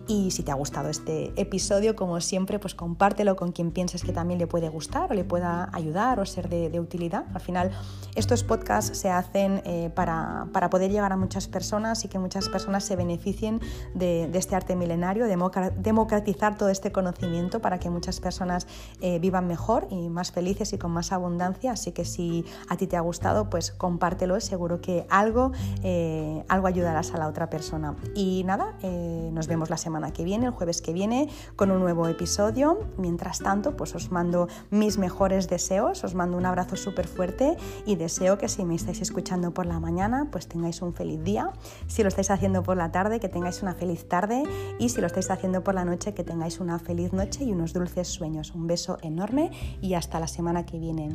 y 0.06 0.32
si 0.32 0.44
te 0.44 0.52
ha 0.52 0.56
gustado 0.56 0.90
este 0.90 1.32
episodio, 1.38 1.96
como 1.96 2.20
siempre, 2.20 2.60
pues 2.60 2.76
compártelo 2.76 3.38
con 3.38 3.54
quien 3.54 3.72
pienses 3.72 4.04
que 4.04 4.12
también 4.12 4.38
le 4.38 4.48
puede 4.48 4.68
gustar 4.68 5.10
o 5.10 5.14
le 5.14 5.24
pueda 5.24 5.70
ayudar 5.72 6.20
o 6.20 6.26
ser 6.26 6.50
de, 6.50 6.78
utilidad. 6.78 7.24
Al 7.34 7.42
final, 7.42 7.72
estos 8.16 8.44
podcasts 8.44 8.98
se 8.98 9.10
hacen 9.10 9.62
eh, 9.64 9.92
para 9.96 10.48
para 10.52 10.70
poder 10.70 10.89
llegar 10.90 11.14
a 11.14 11.18
muchas 11.18 11.48
personas 11.48 12.06
y 12.06 12.08
que 12.08 12.20
muchas 12.20 12.50
personas 12.50 12.84
se 12.84 12.96
beneficien 12.96 13.60
de, 13.94 14.30
este 14.34 14.56
arte 14.56 14.76
milenario, 14.76 15.26
democratizar 15.26 16.58
todo 16.58 16.70
este 16.70 16.92
conocimiento 16.92 17.62
para 17.62 17.78
que 17.78 17.90
muchas 17.90 18.20
personas 18.22 18.68
eh, 19.02 19.20
vivan 19.20 19.48
mejor 19.48 19.88
y 19.90 20.10
más 20.10 20.32
felices 20.32 20.72
y 20.74 20.78
con 20.78 20.92
más 20.92 21.12
abundancia. 21.12 21.74
Así 21.74 21.92
que 21.92 22.06
si 22.06 22.46
a 22.70 22.78
ti 22.78 22.88
te 22.88 22.96
ha 22.96 23.02
gustado, 23.02 23.50
pues 23.50 23.72
compártelo, 23.72 24.40
seguro 24.40 24.82
que 24.82 25.06
algo, 25.10 25.52
eh, 25.84 26.44
algo 26.48 26.68
ayudarás 26.68 27.14
a 27.14 27.18
la 27.18 27.28
otra 27.28 27.50
persona. 27.50 27.96
Y 28.16 28.44
nada, 28.46 28.78
eh, 28.82 29.30
nos 29.34 29.48
vemos 29.48 29.70
la 29.70 29.78
semana 29.78 30.12
que 30.12 30.24
viene, 30.24 30.46
el 30.46 30.52
jueves 30.52 30.82
que 30.82 30.94
viene, 30.94 31.30
con 31.56 31.72
un 31.72 31.80
nuevo 31.80 32.08
episodio. 32.08 32.80
Mientras 32.98 33.40
tanto, 33.40 33.76
pues 33.76 33.96
os 33.96 34.12
mando 34.12 34.48
mis 34.70 34.98
mejores 34.98 35.50
deseos, 35.50 36.04
os 36.04 36.16
mando 36.16 36.38
un 36.38 36.46
abrazo 36.46 36.76
súper 36.76 37.08
fuerte 37.08 37.58
y 37.86 37.96
deseo 37.96 38.38
que 38.38 38.48
si 38.48 38.66
me 38.66 38.76
estáis 38.76 39.02
escuchando 39.02 39.52
por 39.54 39.66
la 39.66 39.80
mañana, 39.80 40.30
pues 40.32 40.48
tengáis 40.48 40.79
un 40.82 40.94
feliz 40.94 41.24
día, 41.24 41.52
si 41.88 42.04
lo 42.04 42.10
estáis 42.10 42.32
haciendo 42.32 42.64
por 42.64 42.78
la 42.78 42.92
tarde, 42.92 43.20
que 43.20 43.30
tengáis 43.30 43.62
una 43.62 43.74
feliz 43.74 44.08
tarde 44.08 44.44
y 44.80 44.90
si 44.90 45.02
lo 45.02 45.08
estáis 45.08 45.30
haciendo 45.32 45.64
por 45.64 45.76
la 45.76 45.86
noche, 45.86 46.14
que 46.14 46.24
tengáis 46.24 46.60
una 46.60 46.80
feliz 46.80 47.14
noche 47.14 47.44
y 47.44 47.52
unos 47.52 47.74
dulces 47.74 48.08
sueños. 48.08 48.54
Un 48.54 48.68
beso 48.68 48.98
enorme 49.02 49.52
y 49.82 49.94
hasta 49.94 50.20
la 50.20 50.28
semana 50.28 50.66
que 50.66 50.80
viene. 50.80 51.10